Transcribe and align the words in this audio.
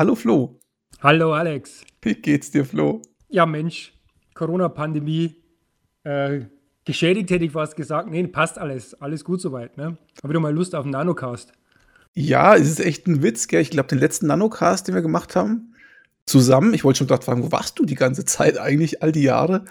Hallo 0.00 0.14
Flo. 0.14 0.58
Hallo 1.02 1.34
Alex. 1.34 1.82
Wie 2.00 2.14
geht's 2.14 2.50
dir, 2.50 2.64
Flo? 2.64 3.02
Ja, 3.28 3.44
Mensch, 3.44 3.92
Corona-Pandemie. 4.32 5.36
Äh, 6.04 6.46
geschädigt 6.86 7.30
hätte 7.30 7.44
ich 7.44 7.52
fast 7.52 7.76
gesagt. 7.76 8.08
Nee, 8.08 8.26
passt 8.26 8.58
alles. 8.58 8.94
Alles 8.94 9.24
gut 9.24 9.42
soweit. 9.42 9.76
Ne? 9.76 9.98
Habe 10.22 10.30
wieder 10.30 10.40
mal 10.40 10.54
Lust 10.54 10.74
auf 10.74 10.84
einen 10.84 10.92
Nanocast. 10.92 11.52
Ja, 12.14 12.56
es 12.56 12.66
ist 12.66 12.80
echt 12.80 13.06
ein 13.08 13.22
Witz, 13.22 13.46
gell? 13.46 13.60
Ich 13.60 13.68
glaube, 13.68 13.90
den 13.90 13.98
letzten 13.98 14.28
Nanocast, 14.28 14.88
den 14.88 14.94
wir 14.94 15.02
gemacht 15.02 15.36
haben, 15.36 15.74
zusammen, 16.24 16.72
ich 16.72 16.82
wollte 16.82 17.00
schon 17.00 17.06
gerade 17.06 17.26
fragen, 17.26 17.42
wo 17.42 17.52
warst 17.52 17.78
du 17.78 17.84
die 17.84 17.94
ganze 17.94 18.24
Zeit 18.24 18.58
eigentlich, 18.58 19.02
all 19.02 19.12
die 19.12 19.24
Jahre? 19.24 19.66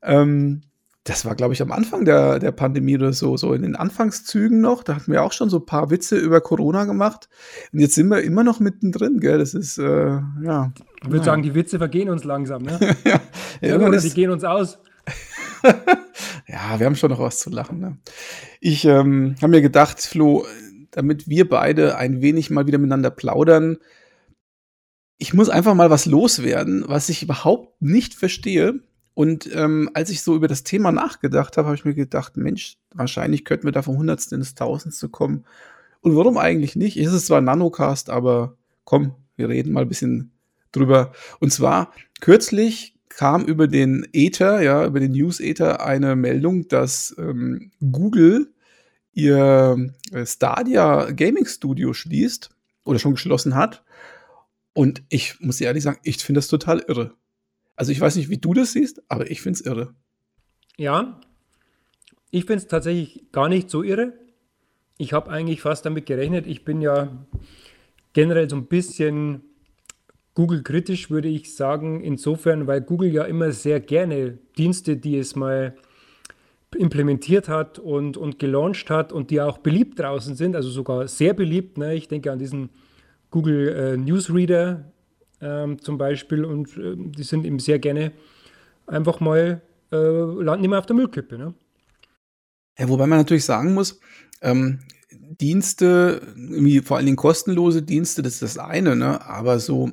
Ähm, 0.00 0.62
das 1.04 1.24
war, 1.24 1.34
glaube 1.34 1.52
ich, 1.52 1.62
am 1.62 1.72
Anfang 1.72 2.04
der, 2.04 2.38
der 2.38 2.52
Pandemie 2.52 2.96
oder 2.96 3.12
so, 3.12 3.36
so 3.36 3.54
in 3.54 3.62
den 3.62 3.74
Anfangszügen 3.74 4.60
noch. 4.60 4.84
Da 4.84 4.96
hatten 4.96 5.10
wir 5.10 5.24
auch 5.24 5.32
schon 5.32 5.50
so 5.50 5.58
ein 5.58 5.66
paar 5.66 5.90
Witze 5.90 6.16
über 6.16 6.40
Corona 6.40 6.84
gemacht. 6.84 7.28
Und 7.72 7.80
jetzt 7.80 7.94
sind 7.96 8.08
wir 8.08 8.22
immer 8.22 8.44
noch 8.44 8.60
mittendrin, 8.60 9.18
gell? 9.18 9.38
Das 9.38 9.52
ist, 9.54 9.78
äh, 9.78 10.20
ja. 10.42 10.72
Ich 11.02 11.10
würde 11.10 11.24
sagen, 11.24 11.42
die 11.42 11.56
Witze 11.56 11.78
vergehen 11.78 12.08
uns 12.08 12.22
langsam, 12.22 12.62
ne? 12.62 12.78
ja, 13.04 13.20
ja 13.60 13.76
oder 13.76 13.98
die 13.98 14.10
gehen 14.10 14.30
uns 14.30 14.44
aus. 14.44 14.78
ja, 16.46 16.78
wir 16.78 16.86
haben 16.86 16.96
schon 16.96 17.10
noch 17.10 17.18
was 17.18 17.40
zu 17.40 17.50
lachen. 17.50 17.80
Ne? 17.80 17.98
Ich 18.60 18.84
ähm, 18.84 19.34
habe 19.42 19.50
mir 19.50 19.62
gedacht, 19.62 20.00
Flo, 20.00 20.46
damit 20.92 21.28
wir 21.28 21.48
beide 21.48 21.96
ein 21.96 22.22
wenig 22.22 22.50
mal 22.50 22.68
wieder 22.68 22.78
miteinander 22.78 23.10
plaudern, 23.10 23.78
ich 25.18 25.34
muss 25.34 25.48
einfach 25.48 25.74
mal 25.74 25.90
was 25.90 26.06
loswerden, 26.06 26.84
was 26.86 27.08
ich 27.08 27.22
überhaupt 27.22 27.80
nicht 27.80 28.14
verstehe. 28.14 28.80
Und 29.14 29.54
ähm, 29.54 29.90
als 29.94 30.10
ich 30.10 30.22
so 30.22 30.34
über 30.34 30.48
das 30.48 30.64
Thema 30.64 30.90
nachgedacht 30.90 31.56
habe, 31.56 31.66
habe 31.66 31.76
ich 31.76 31.84
mir 31.84 31.94
gedacht, 31.94 32.36
Mensch, 32.36 32.76
wahrscheinlich 32.94 33.44
könnten 33.44 33.64
wir 33.64 33.72
da 33.72 33.82
vom 33.82 33.98
Hundertsten 33.98 34.38
ins 34.38 34.54
Tausendste 34.54 35.08
kommen. 35.08 35.44
Und 36.00 36.16
warum 36.16 36.38
eigentlich 36.38 36.76
nicht? 36.76 36.96
Es 36.96 37.12
ist 37.12 37.26
zwar 37.26 37.40
Nanocast, 37.40 38.10
aber 38.10 38.56
komm, 38.84 39.14
wir 39.36 39.48
reden 39.48 39.72
mal 39.72 39.82
ein 39.82 39.88
bisschen 39.88 40.32
drüber. 40.72 41.12
Und 41.40 41.52
zwar 41.52 41.92
kürzlich 42.20 42.94
kam 43.08 43.44
über 43.44 43.68
den 43.68 44.06
Ether, 44.12 44.62
ja, 44.62 44.86
über 44.86 44.98
den 44.98 45.12
News 45.12 45.40
Ether 45.40 45.84
eine 45.84 46.16
Meldung, 46.16 46.68
dass 46.68 47.14
ähm, 47.18 47.70
Google 47.80 48.52
ihr 49.12 49.90
äh, 50.12 50.24
Stadia 50.24 51.10
Gaming 51.10 51.46
Studio 51.46 51.92
schließt 51.92 52.50
oder 52.84 52.98
schon 52.98 53.12
geschlossen 53.12 53.54
hat. 53.54 53.84
Und 54.74 55.02
ich 55.10 55.38
muss 55.40 55.60
ehrlich 55.60 55.84
sagen, 55.84 55.98
ich 56.02 56.18
finde 56.18 56.38
das 56.38 56.48
total 56.48 56.80
irre. 56.88 57.12
Also 57.76 57.92
ich 57.92 58.00
weiß 58.00 58.16
nicht, 58.16 58.28
wie 58.28 58.38
du 58.38 58.54
das 58.54 58.72
siehst, 58.72 59.02
aber 59.08 59.30
ich 59.30 59.40
finde 59.42 59.58
es 59.58 59.66
irre. 59.66 59.94
Ja, 60.76 61.20
ich 62.30 62.44
finde 62.44 62.62
es 62.62 62.66
tatsächlich 62.66 63.30
gar 63.32 63.48
nicht 63.48 63.70
so 63.70 63.82
irre. 63.82 64.14
Ich 64.98 65.12
habe 65.12 65.30
eigentlich 65.30 65.60
fast 65.60 65.84
damit 65.84 66.06
gerechnet. 66.06 66.46
Ich 66.46 66.64
bin 66.64 66.80
ja 66.80 67.26
generell 68.12 68.48
so 68.48 68.56
ein 68.56 68.66
bisschen 68.66 69.42
Google-kritisch, 70.34 71.10
würde 71.10 71.28
ich 71.28 71.54
sagen, 71.54 72.02
insofern, 72.02 72.66
weil 72.66 72.80
Google 72.80 73.12
ja 73.12 73.24
immer 73.24 73.52
sehr 73.52 73.80
gerne 73.80 74.38
Dienste, 74.56 74.96
die 74.96 75.18
es 75.18 75.36
mal 75.36 75.76
implementiert 76.74 77.48
hat 77.48 77.78
und, 77.78 78.16
und 78.16 78.38
gelauncht 78.38 78.88
hat 78.88 79.12
und 79.12 79.30
die 79.30 79.40
auch 79.42 79.58
beliebt 79.58 79.98
draußen 79.98 80.36
sind, 80.36 80.56
also 80.56 80.70
sogar 80.70 81.06
sehr 81.08 81.34
beliebt. 81.34 81.76
Ne? 81.76 81.94
Ich 81.94 82.08
denke 82.08 82.32
an 82.32 82.38
diesen 82.38 82.70
Google 83.30 83.68
äh, 83.68 83.96
Newsreader 83.98 84.90
ähm, 85.42 85.80
zum 85.80 85.98
Beispiel 85.98 86.44
und 86.44 86.76
äh, 86.78 86.94
die 86.96 87.24
sind 87.24 87.44
eben 87.44 87.58
sehr 87.58 87.78
gerne 87.78 88.12
einfach 88.86 89.20
mal, 89.20 89.60
äh, 89.90 89.96
landen 89.96 90.64
immer 90.64 90.78
auf 90.78 90.86
der 90.86 90.96
Müllkippe. 90.96 91.36
Ne? 91.36 91.54
Ja, 92.78 92.88
wobei 92.88 93.06
man 93.06 93.18
natürlich 93.18 93.44
sagen 93.44 93.74
muss, 93.74 94.00
ähm, 94.40 94.80
Dienste, 95.10 96.22
vor 96.84 96.96
allen 96.96 97.06
Dingen 97.06 97.16
kostenlose 97.16 97.82
Dienste, 97.82 98.22
das 98.22 98.34
ist 98.34 98.42
das 98.42 98.58
eine, 98.58 98.96
ne? 98.96 99.24
aber 99.26 99.58
so 99.58 99.90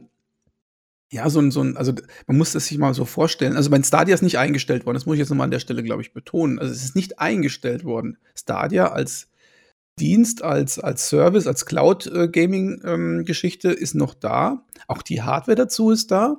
ja, 1.11 1.27
so 1.29 1.39
ein, 1.39 1.49
so 1.49 1.61
ein, 1.61 1.75
also 1.75 1.93
man 2.27 2.37
muss 2.37 2.51
das 2.51 2.67
sich 2.67 2.77
mal 2.77 2.93
so 2.93 3.03
vorstellen. 3.03 3.55
Also 3.55 3.71
mein 3.71 3.83
Stadia 3.83 4.13
ist 4.13 4.21
nicht 4.21 4.37
eingestellt 4.37 4.85
worden, 4.85 4.93
das 4.93 5.07
muss 5.07 5.15
ich 5.15 5.19
jetzt 5.19 5.29
nochmal 5.29 5.45
an 5.45 5.51
der 5.51 5.59
Stelle, 5.59 5.81
glaube 5.81 6.03
ich, 6.03 6.13
betonen. 6.13 6.59
Also 6.59 6.71
es 6.71 6.83
ist 6.83 6.95
nicht 6.95 7.19
eingestellt 7.19 7.83
worden. 7.83 8.17
Stadia 8.35 8.89
als 8.89 9.28
Dienst, 9.99 10.43
als, 10.43 10.79
als 10.79 11.09
Service, 11.09 11.47
als 11.47 11.65
Cloud-Gaming-Geschichte 11.65 13.71
ähm, 13.71 13.77
ist 13.77 13.95
noch 13.95 14.13
da. 14.13 14.65
Auch 14.87 15.01
die 15.01 15.21
Hardware 15.21 15.55
dazu 15.55 15.91
ist 15.91 16.11
da. 16.11 16.37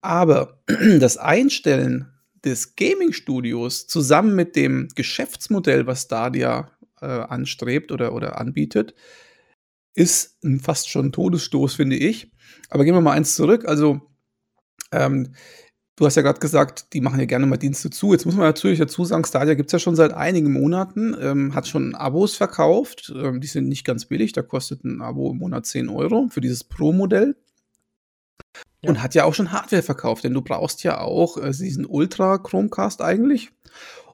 Aber 0.00 0.62
das 0.98 1.16
Einstellen 1.16 2.12
des 2.44 2.76
Gaming-Studios 2.76 3.86
zusammen 3.86 4.34
mit 4.34 4.56
dem 4.56 4.88
Geschäftsmodell, 4.94 5.86
was 5.86 6.02
Stadia 6.02 6.70
äh, 7.00 7.06
anstrebt 7.06 7.92
oder, 7.92 8.14
oder 8.14 8.40
anbietet, 8.40 8.94
ist 9.94 10.38
fast 10.62 10.88
schon 10.88 11.06
ein 11.06 11.12
Todesstoß, 11.12 11.74
finde 11.74 11.96
ich. 11.96 12.32
Aber 12.70 12.84
gehen 12.84 12.94
wir 12.94 13.00
mal 13.00 13.12
eins 13.12 13.34
zurück. 13.34 13.66
Also, 13.66 14.00
ähm, 14.92 15.34
du 16.00 16.06
hast 16.06 16.14
ja 16.14 16.22
gerade 16.22 16.40
gesagt, 16.40 16.94
die 16.94 17.02
machen 17.02 17.20
ja 17.20 17.26
gerne 17.26 17.44
mal 17.44 17.58
Dienste 17.58 17.90
zu. 17.90 18.12
Jetzt 18.12 18.24
muss 18.24 18.34
man 18.34 18.46
natürlich 18.46 18.78
dazu 18.78 19.04
sagen, 19.04 19.22
Stadia 19.22 19.52
gibt 19.52 19.68
es 19.68 19.72
ja 19.72 19.78
schon 19.78 19.96
seit 19.96 20.14
einigen 20.14 20.50
Monaten, 20.50 21.14
ähm, 21.20 21.54
hat 21.54 21.68
schon 21.68 21.94
Abos 21.94 22.36
verkauft. 22.36 23.12
Ähm, 23.14 23.42
die 23.42 23.46
sind 23.46 23.68
nicht 23.68 23.84
ganz 23.84 24.06
billig, 24.06 24.32
da 24.32 24.40
kostet 24.40 24.82
ein 24.82 25.02
Abo 25.02 25.30
im 25.30 25.36
Monat 25.36 25.66
10 25.66 25.90
Euro 25.90 26.28
für 26.30 26.40
dieses 26.40 26.64
Pro-Modell. 26.64 27.36
Ja. 28.80 28.88
Und 28.88 29.02
hat 29.02 29.14
ja 29.14 29.24
auch 29.24 29.34
schon 29.34 29.52
Hardware 29.52 29.82
verkauft, 29.82 30.24
denn 30.24 30.32
du 30.32 30.40
brauchst 30.40 30.82
ja 30.84 31.02
auch 31.02 31.36
äh, 31.36 31.50
diesen 31.50 31.84
Ultra 31.84 32.38
Chromecast 32.38 33.02
eigentlich. 33.02 33.50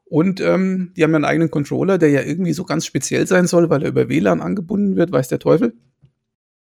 Und 0.04 0.40
ähm, 0.40 0.92
die 0.96 1.04
haben 1.04 1.12
ja 1.12 1.16
einen 1.16 1.24
eigenen 1.24 1.52
Controller, 1.52 1.98
der 1.98 2.10
ja 2.10 2.22
irgendwie 2.22 2.52
so 2.52 2.64
ganz 2.64 2.84
speziell 2.84 3.28
sein 3.28 3.46
soll, 3.46 3.70
weil 3.70 3.84
er 3.84 3.90
über 3.90 4.08
WLAN 4.08 4.40
angebunden 4.40 4.96
wird, 4.96 5.12
weiß 5.12 5.28
der 5.28 5.38
Teufel. 5.38 5.74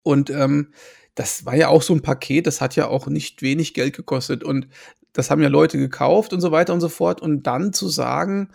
Und 0.03 0.31
ähm, 0.31 0.69
das 1.15 1.45
war 1.45 1.55
ja 1.55 1.69
auch 1.69 1.83
so 1.83 1.95
ein 1.95 2.03
Paket, 2.03 2.47
das 2.47 2.61
hat 2.61 2.77
ja 2.77 2.89
auch 2.89 3.07
nicht 3.07 3.43
wenig 3.43 3.75
Geld 3.75 3.95
gekostet 3.97 4.45
und 4.45 4.69
das 5.13 5.31
haben 5.31 5.43
ja 5.43 5.49
Leute 5.49 5.79
gekauft 5.79 6.33
und 6.33 6.41
so 6.41 6.53
weiter 6.53 6.73
und 6.73 6.81
so 6.81 6.89
fort. 6.89 7.21
Und 7.21 7.43
dann 7.43 7.73
zu 7.73 7.89
sagen, 7.89 8.51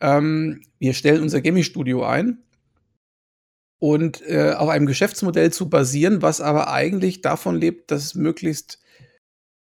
ähm, 0.00 0.62
wir 0.78 0.94
stellen 0.94 1.22
unser 1.22 1.40
Gaming-Studio 1.40 2.04
ein 2.04 2.38
und 3.78 4.22
äh, 4.28 4.52
auf 4.52 4.68
einem 4.68 4.86
Geschäftsmodell 4.86 5.52
zu 5.52 5.68
basieren, 5.68 6.22
was 6.22 6.40
aber 6.40 6.72
eigentlich 6.72 7.20
davon 7.20 7.56
lebt, 7.56 7.90
dass 7.90 8.14
möglichst 8.14 8.80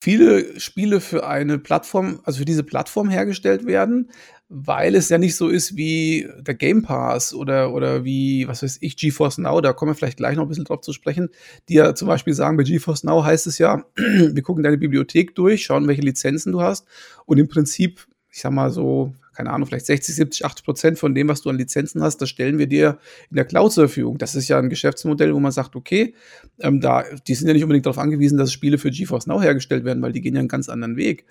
viele 0.04 0.60
Spiele 0.60 1.00
für 1.00 1.26
eine 1.26 1.58
Plattform, 1.58 2.20
also 2.26 2.40
für 2.40 2.46
diese 2.46 2.66
Plattform 2.66 3.10
hergestellt 3.10 3.66
werden, 3.66 4.12
weil 4.50 4.96
es 4.96 5.08
ja 5.08 5.18
nicht 5.18 5.38
so 5.38 5.48
ist 5.48 5.78
wie 5.78 6.28
der 6.42 6.56
Game 6.56 6.82
Pass 6.82 7.34
oder, 7.34 7.74
oder 7.74 8.04
wie, 8.04 8.46
was 8.46 8.64
weiß 8.64 8.80
ich, 8.82 8.98
GeForce 8.98 9.38
Now, 9.38 9.62
da 9.62 9.72
kommen 9.72 9.92
wir 9.92 9.96
vielleicht 9.96 10.18
gleich 10.18 10.36
noch 10.36 10.44
ein 10.44 10.50
bisschen 10.50 10.66
drauf 10.66 10.82
zu 10.82 10.92
sprechen, 10.92 11.30
die 11.70 11.76
ja 11.76 11.96
zum 11.96 12.10
Beispiel 12.10 12.34
sagen, 12.34 12.58
bei 12.58 12.64
GeForce 12.64 13.06
Now 13.06 13.24
heißt 13.24 13.48
es 13.48 13.60
ja, 13.60 13.86
wir 13.96 14.44
gucken 14.44 14.62
deine 14.62 14.78
Bibliothek 14.78 15.36
durch, 15.36 15.64
schauen, 15.64 15.88
welche 15.88 16.02
Lizenzen 16.02 16.52
du 16.52 16.62
hast 16.62 16.86
und 17.26 17.38
im 17.38 17.48
Prinzip, 17.48 18.06
ich 18.30 18.42
sag 18.42 18.52
mal 18.52 18.72
so, 18.72 19.14
keine 19.34 19.52
Ahnung, 19.52 19.68
vielleicht 19.68 19.86
60, 19.86 20.16
70, 20.16 20.46
80 20.46 20.66
Prozent 20.66 21.00
von 21.00 21.14
dem, 21.16 21.28
was 21.28 21.42
du 21.42 21.50
an 21.50 21.58
Lizenzen 21.58 22.02
hast, 22.02 22.18
das 22.18 22.30
stellen 22.30 22.58
wir 22.58 22.68
dir 22.68 23.00
in 23.30 23.36
der 23.36 23.46
Cloud 23.46 23.72
zur 23.72 23.88
Verfügung. 23.88 24.18
Das 24.18 24.36
ist 24.36 24.48
ja 24.48 24.60
ein 24.60 24.70
Geschäftsmodell, 24.70 25.34
wo 25.34 25.40
man 25.40 25.52
sagt, 25.52 25.76
okay, 25.76 26.14
ähm, 26.60 26.82
da, 26.82 27.04
die 27.28 27.36
sind 27.36 27.48
ja 27.48 27.54
nicht 27.54 27.64
unbedingt 27.64 27.86
darauf 27.86 27.98
angewiesen, 27.98 28.38
dass 28.38 28.52
Spiele 28.52 28.78
für 28.78 28.92
GeForce 28.92 29.28
Now 29.28 29.42
hergestellt 29.42 29.86
werden, 29.86 30.02
weil 30.02 30.12
die 30.12 30.22
gehen 30.22 30.36
ja 30.36 30.40
einen 30.40 30.48
ganz 30.48 30.70
anderen 30.70 30.96
Weg. 30.96 31.26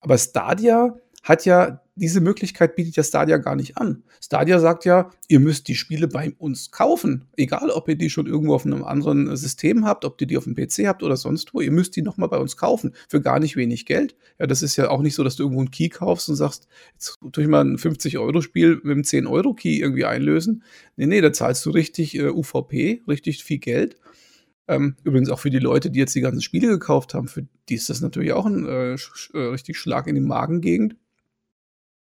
Aber 0.00 0.18
Stadia 0.18 0.96
hat 1.22 1.44
ja 1.44 1.80
diese 1.98 2.20
Möglichkeit 2.20 2.76
bietet 2.76 2.96
ja 2.96 3.02
Stadia 3.02 3.36
gar 3.38 3.56
nicht 3.56 3.76
an. 3.76 4.02
Stadia 4.22 4.58
sagt 4.60 4.84
ja, 4.84 5.10
ihr 5.28 5.40
müsst 5.40 5.68
die 5.68 5.74
Spiele 5.74 6.08
bei 6.08 6.32
uns 6.38 6.70
kaufen. 6.70 7.26
Egal, 7.36 7.70
ob 7.70 7.88
ihr 7.88 7.96
die 7.96 8.10
schon 8.10 8.26
irgendwo 8.26 8.54
auf 8.54 8.64
einem 8.64 8.84
anderen 8.84 9.36
System 9.36 9.84
habt, 9.84 10.04
ob 10.04 10.20
ihr 10.20 10.26
die 10.26 10.36
auf 10.36 10.44
dem 10.44 10.54
PC 10.54 10.86
habt 10.86 11.02
oder 11.02 11.16
sonst 11.16 11.52
wo. 11.52 11.60
Ihr 11.60 11.72
müsst 11.72 11.96
die 11.96 12.02
nochmal 12.02 12.28
bei 12.28 12.38
uns 12.38 12.56
kaufen. 12.56 12.94
Für 13.08 13.20
gar 13.20 13.40
nicht 13.40 13.56
wenig 13.56 13.86
Geld. 13.86 14.16
Ja, 14.38 14.46
das 14.46 14.62
ist 14.62 14.76
ja 14.76 14.90
auch 14.90 15.02
nicht 15.02 15.14
so, 15.14 15.24
dass 15.24 15.36
du 15.36 15.42
irgendwo 15.42 15.60
einen 15.60 15.70
Key 15.70 15.88
kaufst 15.88 16.28
und 16.28 16.36
sagst, 16.36 16.68
jetzt 16.94 17.16
tue 17.32 17.44
ich 17.44 17.50
mal 17.50 17.64
ein 17.64 17.76
50-Euro-Spiel 17.76 18.80
mit 18.82 18.92
einem 18.92 19.02
10-Euro-Key 19.02 19.78
irgendwie 19.80 20.04
einlösen. 20.04 20.62
Nee, 20.96 21.06
nee, 21.06 21.20
da 21.20 21.32
zahlst 21.32 21.66
du 21.66 21.70
richtig 21.70 22.16
äh, 22.16 22.30
UVP, 22.30 23.02
richtig 23.06 23.44
viel 23.44 23.58
Geld. 23.58 23.96
Ähm, 24.68 24.96
übrigens 25.02 25.30
auch 25.30 25.40
für 25.40 25.50
die 25.50 25.58
Leute, 25.58 25.90
die 25.90 25.98
jetzt 25.98 26.14
die 26.14 26.20
ganzen 26.20 26.42
Spiele 26.42 26.68
gekauft 26.68 27.14
haben, 27.14 27.26
für 27.26 27.46
die 27.68 27.74
ist 27.74 27.88
das 27.88 28.02
natürlich 28.02 28.32
auch 28.32 28.44
ein 28.44 28.66
äh, 28.66 28.98
sch 28.98 29.30
äh, 29.32 29.38
richtig 29.38 29.78
Schlag 29.78 30.06
in 30.06 30.14
die 30.14 30.20
Magengegend. 30.20 30.94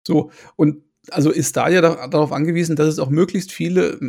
So, 0.06 0.32
und 0.56 0.84
also 1.12 1.32
ist 1.32 1.50
Stadia 1.50 1.82
da, 1.82 2.08
darauf 2.08 2.32
angewiesen, 2.32 2.76
dass 2.76 2.88
es 2.88 3.00
auch 3.00 3.10
möglichst 3.10 3.52
viele 3.52 4.00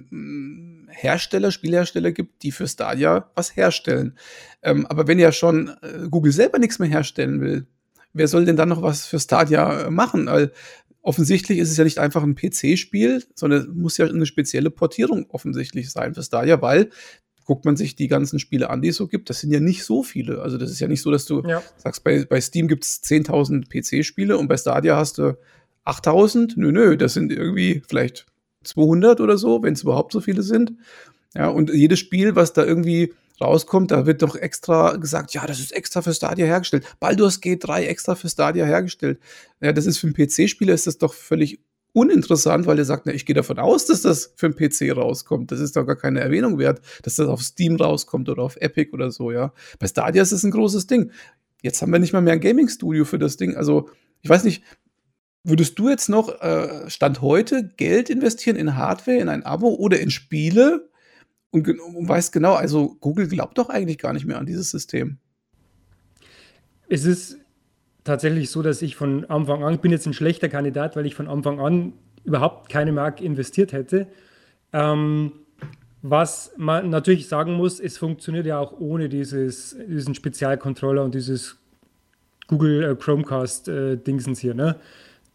Hersteller, 0.88 1.50
Spielhersteller 1.50 2.12
gibt, 2.12 2.43
die 2.43 2.52
für 2.52 2.66
Stadia 2.66 3.31
was 3.34 3.54
herstellen. 3.54 4.16
Ähm, 4.62 4.87
aber 4.87 5.06
wenn 5.06 5.19
ja 5.19 5.32
schon 5.32 5.69
äh, 5.82 6.08
Google 6.08 6.32
selber 6.32 6.58
nichts 6.58 6.78
mehr 6.78 6.88
herstellen 6.88 7.40
will, 7.40 7.66
wer 8.12 8.28
soll 8.28 8.44
denn 8.44 8.56
dann 8.56 8.70
noch 8.70 8.82
was 8.82 9.06
für 9.06 9.20
Stadia 9.20 9.87
äh, 9.87 9.90
machen? 9.90 10.26
Weil 10.26 10.52
offensichtlich 11.02 11.58
ist 11.58 11.70
es 11.70 11.76
ja 11.76 11.84
nicht 11.84 11.98
einfach 11.98 12.22
ein 12.22 12.34
PC-Spiel, 12.34 13.25
sondern 13.34 13.76
muss 13.76 13.98
ja 13.98 14.06
eine 14.06 14.26
spezielle 14.26 14.70
Portierung 14.70 15.26
offensichtlich 15.28 15.90
sein 15.90 16.14
für 16.14 16.22
Stadia, 16.22 16.60
weil 16.62 16.90
guckt 17.44 17.64
man 17.64 17.76
sich 17.76 17.94
die 17.94 18.08
ganzen 18.08 18.40
Spiele 18.40 18.70
an, 18.70 18.82
die 18.82 18.88
es 18.88 18.96
so 18.96 19.06
gibt, 19.06 19.31
das 19.31 19.38
sind 19.38 19.52
ja 19.52 19.60
nicht 19.60 19.84
so 19.84 20.02
viele. 20.02 20.43
Also 20.43 20.58
das 20.58 20.70
ist 20.70 20.81
ja 20.81 20.88
nicht 20.88 21.00
so, 21.00 21.12
dass 21.12 21.26
du 21.26 21.43
ja. 21.46 21.62
sagst, 21.76 22.02
bei, 22.02 22.25
bei 22.25 22.40
Steam 22.40 22.66
gibt 22.66 22.84
es 22.84 23.00
10.000 23.04 23.69
PC-Spiele 23.69 24.37
und 24.37 24.48
bei 24.48 24.56
Stadia 24.56 24.96
hast 24.96 25.19
du 25.19 25.38
8000? 25.86 26.56
Nö, 26.56 26.72
nö, 26.72 26.96
das 26.96 27.14
sind 27.14 27.32
irgendwie 27.32 27.82
vielleicht 27.88 28.26
200 28.64 29.20
oder 29.20 29.38
so, 29.38 29.62
wenn 29.62 29.74
es 29.74 29.82
überhaupt 29.82 30.12
so 30.12 30.20
viele 30.20 30.42
sind. 30.42 30.72
Ja, 31.34 31.48
und 31.48 31.70
jedes 31.70 31.98
Spiel, 31.98 32.34
was 32.34 32.52
da 32.52 32.64
irgendwie 32.64 33.12
rauskommt, 33.40 33.90
da 33.90 34.06
wird 34.06 34.22
doch 34.22 34.36
extra 34.36 34.96
gesagt, 34.96 35.34
ja, 35.34 35.46
das 35.46 35.60
ist 35.60 35.72
extra 35.72 36.02
für 36.02 36.14
Stadia 36.14 36.46
hergestellt. 36.46 36.84
Baldur's 37.00 37.40
Gate 37.40 37.66
3 37.66 37.86
extra 37.86 38.14
für 38.14 38.28
Stadia 38.28 38.64
hergestellt. 38.64 39.18
Ja, 39.60 39.72
das 39.72 39.86
ist 39.86 39.98
für 39.98 40.06
einen 40.06 40.14
PC-Spieler 40.14 40.72
ist 40.72 40.86
das 40.86 40.98
doch 40.98 41.12
völlig 41.12 41.60
uninteressant, 41.92 42.66
weil 42.66 42.78
er 42.78 42.84
sagt, 42.84 43.06
na, 43.06 43.12
ich 43.12 43.24
gehe 43.24 43.34
davon 43.34 43.58
aus, 43.58 43.86
dass 43.86 44.02
das 44.02 44.32
für 44.36 44.46
einen 44.46 44.54
PC 44.54 44.94
rauskommt. 44.96 45.50
Das 45.50 45.60
ist 45.60 45.76
doch 45.76 45.84
gar 45.84 45.96
keine 45.96 46.20
Erwähnung 46.20 46.58
wert, 46.58 46.80
dass 47.02 47.16
das 47.16 47.26
auf 47.26 47.42
Steam 47.42 47.76
rauskommt 47.76 48.28
oder 48.28 48.42
auf 48.42 48.56
Epic 48.56 48.92
oder 48.92 49.10
so, 49.10 49.30
ja. 49.30 49.52
Bei 49.78 49.86
Stadia 49.86 50.22
ist 50.22 50.32
es 50.32 50.44
ein 50.44 50.50
großes 50.50 50.86
Ding. 50.86 51.10
Jetzt 51.62 51.80
haben 51.80 51.92
wir 51.92 51.98
nicht 51.98 52.12
mal 52.12 52.22
mehr 52.22 52.34
ein 52.34 52.40
Gaming-Studio 52.40 53.04
für 53.04 53.18
das 53.18 53.36
Ding. 53.36 53.56
Also, 53.56 53.88
ich 54.20 54.28
weiß 54.28 54.44
nicht, 54.44 54.62
würdest 55.46 55.78
du 55.78 55.88
jetzt 55.88 56.08
noch 56.08 56.40
äh, 56.43 56.90
Stand 56.90 57.22
heute 57.22 57.70
Geld 57.76 58.10
investieren 58.10 58.56
in 58.56 58.76
Hardware, 58.76 59.19
in 59.19 59.28
ein 59.28 59.44
Abo 59.44 59.69
oder 59.69 60.00
in 60.00 60.10
Spiele? 60.10 60.90
Und, 61.50 61.69
und 61.69 62.08
weißt 62.08 62.32
genau, 62.32 62.54
also 62.54 62.96
Google 63.00 63.28
glaubt 63.28 63.56
doch 63.56 63.70
eigentlich 63.70 63.98
gar 63.98 64.12
nicht 64.12 64.26
mehr 64.26 64.38
an 64.38 64.46
dieses 64.46 64.70
System. 64.70 65.19
Es 66.88 67.04
ist 67.04 67.38
tatsächlich 68.04 68.50
so, 68.50 68.62
dass 68.62 68.82
ich 68.82 68.96
von 68.96 69.25
Anfang 69.26 69.62
an, 69.62 69.75
ich 69.75 69.81
bin 69.81 69.93
jetzt 69.93 70.06
ein 70.06 70.12
schlechter 70.12 70.48
Kandidat, 70.48 70.96
weil 70.96 71.06
ich 71.06 71.14
von 71.14 71.28
Anfang 71.28 71.60
an 71.60 71.93
überhaupt 72.25 72.69
keine 72.69 72.93
Mark 72.93 73.20
investiert 73.20 73.72
hätte. 73.72 74.08
Ähm, 74.72 75.32
was 76.02 76.52
man 76.56 76.90
natürlich 76.90 77.28
sagen 77.28 77.54
muss, 77.54 77.81
es 77.81 77.98
funktioniert 77.98 78.46
ja 78.46 78.58
auch 78.58 78.78
ohne 78.78 79.08
dieses, 79.08 79.76
diesen 79.88 80.14
Spezialcontroller 80.14 81.02
und 81.04 81.14
dieses 81.14 81.56
Google 82.48 82.82
äh, 82.82 82.94
Chromecast-Dingsens 82.94 84.38
äh, 84.38 84.43
hier. 84.43 84.54
Ne? 84.54 84.76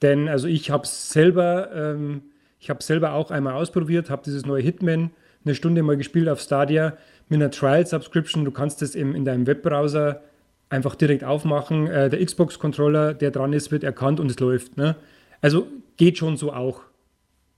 Denn 0.02 0.28
also 0.28 0.48
ich 0.48 0.72
habe 0.72 0.88
selber, 0.88 1.70
ähm, 1.74 2.24
ich 2.60 2.70
habe 2.70 2.84
selber 2.84 3.14
auch 3.14 3.32
einmal 3.32 3.54
ausprobiert, 3.54 4.10
habe 4.10 4.24
dieses 4.26 4.46
neue 4.46 4.62
Hitman 4.62 5.12
eine 5.44 5.56
Stunde 5.56 5.84
mal 5.84 5.98
gespielt 5.98 6.30
auf 6.30 6.40
Stadia 6.40 6.98
mit 7.30 7.42
einer 7.42 7.52
Trial-Subscription. 7.52 8.46
Du 8.46 8.52
kannst 8.52 8.82
das 8.82 8.96
in 8.96 9.26
deinem 9.26 9.48
Webbrowser 9.48 10.22
einfach 10.70 10.96
direkt 10.96 11.24
aufmachen. 11.24 11.88
Äh, 11.88 12.10
der 12.10 12.24
Xbox-Controller, 12.26 13.14
der 13.14 13.32
dran 13.32 13.54
ist, 13.54 13.72
wird 13.72 13.84
erkannt 13.84 14.20
und 14.20 14.32
es 14.32 14.40
läuft. 14.40 14.78
Ne? 14.78 14.96
Also 15.42 15.68
geht 15.98 16.18
schon 16.18 16.38
so 16.38 16.54
auch. 16.54 16.82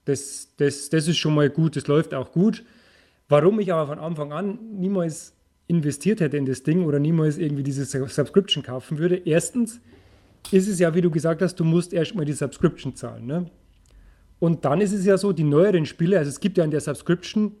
Das, 0.04 0.48
das, 0.58 0.90
das 0.90 1.08
ist 1.08 1.16
schon 1.16 1.34
mal 1.34 1.48
gut, 1.48 1.76
das 1.76 1.86
läuft 1.86 2.12
auch 2.12 2.32
gut. 2.32 2.62
Warum 3.28 3.58
ich 3.60 3.72
aber 3.72 3.86
von 3.86 3.98
Anfang 3.98 4.32
an 4.32 4.58
niemals 4.78 5.34
investiert 5.66 6.20
hätte 6.20 6.36
in 6.36 6.44
das 6.44 6.62
Ding 6.62 6.84
oder 6.84 6.98
niemals 6.98 7.38
irgendwie 7.38 7.62
diese 7.62 7.84
Subscription 7.86 8.62
kaufen 8.62 8.98
würde. 8.98 9.16
Erstens 9.16 9.80
ist 10.50 10.68
es 10.68 10.78
ja, 10.78 10.94
wie 10.94 11.00
du 11.00 11.10
gesagt 11.10 11.42
hast, 11.42 11.56
du 11.56 11.64
musst 11.64 11.92
erstmal 11.92 12.24
die 12.24 12.32
Subscription 12.32 12.94
zahlen. 12.94 13.26
Ne? 13.26 13.50
Und 14.38 14.64
dann 14.64 14.80
ist 14.80 14.92
es 14.92 15.04
ja 15.04 15.16
so, 15.16 15.32
die 15.32 15.44
neueren 15.44 15.86
Spiele, 15.86 16.18
also 16.18 16.28
es 16.28 16.40
gibt 16.40 16.58
ja 16.58 16.64
in 16.64 16.70
der 16.70 16.80
Subscription, 16.80 17.52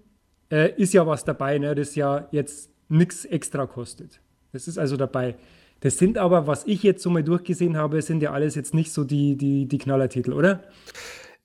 äh, 0.50 0.72
ist 0.76 0.92
ja 0.92 1.06
was 1.06 1.24
dabei, 1.24 1.58
ne, 1.58 1.74
das 1.74 1.94
ja 1.94 2.28
jetzt 2.30 2.70
nichts 2.88 3.24
extra 3.24 3.66
kostet. 3.66 4.20
Das 4.52 4.68
ist 4.68 4.78
also 4.78 4.96
dabei. 4.96 5.36
Das 5.80 5.98
sind 5.98 6.18
aber, 6.18 6.46
was 6.46 6.66
ich 6.66 6.82
jetzt 6.82 7.02
so 7.02 7.10
mal 7.10 7.22
durchgesehen 7.24 7.76
habe, 7.76 8.00
sind 8.02 8.22
ja 8.22 8.32
alles 8.32 8.54
jetzt 8.54 8.74
nicht 8.74 8.92
so 8.92 9.04
die, 9.04 9.36
die, 9.36 9.66
die 9.66 9.78
Knallertitel, 9.78 10.32
oder? 10.32 10.62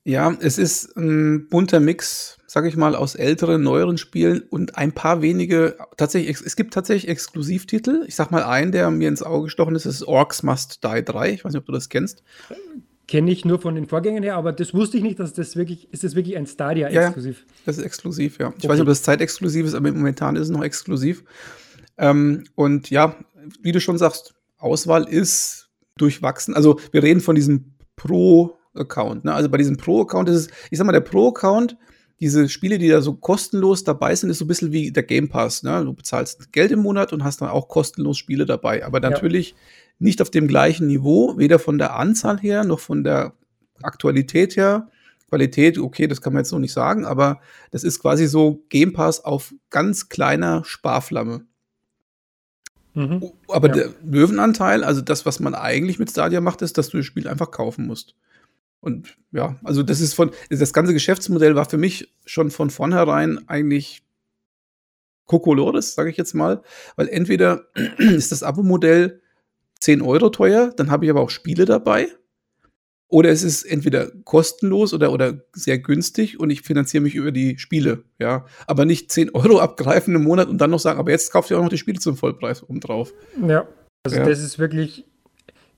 Ja, 0.04 0.34
es 0.40 0.58
ist 0.58 0.96
ein 0.96 1.48
bunter 1.48 1.80
Mix, 1.80 2.38
sag 2.52 2.66
ich 2.66 2.76
mal, 2.76 2.96
aus 2.96 3.14
älteren, 3.14 3.62
neueren 3.62 3.96
Spielen 3.96 4.42
und 4.50 4.76
ein 4.76 4.90
paar 4.90 5.22
wenige, 5.22 5.76
tatsächlich, 5.96 6.40
es 6.44 6.56
gibt 6.56 6.74
tatsächlich 6.74 7.08
Exklusivtitel. 7.08 8.02
Ich 8.08 8.16
sag 8.16 8.32
mal 8.32 8.42
einen, 8.42 8.72
der 8.72 8.90
mir 8.90 9.06
ins 9.06 9.22
Auge 9.22 9.44
gestochen 9.44 9.76
ist, 9.76 9.86
ist 9.86 10.02
Orcs 10.02 10.42
Must 10.42 10.82
Die 10.82 11.04
3. 11.04 11.30
Ich 11.30 11.44
weiß 11.44 11.52
nicht, 11.52 11.60
ob 11.60 11.66
du 11.66 11.70
das 11.70 11.88
kennst. 11.88 12.24
Kenne 13.06 13.30
ich 13.30 13.44
nur 13.44 13.60
von 13.60 13.76
den 13.76 13.86
Vorgängern 13.86 14.24
her, 14.24 14.34
aber 14.34 14.50
das 14.52 14.74
wusste 14.74 14.96
ich 14.96 15.04
nicht, 15.04 15.20
dass 15.20 15.32
das 15.32 15.54
wirklich, 15.54 15.92
ist 15.92 16.02
das 16.02 16.16
wirklich 16.16 16.36
ein 16.36 16.48
Stadia-exklusiv? 16.48 17.44
Ja, 17.46 17.54
das 17.66 17.78
ist 17.78 17.84
exklusiv, 17.84 18.40
ja. 18.40 18.48
Ich 18.48 18.54
okay. 18.56 18.68
weiß 18.68 18.74
nicht, 18.74 18.82
ob 18.82 18.88
das 18.88 19.04
zeitexklusiv 19.04 19.66
ist, 19.66 19.74
aber 19.74 19.92
momentan 19.92 20.34
ist 20.34 20.42
es 20.42 20.50
noch 20.50 20.64
exklusiv. 20.64 21.22
Ähm, 21.98 22.42
und 22.56 22.90
ja, 22.90 23.14
wie 23.62 23.70
du 23.70 23.80
schon 23.80 23.96
sagst, 23.96 24.34
Auswahl 24.58 25.04
ist 25.04 25.70
durchwachsen. 25.98 26.56
Also 26.56 26.80
wir 26.90 27.04
reden 27.04 27.20
von 27.20 27.36
diesem 27.36 27.74
Pro- 27.94 28.56
Account. 28.74 29.24
Ne? 29.24 29.34
Also 29.34 29.48
bei 29.48 29.58
diesem 29.58 29.76
Pro-Account 29.76 30.28
ist 30.28 30.36
es, 30.36 30.48
ich 30.70 30.78
sag 30.78 30.86
mal, 30.86 30.92
der 30.92 31.00
Pro-Account, 31.00 31.76
diese 32.20 32.50
Spiele, 32.50 32.78
die 32.78 32.88
da 32.88 33.00
so 33.00 33.14
kostenlos 33.14 33.82
dabei 33.82 34.14
sind, 34.14 34.28
ist 34.28 34.38
so 34.38 34.44
ein 34.44 34.48
bisschen 34.48 34.72
wie 34.72 34.92
der 34.92 35.02
Game 35.02 35.28
Pass. 35.28 35.62
Ne? 35.62 35.84
Du 35.84 35.94
bezahlst 35.94 36.52
Geld 36.52 36.70
im 36.70 36.80
Monat 36.80 37.12
und 37.12 37.24
hast 37.24 37.40
dann 37.40 37.48
auch 37.48 37.68
kostenlos 37.68 38.18
Spiele 38.18 38.44
dabei. 38.44 38.84
Aber 38.84 39.00
natürlich 39.00 39.50
ja. 39.50 39.56
nicht 39.98 40.20
auf 40.20 40.30
dem 40.30 40.46
gleichen 40.46 40.86
Niveau, 40.86 41.38
weder 41.38 41.58
von 41.58 41.78
der 41.78 41.96
Anzahl 41.96 42.38
her 42.38 42.64
noch 42.64 42.80
von 42.80 43.04
der 43.04 43.32
Aktualität 43.82 44.56
her. 44.56 44.88
Qualität, 45.30 45.78
okay, 45.78 46.08
das 46.08 46.20
kann 46.20 46.32
man 46.32 46.40
jetzt 46.40 46.50
so 46.50 46.58
nicht 46.58 46.72
sagen, 46.72 47.04
aber 47.04 47.40
das 47.70 47.84
ist 47.84 48.00
quasi 48.00 48.26
so 48.26 48.64
Game 48.68 48.92
Pass 48.92 49.24
auf 49.24 49.54
ganz 49.70 50.08
kleiner 50.08 50.64
Sparflamme. 50.64 51.46
Mhm. 52.94 53.30
Aber 53.48 53.68
ja. 53.68 53.74
der 53.74 53.90
Löwenanteil, 54.04 54.82
also 54.82 55.00
das, 55.00 55.24
was 55.24 55.38
man 55.38 55.54
eigentlich 55.54 56.00
mit 56.00 56.10
Stadia 56.10 56.40
macht, 56.40 56.62
ist, 56.62 56.76
dass 56.76 56.88
du 56.88 56.98
das 56.98 57.06
Spiel 57.06 57.28
einfach 57.28 57.52
kaufen 57.52 57.86
musst. 57.86 58.16
Und 58.80 59.16
ja, 59.32 59.58
also 59.62 59.82
das 59.82 60.00
ist 60.00 60.14
von, 60.14 60.30
das 60.48 60.72
ganze 60.72 60.94
Geschäftsmodell 60.94 61.54
war 61.54 61.68
für 61.68 61.78
mich 61.78 62.12
schon 62.24 62.50
von 62.50 62.70
vornherein 62.70 63.46
eigentlich 63.48 64.02
Kokolores, 65.26 65.94
sage 65.94 66.10
ich 66.10 66.16
jetzt 66.16 66.34
mal, 66.34 66.62
weil 66.96 67.08
entweder 67.08 67.66
ist 67.98 68.32
das 68.32 68.42
Abo-Modell 68.42 69.20
10 69.80 70.02
Euro 70.02 70.30
teuer, 70.30 70.72
dann 70.76 70.90
habe 70.90 71.04
ich 71.04 71.10
aber 71.10 71.20
auch 71.20 71.30
Spiele 71.30 71.64
dabei. 71.64 72.08
Oder 73.08 73.30
es 73.30 73.42
ist 73.42 73.64
entweder 73.64 74.10
kostenlos 74.24 74.94
oder, 74.94 75.12
oder 75.12 75.42
sehr 75.52 75.78
günstig 75.78 76.38
und 76.38 76.50
ich 76.50 76.62
finanziere 76.62 77.02
mich 77.02 77.16
über 77.16 77.32
die 77.32 77.58
Spiele, 77.58 78.04
ja. 78.18 78.46
Aber 78.66 78.84
nicht 78.84 79.10
10 79.10 79.30
Euro 79.34 79.58
abgreifen 79.58 80.14
im 80.14 80.22
Monat 80.24 80.48
und 80.48 80.58
dann 80.58 80.70
noch 80.70 80.80
sagen, 80.80 80.98
aber 80.98 81.10
jetzt 81.10 81.32
kauft 81.32 81.50
ihr 81.50 81.58
auch 81.58 81.62
noch 81.62 81.70
die 81.70 81.78
Spiele 81.78 81.98
zum 81.98 82.16
Vollpreis 82.16 82.62
obendrauf. 82.62 83.12
Ja, 83.46 83.66
also 84.04 84.16
ja. 84.16 84.24
das 84.24 84.40
ist 84.40 84.58
wirklich 84.58 85.04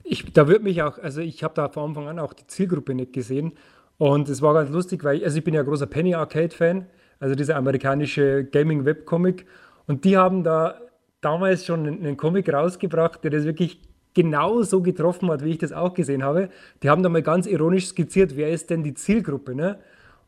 ich, 0.04 0.32
da 0.32 0.48
wird 0.48 0.62
mich 0.62 0.82
auch, 0.82 0.98
also 0.98 1.20
ich 1.20 1.42
habe 1.44 1.54
da 1.54 1.68
von 1.68 1.90
Anfang 1.90 2.08
an 2.08 2.18
auch 2.18 2.32
die 2.32 2.46
Zielgruppe 2.46 2.94
nicht 2.94 3.12
gesehen. 3.12 3.52
Und 3.98 4.28
es 4.28 4.42
war 4.42 4.54
ganz 4.54 4.70
lustig, 4.70 5.04
weil 5.04 5.18
ich, 5.18 5.24
also 5.24 5.38
ich 5.38 5.44
bin 5.44 5.54
ja 5.54 5.62
großer 5.62 5.86
Penny 5.86 6.14
Arcade-Fan, 6.14 6.86
also 7.20 7.34
dieser 7.34 7.56
amerikanische 7.56 8.44
Gaming-Webcomic. 8.44 9.46
Und 9.86 10.04
die 10.04 10.16
haben 10.16 10.42
da 10.42 10.80
damals 11.20 11.64
schon 11.64 11.86
einen 11.86 12.16
Comic 12.16 12.52
rausgebracht, 12.52 13.22
der 13.22 13.30
das 13.30 13.44
wirklich 13.44 13.80
genau 14.14 14.62
so 14.62 14.82
getroffen 14.82 15.30
hat, 15.30 15.44
wie 15.44 15.50
ich 15.50 15.58
das 15.58 15.72
auch 15.72 15.94
gesehen 15.94 16.22
habe. 16.22 16.50
Die 16.82 16.90
haben 16.90 17.02
da 17.02 17.08
mal 17.08 17.22
ganz 17.22 17.46
ironisch 17.46 17.86
skizziert, 17.86 18.36
wer 18.36 18.50
ist 18.50 18.70
denn 18.70 18.82
die 18.82 18.94
Zielgruppe, 18.94 19.54
ne? 19.54 19.78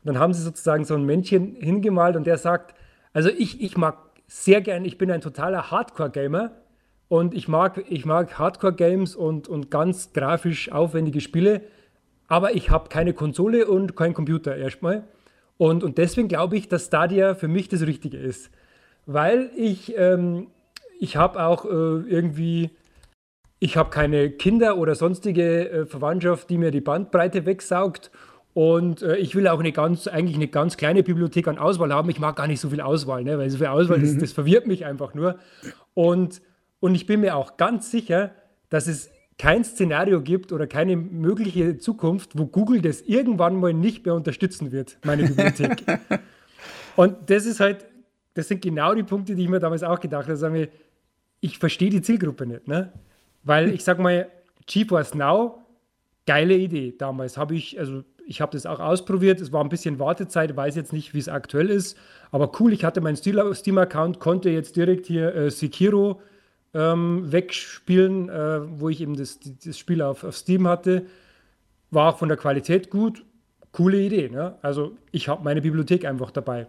Und 0.03 0.13
dann 0.13 0.19
haben 0.19 0.33
sie 0.33 0.41
sozusagen 0.41 0.85
so 0.85 0.95
ein 0.95 1.03
Männchen 1.03 1.55
hingemalt 1.55 2.15
und 2.15 2.27
der 2.27 2.37
sagt, 2.37 2.75
also 3.13 3.29
ich, 3.29 3.61
ich 3.61 3.75
mag 3.75 3.97
sehr 4.27 4.61
gern, 4.61 4.85
ich 4.85 4.97
bin 4.97 5.11
ein 5.11 5.21
totaler 5.21 5.71
Hardcore-Gamer, 5.71 6.51
und 7.07 7.33
ich 7.33 7.47
mag, 7.47 7.83
ich 7.89 8.05
mag 8.05 8.39
Hardcore-Games 8.39 9.15
und, 9.15 9.47
und 9.47 9.69
ganz 9.69 10.13
grafisch 10.13 10.71
aufwendige 10.71 11.21
Spiele, 11.21 11.61
aber 12.27 12.55
ich 12.55 12.69
habe 12.69 12.89
keine 12.89 13.13
Konsole 13.13 13.67
und 13.67 13.95
keinen 13.95 14.13
Computer 14.13 14.55
erstmal. 14.55 15.03
Und, 15.57 15.83
und 15.83 15.97
deswegen 15.97 16.27
glaube 16.27 16.57
ich, 16.57 16.67
dass 16.67 16.87
Stadia 16.87 17.35
für 17.35 17.47
mich 17.47 17.69
das 17.69 17.81
Richtige 17.81 18.17
ist. 18.17 18.49
Weil 19.05 19.51
ich, 19.55 19.95
ähm, 19.97 20.47
ich 20.99 21.15
habe 21.15 21.43
auch 21.43 21.65
äh, 21.65 21.69
irgendwie, 21.69 22.71
ich 23.59 23.77
habe 23.77 23.91
keine 23.91 24.31
Kinder 24.31 24.77
oder 24.77 24.95
sonstige 24.95 25.69
äh, 25.69 25.85
Verwandtschaft, 25.85 26.49
die 26.49 26.57
mir 26.57 26.71
die 26.71 26.81
Bandbreite 26.81 27.45
wegsaugt. 27.45 28.09
Und 28.55 29.03
äh, 29.03 29.17
ich 29.17 29.35
will 29.35 29.47
auch 29.47 29.59
eine 29.59 29.71
ganz, 29.71 30.07
eigentlich 30.07 30.35
eine 30.35 30.47
ganz 30.47 30.75
kleine 30.77 31.03
Bibliothek 31.03 31.47
an 31.47 31.59
Auswahl 31.59 31.93
haben. 31.93 32.09
Ich 32.09 32.19
mag 32.19 32.35
gar 32.35 32.47
nicht 32.47 32.59
so 32.59 32.69
viel 32.69 32.81
Auswahl, 32.81 33.23
ne? 33.23 33.37
weil 33.37 33.49
so 33.49 33.59
viel 33.59 33.67
Auswahl, 33.67 33.99
das, 33.99 34.17
das 34.17 34.31
verwirrt 34.31 34.65
mich 34.65 34.85
einfach 34.85 35.13
nur. 35.13 35.37
Und 35.93 36.41
und 36.85 36.93
ich 36.93 37.07
bin 37.07 37.21
mir 37.21 37.35
auch 37.35 37.57
ganz 37.57 37.89
sicher, 37.89 38.29
dass 38.69 38.85
es 38.85 39.09
kein 39.39 39.63
Szenario 39.63 40.21
gibt 40.21 40.51
oder 40.51 40.67
keine 40.67 40.95
mögliche 40.95 41.79
Zukunft, 41.79 42.37
wo 42.37 42.45
Google 42.45 42.79
das 42.79 43.01
irgendwann 43.01 43.55
mal 43.55 43.73
nicht 43.73 44.05
mehr 44.05 44.13
unterstützen 44.13 44.71
wird, 44.71 44.99
meine 45.03 45.23
Bibliothek. 45.23 45.83
und 46.95 47.27
das 47.27 47.47
ist 47.47 47.59
halt, 47.59 47.87
das 48.35 48.49
sind 48.49 48.61
genau 48.61 48.93
die 48.93 49.01
Punkte, 49.01 49.33
die 49.33 49.41
ich 49.41 49.49
mir 49.49 49.59
damals 49.59 49.81
auch 49.81 49.99
gedacht 49.99 50.29
habe. 50.29 50.69
Ich 51.39 51.57
verstehe 51.57 51.89
die 51.89 52.03
Zielgruppe 52.03 52.45
nicht, 52.45 52.67
ne? 52.67 52.93
Weil 53.41 53.73
ich 53.73 53.83
sag 53.83 53.97
mal, 53.97 54.27
GeForce 54.67 55.15
Now, 55.15 55.65
geile 56.27 56.55
Idee 56.55 56.93
damals. 56.95 57.35
Habe 57.35 57.55
ich, 57.55 57.79
also 57.79 58.03
ich 58.27 58.41
habe 58.41 58.51
das 58.51 58.67
auch 58.67 58.79
ausprobiert. 58.79 59.41
Es 59.41 59.51
war 59.51 59.63
ein 59.63 59.69
bisschen 59.69 59.97
Wartezeit, 59.97 60.55
weiß 60.55 60.75
jetzt 60.75 60.93
nicht, 60.93 61.15
wie 61.15 61.19
es 61.19 61.29
aktuell 61.29 61.71
ist. 61.71 61.97
Aber 62.29 62.51
cool, 62.59 62.73
ich 62.73 62.85
hatte 62.85 63.01
meinen 63.01 63.15
Steam-Account, 63.15 64.19
konnte 64.19 64.51
jetzt 64.51 64.75
direkt 64.75 65.07
hier 65.07 65.33
äh, 65.33 65.49
Sekiro 65.49 66.21
ähm, 66.75 67.31
wegspielen, 67.31 68.29
äh, 68.29 68.79
wo 68.79 68.89
ich 68.89 69.01
eben 69.01 69.15
das, 69.15 69.39
das 69.63 69.79
Spiel 69.79 70.01
auf, 70.01 70.23
auf 70.23 70.35
Steam 70.35 70.67
hatte. 70.67 71.05
War 71.89 72.13
auch 72.13 72.17
von 72.17 72.27
der 72.27 72.37
Qualität 72.37 72.89
gut. 72.89 73.23
Coole 73.71 73.97
Idee. 73.97 74.29
Ne? 74.29 74.55
Also 74.61 74.97
ich 75.11 75.29
habe 75.29 75.43
meine 75.43 75.61
Bibliothek 75.61 76.05
einfach 76.05 76.31
dabei. 76.31 76.67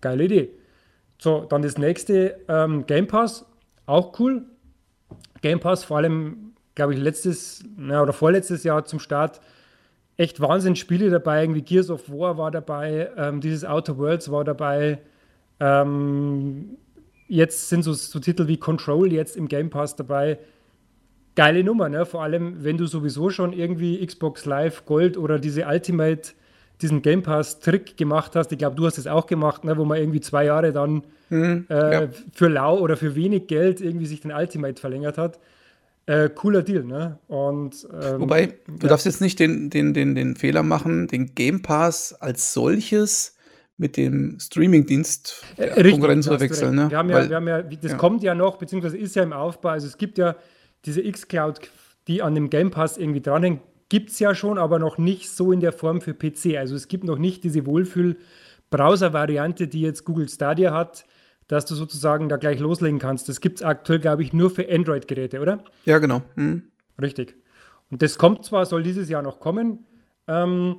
Geile 0.00 0.24
Idee. 0.24 0.50
So, 1.18 1.44
dann 1.48 1.62
das 1.62 1.76
nächste, 1.76 2.38
ähm, 2.48 2.86
Game 2.86 3.08
Pass, 3.08 3.44
auch 3.86 4.18
cool. 4.20 4.44
Game 5.42 5.58
Pass, 5.58 5.82
vor 5.82 5.96
allem, 5.96 6.52
glaube 6.76 6.94
ich, 6.94 7.00
letztes 7.00 7.64
na, 7.76 8.00
oder 8.02 8.12
vorletztes 8.12 8.62
Jahr 8.62 8.84
zum 8.84 9.00
Start, 9.00 9.40
echt 10.16 10.40
Wahnsinnsspiele 10.40 11.10
dabei. 11.10 11.42
Irgendwie 11.42 11.62
Gears 11.62 11.90
of 11.90 12.08
War 12.08 12.38
war 12.38 12.52
dabei, 12.52 13.10
ähm, 13.16 13.40
dieses 13.40 13.64
Outer 13.64 13.98
Worlds 13.98 14.30
war 14.30 14.44
dabei. 14.44 15.00
Ähm, 15.58 16.76
jetzt 17.28 17.68
sind 17.68 17.82
so, 17.82 17.92
so 17.92 18.18
Titel 18.18 18.48
wie 18.48 18.56
Control 18.56 19.12
jetzt 19.12 19.36
im 19.36 19.48
Game 19.48 19.70
Pass 19.70 19.94
dabei. 19.94 20.38
Geile 21.36 21.62
Nummer, 21.62 21.88
ne? 21.88 22.04
Vor 22.04 22.22
allem, 22.22 22.64
wenn 22.64 22.78
du 22.78 22.86
sowieso 22.86 23.30
schon 23.30 23.52
irgendwie 23.52 24.04
Xbox 24.04 24.44
Live 24.44 24.86
Gold 24.86 25.16
oder 25.16 25.38
diese 25.38 25.66
Ultimate, 25.66 26.30
diesen 26.80 27.02
Game 27.02 27.22
Pass-Trick 27.22 27.96
gemacht 27.96 28.34
hast. 28.34 28.50
Ich 28.52 28.58
glaube, 28.58 28.76
du 28.76 28.86
hast 28.86 28.98
es 28.98 29.06
auch 29.06 29.26
gemacht, 29.26 29.64
ne? 29.64 29.76
wo 29.76 29.84
man 29.84 29.98
irgendwie 29.98 30.20
zwei 30.20 30.44
Jahre 30.44 30.72
dann 30.72 31.02
mhm, 31.28 31.66
äh, 31.68 31.92
ja. 31.92 32.08
für 32.32 32.48
lau 32.48 32.78
oder 32.78 32.96
für 32.96 33.14
wenig 33.14 33.46
Geld 33.46 33.80
irgendwie 33.80 34.06
sich 34.06 34.20
den 34.20 34.32
Ultimate 34.32 34.80
verlängert 34.80 35.18
hat. 35.18 35.38
Äh, 36.06 36.30
cooler 36.30 36.62
Deal, 36.62 36.84
ne? 36.84 37.18
Und, 37.28 37.86
ähm, 37.92 38.22
Wobei, 38.22 38.54
du 38.66 38.72
ja. 38.82 38.88
darfst 38.88 39.04
jetzt 39.04 39.20
nicht 39.20 39.38
den, 39.38 39.68
den, 39.68 39.92
den, 39.92 40.14
den 40.14 40.36
Fehler 40.36 40.62
machen, 40.62 41.06
den 41.06 41.34
Game 41.34 41.60
Pass 41.60 42.14
als 42.14 42.54
solches 42.54 43.36
mit 43.78 43.96
dem 43.96 44.38
Streaming-Dienst 44.38 45.42
äh, 45.56 45.90
Konkurrenz 45.90 46.26
verwechseln. 46.26 46.74
Ne? 46.74 46.90
Wir 46.90 46.98
haben 46.98 47.08
ja, 47.08 47.16
Weil, 47.16 47.28
wir 47.30 47.36
haben 47.36 47.48
ja 47.48 47.62
das 47.62 47.92
ja. 47.92 47.96
kommt 47.96 48.22
ja 48.22 48.34
noch, 48.34 48.58
beziehungsweise 48.58 48.98
ist 48.98 49.16
ja 49.16 49.22
im 49.22 49.32
Aufbau. 49.32 49.70
Also 49.70 49.86
es 49.86 49.96
gibt 49.96 50.18
ja 50.18 50.36
diese 50.84 51.00
X-Cloud, 51.00 51.60
die 52.08 52.22
an 52.22 52.34
dem 52.34 52.50
Game 52.50 52.70
Pass 52.70 52.98
irgendwie 52.98 53.20
dranhängt, 53.20 53.62
gibt 53.88 54.10
es 54.10 54.18
ja 54.18 54.34
schon, 54.34 54.58
aber 54.58 54.78
noch 54.78 54.98
nicht 54.98 55.30
so 55.30 55.52
in 55.52 55.60
der 55.60 55.72
Form 55.72 56.00
für 56.00 56.12
PC. 56.12 56.56
Also 56.58 56.74
es 56.74 56.88
gibt 56.88 57.04
noch 57.04 57.18
nicht 57.18 57.44
diese 57.44 57.64
Wohlfühl-Browser-Variante, 57.64 59.68
die 59.68 59.80
jetzt 59.80 60.04
Google 60.04 60.28
Stadia 60.28 60.74
hat 60.74 61.06
dass 61.48 61.64
du 61.64 61.74
sozusagen 61.74 62.28
da 62.28 62.36
gleich 62.36 62.60
loslegen 62.60 62.98
kannst. 62.98 63.28
Das 63.28 63.40
gibt 63.40 63.58
es 63.58 63.62
aktuell, 63.62 63.98
glaube 63.98 64.22
ich, 64.22 64.32
nur 64.32 64.50
für 64.50 64.70
Android-Geräte, 64.70 65.40
oder? 65.40 65.64
Ja, 65.86 65.98
genau. 65.98 66.22
Mhm. 66.36 66.64
Richtig. 67.00 67.36
Und 67.90 68.02
das 68.02 68.18
kommt 68.18 68.44
zwar, 68.44 68.66
soll 68.66 68.82
dieses 68.82 69.08
Jahr 69.08 69.22
noch 69.22 69.40
kommen, 69.40 69.86
ähm, 70.26 70.76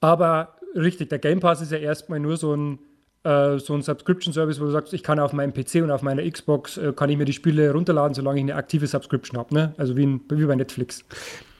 aber 0.00 0.53
richtig, 0.74 1.08
der 1.08 1.18
Game 1.18 1.40
Pass 1.40 1.60
ist 1.60 1.72
ja 1.72 1.78
erstmal 1.78 2.20
nur 2.20 2.36
so 2.36 2.54
ein, 2.54 2.78
äh, 3.24 3.58
so 3.58 3.74
ein 3.74 3.82
Subscription-Service, 3.82 4.60
wo 4.60 4.64
du 4.64 4.70
sagst, 4.70 4.92
ich 4.92 5.02
kann 5.02 5.18
auf 5.18 5.32
meinem 5.32 5.52
PC 5.52 5.76
und 5.76 5.90
auf 5.90 6.02
meiner 6.02 6.28
Xbox, 6.28 6.76
äh, 6.76 6.92
kann 6.94 7.10
ich 7.10 7.16
mir 7.16 7.24
die 7.24 7.32
Spiele 7.32 7.72
runterladen, 7.72 8.14
solange 8.14 8.38
ich 8.38 8.44
eine 8.44 8.54
aktive 8.54 8.86
Subscription 8.86 9.38
habe. 9.38 9.54
Ne? 9.54 9.74
Also 9.76 9.96
wie, 9.96 10.06
ein, 10.06 10.20
wie 10.28 10.44
bei 10.44 10.54
Netflix. 10.54 11.04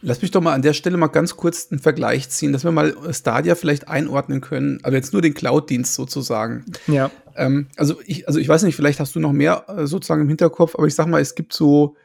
Lass 0.02 0.20
mich 0.20 0.30
doch 0.30 0.42
mal 0.42 0.52
an 0.52 0.60
der 0.60 0.74
Stelle 0.74 0.98
mal 0.98 1.06
ganz 1.06 1.34
kurz 1.34 1.68
einen 1.70 1.80
Vergleich 1.80 2.28
ziehen, 2.28 2.52
dass 2.52 2.62
wir 2.62 2.70
mal 2.70 2.94
Stadia 3.12 3.54
vielleicht 3.54 3.88
einordnen 3.88 4.42
können, 4.42 4.78
also 4.82 4.94
jetzt 4.94 5.14
nur 5.14 5.22
den 5.22 5.32
Cloud-Dienst 5.32 5.94
sozusagen. 5.94 6.66
Ja. 6.86 7.10
Ähm, 7.36 7.68
also, 7.76 7.96
ich, 8.04 8.28
also 8.28 8.38
ich 8.38 8.48
weiß 8.48 8.64
nicht, 8.64 8.76
vielleicht 8.76 9.00
hast 9.00 9.14
du 9.14 9.20
noch 9.20 9.32
mehr 9.32 9.64
äh, 9.68 9.86
sozusagen 9.86 10.20
im 10.20 10.28
Hinterkopf, 10.28 10.74
aber 10.74 10.86
ich 10.86 10.94
sag 10.94 11.06
mal, 11.06 11.22
es 11.22 11.34
gibt 11.34 11.54
so 11.54 11.96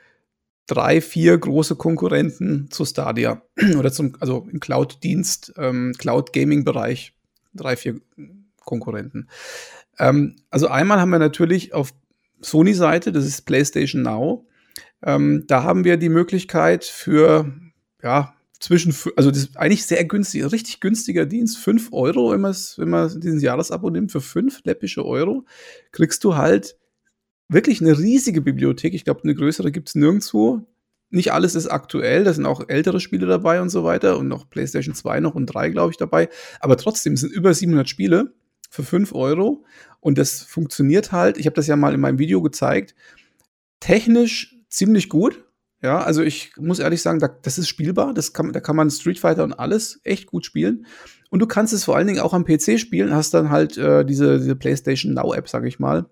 drei, 0.69 1.01
vier 1.01 1.37
große 1.37 1.75
Konkurrenten 1.75 2.69
zu 2.69 2.85
Stadia 2.85 3.41
oder 3.77 3.91
zum, 3.91 4.13
also 4.19 4.47
im 4.51 4.59
Cloud-Dienst, 4.59 5.53
ähm, 5.57 5.93
Cloud-Gaming-Bereich, 5.97 7.13
drei, 7.53 7.75
vier 7.75 7.99
Konkurrenten. 8.63 9.29
Ähm, 9.97 10.35
also 10.51 10.67
einmal 10.67 10.99
haben 10.99 11.09
wir 11.09 11.19
natürlich 11.19 11.73
auf 11.73 11.91
Sony-Seite, 12.41 13.11
das 13.11 13.25
ist 13.25 13.41
PlayStation 13.41 14.03
Now, 14.03 14.45
ähm, 15.03 15.45
da 15.47 15.63
haben 15.63 15.83
wir 15.85 15.97
die 15.97 16.09
Möglichkeit 16.09 16.85
für 16.85 17.51
ja, 18.03 18.35
zwischen, 18.59 18.93
also 19.15 19.31
das 19.31 19.39
ist 19.39 19.57
eigentlich 19.57 19.85
sehr 19.85 20.05
günstig, 20.05 20.51
richtig 20.51 20.81
günstiger 20.81 21.25
Dienst, 21.25 21.57
5 21.57 21.89
Euro, 21.93 22.31
wenn, 22.31 22.41
wenn 22.43 22.89
man 22.89 23.19
diesen 23.19 23.39
Jahresabo 23.39 23.89
nimmt, 23.89 24.11
für 24.11 24.21
5 24.21 24.61
läppische 24.65 25.03
Euro, 25.03 25.45
kriegst 25.91 26.23
du 26.23 26.35
halt 26.35 26.77
wirklich 27.49 27.81
eine 27.81 27.97
riesige 27.97 28.41
Bibliothek. 28.41 28.93
Ich 28.93 29.03
glaube, 29.03 29.21
eine 29.23 29.35
größere 29.35 29.71
gibt 29.71 29.89
es 29.89 29.95
nirgendwo. 29.95 30.61
Nicht 31.09 31.33
alles 31.33 31.55
ist 31.55 31.67
aktuell, 31.67 32.23
da 32.23 32.33
sind 32.33 32.45
auch 32.45 32.69
ältere 32.69 32.99
Spiele 32.99 33.25
dabei 33.25 33.61
und 33.61 33.69
so 33.69 33.83
weiter 33.83 34.19
und 34.19 34.27
noch 34.27 34.47
PlayStation 34.47 34.93
2 34.93 35.19
noch 35.21 35.33
und 35.33 35.47
3, 35.47 35.69
glaube 35.69 35.91
ich, 35.91 35.97
dabei. 35.97 36.29
Aber 36.59 36.77
trotzdem 36.77 37.17
sind 37.17 37.33
über 37.33 37.53
700 37.53 37.89
Spiele 37.89 38.33
für 38.69 38.83
5 38.83 39.15
Euro 39.15 39.65
und 39.99 40.19
das 40.19 40.43
funktioniert 40.43 41.11
halt. 41.11 41.39
Ich 41.39 41.47
habe 41.47 41.55
das 41.55 41.65
ja 41.65 41.75
mal 41.75 41.95
in 41.95 41.99
meinem 41.99 42.19
Video 42.19 42.43
gezeigt. 42.43 42.93
Technisch 43.79 44.55
ziemlich 44.69 45.09
gut, 45.09 45.43
ja, 45.81 46.01
also 46.01 46.21
ich 46.21 46.51
muss 46.57 46.79
ehrlich 46.79 47.01
sagen, 47.01 47.19
da, 47.19 47.29
das 47.29 47.57
ist 47.57 47.69
spielbar. 47.69 48.13
Das 48.13 48.33
kann, 48.33 48.51
da 48.51 48.59
kann 48.59 48.75
man 48.75 48.91
Street 48.91 49.19
Fighter 49.19 49.43
und 49.43 49.53
alles 49.53 50.01
echt 50.03 50.27
gut 50.27 50.45
spielen. 50.45 50.85
Und 51.29 51.39
du 51.39 51.47
kannst 51.47 51.73
es 51.73 51.85
vor 51.85 51.95
allen 51.95 52.07
Dingen 52.07 52.19
auch 52.19 52.33
am 52.33 52.43
PC 52.43 52.79
spielen, 52.79 53.13
hast 53.13 53.33
dann 53.33 53.49
halt 53.49 53.77
äh, 53.77 54.03
diese, 54.03 54.39
diese 54.39 54.55
PlayStation 54.55 55.13
Now-App, 55.13 55.47
sag 55.47 55.65
ich 55.65 55.79
mal. 55.79 56.05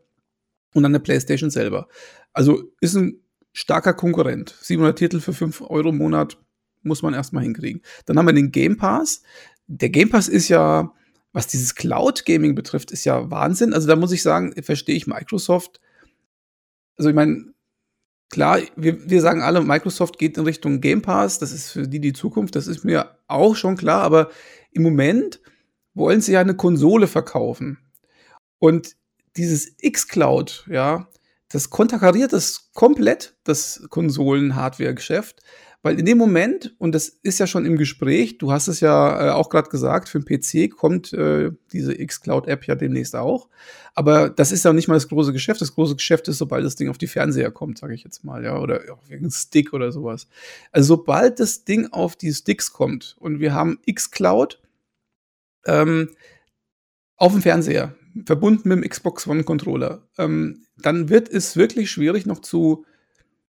Und 0.74 0.84
dann 0.84 0.92
eine 0.92 1.00
PlayStation 1.00 1.50
selber. 1.50 1.88
Also 2.34 2.64
ist 2.82 2.96
ein 2.96 3.22
starker 3.54 3.94
Konkurrent. 3.94 4.56
700 4.62 4.98
Titel 4.98 5.20
für 5.20 5.34
5 5.34 5.62
Euro 5.62 5.90
im 5.90 5.98
Monat 5.98 6.38
muss 6.84 7.02
man 7.02 7.14
erstmal 7.14 7.44
hinkriegen. 7.44 7.82
Dann 8.06 8.18
haben 8.18 8.28
wir 8.28 8.34
den 8.34 8.52
Game 8.52 8.78
Pass. 8.78 9.24
Der 9.68 9.90
Game 9.90 10.10
Pass 10.10 10.28
ist 10.28 10.48
ja, 10.48 10.94
was 11.34 11.48
dieses 11.48 11.76
Cloud 11.76 12.26
Gaming 12.26 12.56
betrifft, 12.56 12.92
ist 12.92 13.06
ja 13.06 13.30
Wahnsinn. 13.32 13.74
Also 13.74 13.88
da 13.88 13.96
muss 13.96 14.12
ich 14.12 14.22
sagen, 14.22 14.54
verstehe 14.62 14.96
ich 14.96 15.08
Microsoft. 15.08 15.80
Also 16.98 17.10
ich 17.10 17.16
meine, 17.16 17.54
klar, 18.30 18.60
wir, 18.76 19.10
wir 19.10 19.22
sagen 19.22 19.42
alle, 19.42 19.62
Microsoft 19.62 20.18
geht 20.20 20.38
in 20.38 20.44
Richtung 20.44 20.82
Game 20.82 21.02
Pass, 21.02 21.40
das 21.40 21.52
ist 21.52 21.72
für 21.72 21.88
die 21.88 22.00
die 22.00 22.14
Zukunft, 22.14 22.56
das 22.56 22.68
ist 22.68 22.84
mir 22.84 23.18
auch 23.28 23.56
schon 23.56 23.78
klar, 23.78 24.02
aber 24.04 24.30
im 24.72 24.84
Moment 24.84 25.42
wollen 25.94 26.22
sie 26.22 26.34
ja 26.34 26.42
eine 26.42 26.56
Konsole 26.56 27.08
verkaufen. 27.08 27.80
Und 28.60 28.96
dieses 29.38 29.76
X-Cloud, 29.80 30.66
ja, 30.70 31.08
das 31.50 31.70
konterkariert 31.70 32.34
das 32.34 32.72
komplett, 32.74 33.36
das 33.44 33.84
Konsolen-Hardware-Geschäft. 33.90 35.42
Weil 35.84 36.00
in 36.00 36.06
dem 36.06 36.18
Moment, 36.18 36.76
und 36.80 36.94
das 36.94 37.08
ist 37.08 37.40
ja 37.40 37.46
schon 37.48 37.66
im 37.66 37.78
Gespräch, 37.78 38.40
du 38.40 38.52
hast 38.52 38.68
es 38.68 38.80
ja 38.80 39.28
äh, 39.28 39.32
auch 39.32 39.50
gerade 39.50 39.70
gesagt, 39.70 40.10
für 40.10 40.20
den 40.20 40.26
PC 40.26 40.76
kommt 40.76 41.14
äh, 41.14 41.52
diese 41.72 41.94
X-Cloud-App 41.94 42.66
ja 42.66 42.76
demnächst 42.76 43.16
auch. 43.16 43.48
Aber 43.94 44.30
das 44.30 44.52
ist 44.52 44.66
ja 44.66 44.74
nicht 44.74 44.88
mal 44.88 44.96
das 44.96 45.08
große 45.08 45.34
Geschäft. 45.34 45.62
Das 45.62 45.76
große 45.76 45.96
Geschäft 45.96 46.28
ist, 46.28 46.40
sobald 46.40 46.66
das 46.66 46.76
Ding 46.76 46.90
auf 46.90 46.98
die 46.98 47.08
Fernseher 47.08 47.52
kommt, 47.52 47.78
sage 47.78 47.94
ich 47.94 48.04
jetzt 48.04 48.26
mal, 48.26 48.44
ja, 48.44 48.60
oder 48.60 48.82
auf 48.92 49.04
irgendeinen 49.10 49.32
Stick 49.32 49.72
oder 49.72 49.92
sowas. 49.92 50.28
Also 50.72 50.96
sobald 50.96 51.40
das 51.40 51.64
Ding 51.64 51.88
auf 51.92 52.16
die 52.16 52.34
Sticks 52.34 52.74
kommt 52.74 53.16
und 53.20 53.40
wir 53.40 53.54
haben 53.54 53.80
X-Cloud 53.86 54.60
ähm, 55.66 56.10
auf 57.18 57.32
dem 57.32 57.42
Fernseher, 57.42 57.96
verbunden 58.26 58.70
mit 58.70 58.78
dem 58.78 58.90
Xbox 58.90 59.28
One-Controller, 59.28 60.08
ähm, 60.18 60.66
dann 60.78 61.10
wird 61.10 61.30
es 61.30 61.56
wirklich 61.56 61.92
schwierig 61.92 62.26
noch 62.26 62.40
zu 62.40 62.86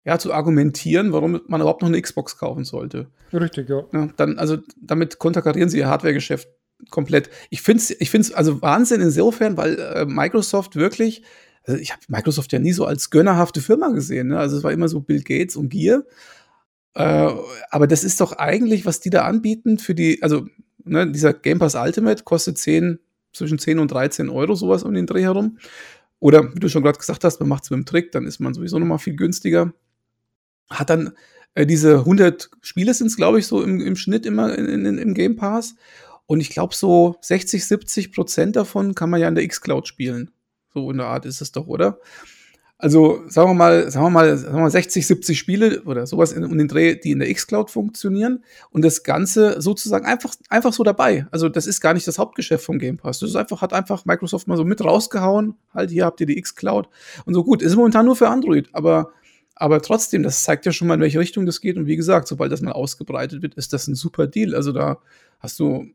ja, 0.04 0.18
zu 0.18 0.32
argumentieren, 0.32 1.12
warum 1.12 1.40
man 1.46 1.60
überhaupt 1.60 1.80
noch 1.80 1.88
eine 1.88 2.00
Xbox 2.00 2.36
kaufen 2.36 2.64
sollte. 2.64 3.08
Richtig, 3.32 3.68
ja. 3.70 3.84
ja 3.92 4.08
dann, 4.16 4.38
also 4.38 4.58
damit 4.76 5.18
konterkarieren 5.18 5.70
sie 5.70 5.78
ihr 5.78 5.88
Hardware-Geschäft 5.88 6.48
komplett. 6.90 7.30
Ich 7.50 7.62
finde 7.62 7.82
es 7.82 7.90
ich 7.90 8.10
find's 8.10 8.32
also 8.32 8.60
Wahnsinn 8.60 9.00
insofern, 9.00 9.56
weil 9.56 9.78
äh, 9.78 10.04
Microsoft 10.04 10.76
wirklich, 10.76 11.22
also 11.64 11.80
ich 11.80 11.92
habe 11.92 12.02
Microsoft 12.08 12.52
ja 12.52 12.58
nie 12.58 12.72
so 12.72 12.84
als 12.84 13.08
gönnerhafte 13.08 13.62
Firma 13.62 13.88
gesehen. 13.88 14.28
Ne? 14.28 14.38
Also 14.38 14.58
es 14.58 14.64
war 14.64 14.72
immer 14.72 14.88
so 14.88 15.00
Bill 15.00 15.22
Gates 15.22 15.56
und 15.56 15.70
Gier. 15.70 16.04
Äh, 16.94 17.30
aber 17.70 17.86
das 17.86 18.04
ist 18.04 18.20
doch 18.20 18.32
eigentlich, 18.32 18.84
was 18.84 19.00
die 19.00 19.10
da 19.10 19.24
anbieten 19.24 19.78
für 19.78 19.94
die, 19.94 20.22
also 20.22 20.46
ne, 20.84 21.10
dieser 21.10 21.32
Game 21.32 21.58
Pass 21.58 21.74
Ultimate 21.74 22.24
kostet 22.24 22.58
10, 22.58 22.98
zwischen 23.34 23.58
10 23.58 23.78
und 23.78 23.90
13 23.90 24.30
Euro, 24.30 24.54
sowas 24.54 24.82
um 24.82 24.94
den 24.94 25.06
Dreh 25.06 25.22
herum. 25.22 25.58
Oder 26.20 26.54
wie 26.54 26.60
du 26.60 26.68
schon 26.68 26.82
gerade 26.82 26.98
gesagt 26.98 27.24
hast, 27.24 27.40
man 27.40 27.48
macht 27.50 27.64
es 27.64 27.70
mit 27.70 27.78
dem 27.78 27.86
Trick, 27.86 28.12
dann 28.12 28.26
ist 28.26 28.40
man 28.40 28.54
sowieso 28.54 28.78
noch 28.78 28.86
mal 28.86 28.98
viel 28.98 29.16
günstiger 29.16 29.74
hat 30.70 30.90
dann 30.90 31.12
äh, 31.54 31.66
diese 31.66 31.98
100 31.98 32.50
Spiele 32.60 32.94
sind 32.94 33.08
es, 33.08 33.16
glaube 33.16 33.38
ich, 33.38 33.46
so 33.46 33.62
im, 33.62 33.80
im 33.80 33.96
Schnitt 33.96 34.26
immer 34.26 34.56
in, 34.56 34.86
in, 34.86 34.98
im 34.98 35.14
Game 35.14 35.36
Pass. 35.36 35.74
Und 36.26 36.40
ich 36.40 36.50
glaube, 36.50 36.74
so 36.74 37.16
60, 37.20 37.66
70 37.66 38.12
Prozent 38.12 38.56
davon 38.56 38.94
kann 38.94 39.10
man 39.10 39.20
ja 39.20 39.28
in 39.28 39.34
der 39.34 39.44
X-Cloud 39.44 39.86
spielen. 39.86 40.30
So 40.72 40.90
in 40.90 40.98
der 40.98 41.06
Art 41.06 41.26
ist 41.26 41.40
es 41.40 41.52
doch, 41.52 41.66
oder? 41.66 41.98
Also 42.76 43.22
sagen 43.28 43.50
wir 43.50 43.54
mal, 43.54 43.90
sagen 43.90 44.06
wir 44.06 44.10
mal, 44.10 44.36
sagen 44.36 44.56
wir 44.56 44.62
mal 44.62 44.70
60, 44.70 45.06
70 45.06 45.38
Spiele 45.38 45.82
oder 45.84 46.06
sowas 46.06 46.32
in, 46.32 46.44
um 46.44 46.58
den 46.58 46.68
Dreh, 46.68 46.96
die 46.96 47.12
in 47.12 47.20
der 47.20 47.30
X-Cloud 47.30 47.70
funktionieren 47.70 48.44
und 48.70 48.84
das 48.84 49.04
Ganze 49.04 49.62
sozusagen 49.62 50.04
einfach, 50.04 50.34
einfach 50.48 50.72
so 50.72 50.82
dabei. 50.82 51.26
Also 51.30 51.48
das 51.48 51.66
ist 51.66 51.80
gar 51.80 51.94
nicht 51.94 52.06
das 52.06 52.18
Hauptgeschäft 52.18 52.64
vom 52.64 52.78
Game 52.78 52.96
Pass. 52.96 53.20
Das 53.20 53.30
ist 53.30 53.36
einfach, 53.36 53.62
hat 53.62 53.72
einfach 53.72 54.04
Microsoft 54.04 54.48
mal 54.48 54.56
so 54.56 54.64
mit 54.64 54.84
rausgehauen. 54.84 55.54
Halt, 55.72 55.90
hier 55.90 56.04
habt 56.04 56.20
ihr 56.20 56.26
die 56.26 56.36
X-Cloud 56.36 56.88
und 57.24 57.34
so 57.34 57.44
gut. 57.44 57.62
Ist 57.62 57.76
momentan 57.76 58.06
nur 58.06 58.16
für 58.16 58.28
Android, 58.28 58.68
aber 58.72 59.12
aber 59.56 59.80
trotzdem, 59.80 60.22
das 60.22 60.42
zeigt 60.42 60.66
ja 60.66 60.72
schon 60.72 60.88
mal, 60.88 60.94
in 60.94 61.00
welche 61.00 61.20
Richtung 61.20 61.46
das 61.46 61.60
geht. 61.60 61.76
Und 61.76 61.86
wie 61.86 61.96
gesagt, 61.96 62.26
sobald 62.26 62.50
das 62.50 62.60
mal 62.60 62.72
ausgebreitet 62.72 63.42
wird, 63.42 63.54
ist 63.54 63.72
das 63.72 63.86
ein 63.86 63.94
super 63.94 64.26
Deal. 64.26 64.54
Also 64.54 64.72
da 64.72 64.98
hast 65.38 65.58
du. 65.60 65.86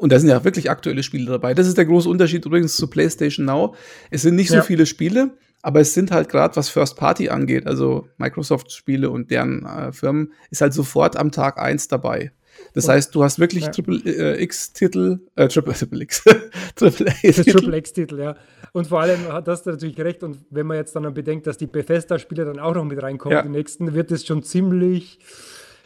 Und 0.00 0.12
da 0.12 0.18
sind 0.18 0.30
ja 0.30 0.42
wirklich 0.44 0.70
aktuelle 0.70 1.02
Spiele 1.02 1.26
dabei. 1.26 1.52
Das 1.52 1.66
ist 1.66 1.76
der 1.76 1.84
große 1.84 2.08
Unterschied 2.08 2.46
übrigens 2.46 2.74
zu 2.74 2.88
PlayStation 2.88 3.44
Now. 3.44 3.74
Es 4.10 4.22
sind 4.22 4.34
nicht 4.34 4.50
ja. 4.50 4.60
so 4.60 4.66
viele 4.66 4.86
Spiele, 4.86 5.32
aber 5.60 5.80
es 5.80 5.92
sind 5.92 6.10
halt 6.10 6.30
gerade, 6.30 6.56
was 6.56 6.70
First 6.70 6.96
Party 6.96 7.28
angeht, 7.28 7.66
also 7.66 8.08
Microsoft-Spiele 8.16 9.10
und 9.10 9.30
deren 9.30 9.66
äh, 9.66 9.92
Firmen, 9.92 10.32
ist 10.50 10.62
halt 10.62 10.72
sofort 10.72 11.18
am 11.18 11.30
Tag 11.32 11.58
eins 11.58 11.86
dabei. 11.86 12.32
Das 12.72 12.86
und, 12.86 12.92
heißt, 12.92 13.14
du 13.14 13.22
hast 13.22 13.38
wirklich 13.40 13.64
ja. 13.64 13.70
Triple 13.70 13.98
äh, 14.06 14.42
X-Titel, 14.42 15.20
äh, 15.36 15.48
Triple, 15.48 15.74
Triple 15.78 16.02
X, 16.02 16.24
Triple 16.76 17.12
X-Titel. 17.22 17.50
Triple 17.50 17.76
X-Titel, 17.76 18.18
ja. 18.20 18.36
Und 18.72 18.86
vor 18.86 19.02
allem 19.02 19.30
hat 19.30 19.48
das 19.48 19.66
natürlich 19.66 20.00
recht. 20.00 20.22
Und 20.22 20.38
wenn 20.48 20.66
man 20.66 20.78
jetzt 20.78 20.96
dann 20.96 21.12
bedenkt, 21.12 21.46
dass 21.46 21.58
die 21.58 21.66
Bethesda-Spiele 21.66 22.46
dann 22.46 22.58
auch 22.58 22.74
noch 22.74 22.84
mit 22.84 23.02
reinkommen, 23.02 23.36
ja. 23.36 23.42
die 23.42 23.50
nächsten, 23.50 23.92
wird 23.92 24.10
es 24.12 24.26
schon 24.26 24.42
ziemlich, 24.42 25.18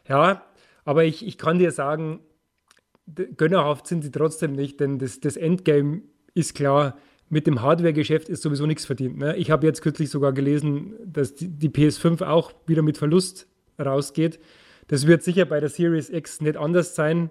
ja. 0.09 0.45
Aber 0.85 1.03
ich, 1.03 1.27
ich 1.27 1.37
kann 1.37 1.59
dir 1.59 1.73
sagen, 1.73 2.21
gönnerhaft 3.37 3.87
sind 3.87 4.03
sie 4.03 4.11
trotzdem 4.11 4.53
nicht, 4.53 4.81
denn 4.81 4.99
das, 4.99 5.21
das 5.21 5.37
Endgame 5.37 6.03
ist 6.35 6.55
klar. 6.55 6.99
mit 7.29 7.47
dem 7.47 7.63
Hardware-Geschäft 7.63 8.29
ist 8.29 8.43
sowieso 8.43 8.67
nichts 8.67 8.85
verdient. 8.85 9.19
Ne? 9.19 9.37
Ich 9.37 9.51
habe 9.51 9.67
jetzt 9.67 9.83
kürzlich 9.83 10.11
sogar 10.11 10.33
gelesen, 10.33 10.95
dass 11.05 11.35
die, 11.35 11.49
die, 11.49 11.69
PS5 11.69 12.23
auch 12.25 12.53
wieder 12.67 12.83
mit 12.83 12.99
Verlust 12.99 13.47
rausgeht. 13.83 14.39
Das 14.89 15.07
wird 15.07 15.23
sicher 15.23 15.45
bei 15.45 15.61
der 15.61 15.69
Series 15.69 16.11
X 16.11 16.41
nicht 16.41 16.57
anders 16.57 16.95
sein, 16.95 17.31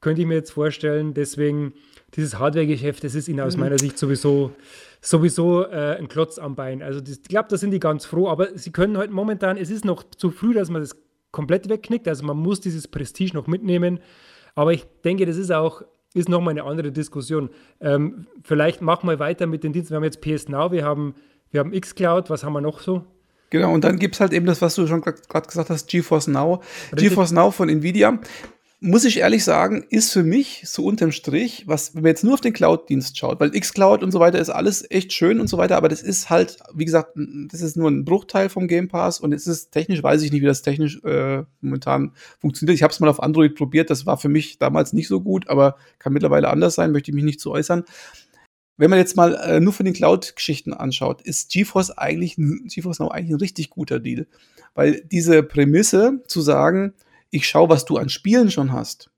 könnte 0.00 0.22
ich 0.22 0.26
mir 0.26 0.34
jetzt 0.34 0.52
vorstellen. 0.52 1.14
Deswegen, 1.14 1.74
dieses 2.14 2.38
Hardware-Geschäft, 2.38 3.04
das 3.04 3.14
ist 3.14 3.28
ihnen 3.28 3.40
aus 3.40 3.56
mhm. 3.56 3.64
meiner 3.64 3.78
Sicht 3.78 3.98
sowieso, 3.98 4.52
sowieso 5.00 5.64
äh, 5.64 5.96
ein 5.98 6.08
Klotz 6.08 6.38
am 6.38 6.54
Bein. 6.54 6.82
Also 6.82 7.00
das, 7.00 7.18
ich 7.18 7.22
glaube, 7.24 7.48
da 7.48 7.56
sind 7.56 7.72
die 7.72 7.80
ganz 7.80 8.06
froh, 8.06 8.28
aber 8.28 8.56
sie 8.56 8.70
können 8.70 8.96
halt 8.96 9.10
momentan, 9.10 9.56
es 9.56 9.70
ist 9.70 9.84
noch 9.84 10.04
zu 10.04 10.30
früh, 10.30 10.54
dass 10.54 10.70
man 10.70 10.82
das 10.82 10.96
komplett 11.32 11.68
wegknickt. 11.68 12.06
Also 12.06 12.24
man 12.24 12.36
muss 12.36 12.60
dieses 12.60 12.86
Prestige 12.86 13.34
noch 13.34 13.46
mitnehmen. 13.46 14.00
Aber 14.54 14.72
ich 14.72 14.86
denke, 15.04 15.26
das 15.26 15.36
ist 15.36 15.50
auch 15.50 15.82
ist 16.14 16.28
nochmal 16.28 16.52
eine 16.52 16.64
andere 16.64 16.92
Diskussion. 16.92 17.50
Ähm, 17.80 18.26
vielleicht 18.42 18.82
machen 18.82 19.08
wir 19.08 19.18
weiter 19.18 19.46
mit 19.46 19.64
den 19.64 19.72
Diensten. 19.72 19.92
Wir 19.92 19.96
haben 19.96 20.04
jetzt 20.04 20.20
PS 20.20 20.48
Now, 20.48 20.70
wir 20.70 20.84
haben, 20.84 21.14
wir 21.50 21.60
haben 21.60 21.72
xCloud, 21.72 22.28
was 22.28 22.44
haben 22.44 22.52
wir 22.52 22.60
noch 22.60 22.80
so? 22.80 23.04
Genau, 23.50 23.72
und 23.72 23.84
dann 23.84 23.98
gibt 23.98 24.14
es 24.14 24.20
halt 24.20 24.32
eben 24.32 24.46
das, 24.46 24.62
was 24.62 24.74
du 24.74 24.86
schon 24.86 25.02
gerade 25.02 25.46
gesagt 25.46 25.70
hast, 25.70 25.88
GeForce 25.88 26.28
Now. 26.28 26.62
Richtig. 26.92 27.10
GeForce 27.10 27.32
Now 27.32 27.50
von 27.50 27.68
Nvidia 27.68 28.18
muss 28.84 29.04
ich 29.04 29.18
ehrlich 29.18 29.44
sagen, 29.44 29.84
ist 29.90 30.12
für 30.12 30.24
mich 30.24 30.64
so 30.66 30.84
unterm 30.84 31.12
Strich, 31.12 31.68
was, 31.68 31.94
wenn 31.94 32.02
man 32.02 32.10
jetzt 32.10 32.24
nur 32.24 32.34
auf 32.34 32.40
den 32.40 32.52
Cloud-Dienst 32.52 33.16
schaut, 33.16 33.38
weil 33.38 33.52
xCloud 33.52 34.02
und 34.02 34.10
so 34.10 34.18
weiter 34.18 34.40
ist 34.40 34.50
alles 34.50 34.84
echt 34.90 35.12
schön 35.12 35.38
und 35.38 35.46
so 35.46 35.56
weiter, 35.56 35.76
aber 35.76 35.88
das 35.88 36.02
ist 36.02 36.30
halt, 36.30 36.58
wie 36.74 36.84
gesagt, 36.84 37.12
das 37.14 37.60
ist 37.60 37.76
nur 37.76 37.88
ein 37.88 38.04
Bruchteil 38.04 38.48
vom 38.48 38.66
Game 38.66 38.88
Pass 38.88 39.20
und 39.20 39.32
es 39.32 39.46
ist 39.46 39.70
technisch, 39.70 40.02
weiß 40.02 40.22
ich 40.22 40.32
nicht, 40.32 40.42
wie 40.42 40.46
das 40.46 40.62
technisch 40.62 41.00
äh, 41.04 41.44
momentan 41.60 42.12
funktioniert. 42.40 42.74
Ich 42.74 42.82
habe 42.82 42.92
es 42.92 42.98
mal 42.98 43.08
auf 43.08 43.22
Android 43.22 43.54
probiert, 43.54 43.88
das 43.88 44.04
war 44.04 44.18
für 44.18 44.28
mich 44.28 44.58
damals 44.58 44.92
nicht 44.92 45.06
so 45.06 45.20
gut, 45.20 45.48
aber 45.48 45.76
kann 46.00 46.12
mittlerweile 46.12 46.50
anders 46.50 46.74
sein, 46.74 46.90
möchte 46.90 47.12
ich 47.12 47.14
mich 47.14 47.24
nicht 47.24 47.40
zu 47.40 47.52
äußern. 47.52 47.84
Wenn 48.78 48.90
man 48.90 48.98
jetzt 48.98 49.16
mal 49.16 49.36
äh, 49.36 49.60
nur 49.60 49.72
von 49.72 49.86
den 49.86 49.94
Cloud-Geschichten 49.94 50.74
anschaut, 50.74 51.22
ist 51.22 51.52
GeForce 51.52 51.92
eigentlich, 51.92 52.34
GeForce 52.34 52.98
Now 52.98 53.08
eigentlich 53.08 53.30
ein 53.30 53.40
richtig 53.40 53.70
guter 53.70 54.00
Deal, 54.00 54.26
weil 54.74 55.02
diese 55.04 55.44
Prämisse 55.44 56.20
zu 56.26 56.40
sagen, 56.40 56.94
ich 57.32 57.48
schaue, 57.48 57.68
was 57.68 57.84
du 57.84 57.96
an 57.96 58.08
Spielen 58.08 58.50
schon 58.50 58.72
hast. 58.72 59.10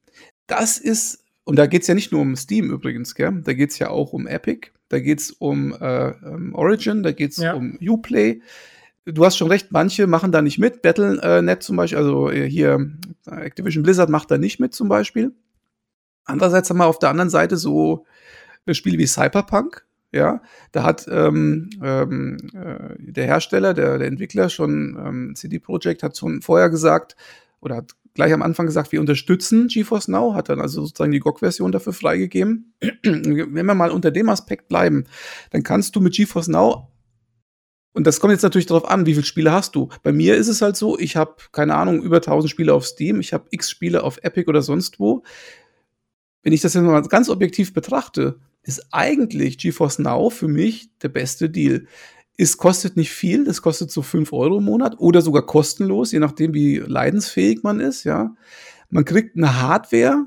Das 0.46 0.78
ist, 0.78 1.24
und 1.44 1.56
da 1.56 1.66
geht 1.66 1.82
es 1.82 1.88
ja 1.88 1.94
nicht 1.94 2.12
nur 2.12 2.22
um 2.22 2.36
Steam 2.36 2.70
übrigens, 2.70 3.14
gell? 3.14 3.42
da 3.44 3.52
geht 3.52 3.70
es 3.70 3.78
ja 3.78 3.90
auch 3.90 4.14
um 4.14 4.26
Epic, 4.26 4.70
da 4.88 5.00
geht 5.00 5.20
es 5.20 5.30
um 5.32 5.72
äh, 5.78 6.12
um 6.24 6.54
Origin, 6.54 7.02
da 7.02 7.12
geht 7.12 7.32
es 7.32 7.38
ja. 7.38 7.52
um 7.54 7.78
Uplay. 7.82 8.40
Du 9.04 9.24
hast 9.24 9.36
schon 9.36 9.48
recht, 9.48 9.70
manche 9.70 10.06
machen 10.06 10.32
da 10.32 10.40
nicht 10.40 10.58
mit. 10.58 10.80
Battle.net 10.80 11.58
äh, 11.58 11.60
zum 11.60 11.76
Beispiel, 11.76 11.98
also 11.98 12.30
äh, 12.30 12.48
hier 12.48 12.90
Activision 13.26 13.82
Blizzard 13.82 14.08
macht 14.08 14.30
da 14.30 14.38
nicht 14.38 14.60
mit 14.60 14.74
zum 14.74 14.88
Beispiel. 14.88 15.32
Andererseits 16.24 16.70
haben 16.70 16.78
wir 16.78 16.86
auf 16.86 16.98
der 16.98 17.10
anderen 17.10 17.28
Seite 17.30 17.56
so 17.56 18.06
äh, 18.64 18.72
Spiele 18.72 18.98
wie 18.98 19.06
Cyberpunk, 19.06 19.84
ja, 20.12 20.40
da 20.70 20.84
hat 20.84 21.06
ähm, 21.10 21.70
ähm, 21.82 22.36
äh, 22.54 22.94
der 22.98 23.26
Hersteller, 23.26 23.74
der, 23.74 23.98
der 23.98 24.06
Entwickler 24.06 24.48
schon, 24.48 24.96
ähm, 25.04 25.34
CD 25.34 25.58
Projekt 25.58 26.04
hat 26.04 26.16
schon 26.16 26.40
vorher 26.40 26.70
gesagt, 26.70 27.16
oder 27.60 27.76
hat 27.76 27.96
gleich 28.14 28.32
am 28.32 28.42
Anfang 28.42 28.66
gesagt, 28.66 28.92
wir 28.92 29.00
unterstützen 29.00 29.68
GeForce 29.68 30.08
Now, 30.08 30.34
hat 30.34 30.48
dann 30.48 30.60
also 30.60 30.82
sozusagen 30.82 31.12
die 31.12 31.20
GOG-Version 31.20 31.72
dafür 31.72 31.92
freigegeben. 31.92 32.74
Wenn 33.02 33.66
wir 33.66 33.74
mal 33.74 33.90
unter 33.90 34.10
dem 34.10 34.28
Aspekt 34.28 34.68
bleiben, 34.68 35.04
dann 35.50 35.62
kannst 35.62 35.94
du 35.96 36.00
mit 36.00 36.14
GeForce 36.14 36.48
Now 36.48 36.88
und 37.94 38.08
das 38.08 38.18
kommt 38.18 38.32
jetzt 38.32 38.42
natürlich 38.42 38.66
darauf 38.66 38.90
an, 38.90 39.06
wie 39.06 39.14
viele 39.14 39.24
Spiele 39.24 39.52
hast 39.52 39.76
du. 39.76 39.88
Bei 40.02 40.12
mir 40.12 40.34
ist 40.36 40.48
es 40.48 40.60
halt 40.60 40.76
so, 40.76 40.98
ich 40.98 41.16
habe, 41.16 41.36
keine 41.52 41.76
Ahnung, 41.76 42.02
über 42.02 42.16
1000 42.16 42.50
Spiele 42.50 42.74
auf 42.74 42.84
Steam, 42.84 43.20
ich 43.20 43.32
habe 43.32 43.46
x 43.50 43.70
Spiele 43.70 44.02
auf 44.02 44.18
Epic 44.22 44.48
oder 44.48 44.62
sonst 44.62 44.98
wo. 44.98 45.22
Wenn 46.42 46.52
ich 46.52 46.60
das 46.60 46.74
jetzt 46.74 46.82
mal 46.82 47.00
ganz 47.02 47.28
objektiv 47.28 47.72
betrachte, 47.72 48.40
ist 48.64 48.88
eigentlich 48.90 49.58
GeForce 49.58 50.00
Now 50.00 50.28
für 50.28 50.48
mich 50.48 50.90
der 50.98 51.08
beste 51.08 51.48
Deal. 51.48 51.86
Es 52.36 52.56
kostet 52.56 52.96
nicht 52.96 53.12
viel, 53.12 53.46
es 53.48 53.62
kostet 53.62 53.90
so 53.90 54.02
5 54.02 54.32
Euro 54.32 54.58
im 54.58 54.64
Monat 54.64 54.98
oder 54.98 55.20
sogar 55.22 55.46
kostenlos, 55.46 56.12
je 56.12 56.18
nachdem, 56.18 56.52
wie 56.52 56.78
leidensfähig 56.78 57.62
man 57.62 57.80
ist, 57.80 58.04
ja. 58.04 58.34
Man 58.90 59.04
kriegt 59.04 59.36
eine 59.36 59.60
Hardware, 59.60 60.26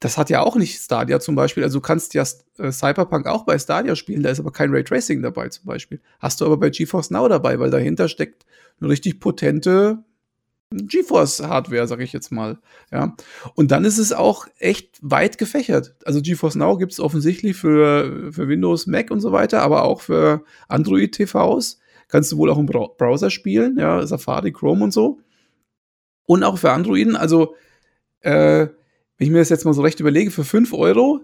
das 0.00 0.18
hat 0.18 0.30
ja 0.30 0.40
auch 0.40 0.56
nicht 0.56 0.78
Stadia 0.80 1.20
zum 1.20 1.34
Beispiel. 1.34 1.64
Also 1.64 1.78
du 1.78 1.82
kannst 1.82 2.14
ja 2.14 2.24
äh, 2.58 2.70
Cyberpunk 2.70 3.26
auch 3.26 3.44
bei 3.44 3.58
Stadia 3.58 3.96
spielen, 3.96 4.22
da 4.22 4.30
ist 4.30 4.40
aber 4.40 4.52
kein 4.52 4.70
Raytracing 4.70 5.22
dabei 5.22 5.48
zum 5.48 5.66
Beispiel. 5.66 6.00
Hast 6.20 6.40
du 6.40 6.46
aber 6.46 6.56
bei 6.56 6.70
GeForce 6.70 7.10
Now 7.10 7.28
dabei, 7.28 7.58
weil 7.58 7.70
dahinter 7.70 8.08
steckt 8.08 8.46
eine 8.80 8.90
richtig 8.90 9.20
potente 9.20 10.04
GeForce-Hardware, 10.70 11.86
sag 11.86 12.00
ich 12.00 12.12
jetzt 12.12 12.30
mal. 12.30 12.58
Ja. 12.92 13.16
Und 13.54 13.70
dann 13.70 13.84
ist 13.84 13.98
es 13.98 14.12
auch 14.12 14.46
echt 14.58 14.98
weit 15.00 15.38
gefächert. 15.38 15.96
Also 16.04 16.20
GeForce 16.20 16.56
Now 16.56 16.76
gibt 16.76 16.92
es 16.92 17.00
offensichtlich 17.00 17.56
für, 17.56 18.32
für 18.32 18.48
Windows, 18.48 18.86
Mac 18.86 19.10
und 19.10 19.20
so 19.20 19.32
weiter, 19.32 19.62
aber 19.62 19.84
auch 19.84 20.02
für 20.02 20.44
Android-TVs. 20.68 21.78
Kannst 22.08 22.32
du 22.32 22.38
wohl 22.38 22.50
auch 22.50 22.58
im 22.58 22.66
Browser 22.66 23.30
spielen, 23.30 23.78
ja, 23.78 24.06
Safari, 24.06 24.52
Chrome 24.52 24.84
und 24.84 24.92
so. 24.92 25.20
Und 26.26 26.44
auch 26.44 26.58
für 26.58 26.72
Androiden. 26.72 27.16
Also, 27.16 27.54
äh, 28.20 28.66
wenn 29.16 29.26
ich 29.26 29.30
mir 29.30 29.38
das 29.38 29.48
jetzt 29.48 29.64
mal 29.64 29.74
so 29.74 29.82
recht 29.82 30.00
überlege, 30.00 30.30
für 30.30 30.44
5 30.44 30.72
Euro 30.72 31.20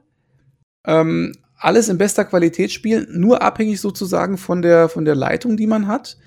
ähm, 0.86 1.32
alles 1.56 1.88
in 1.88 1.98
bester 1.98 2.24
Qualität 2.24 2.72
spielen, 2.72 3.06
nur 3.10 3.42
abhängig 3.42 3.80
sozusagen 3.80 4.36
von 4.36 4.62
der, 4.62 4.88
von 4.88 5.04
der 5.04 5.14
Leitung, 5.14 5.56
die 5.56 5.66
man 5.66 5.86
hat. 5.86 6.18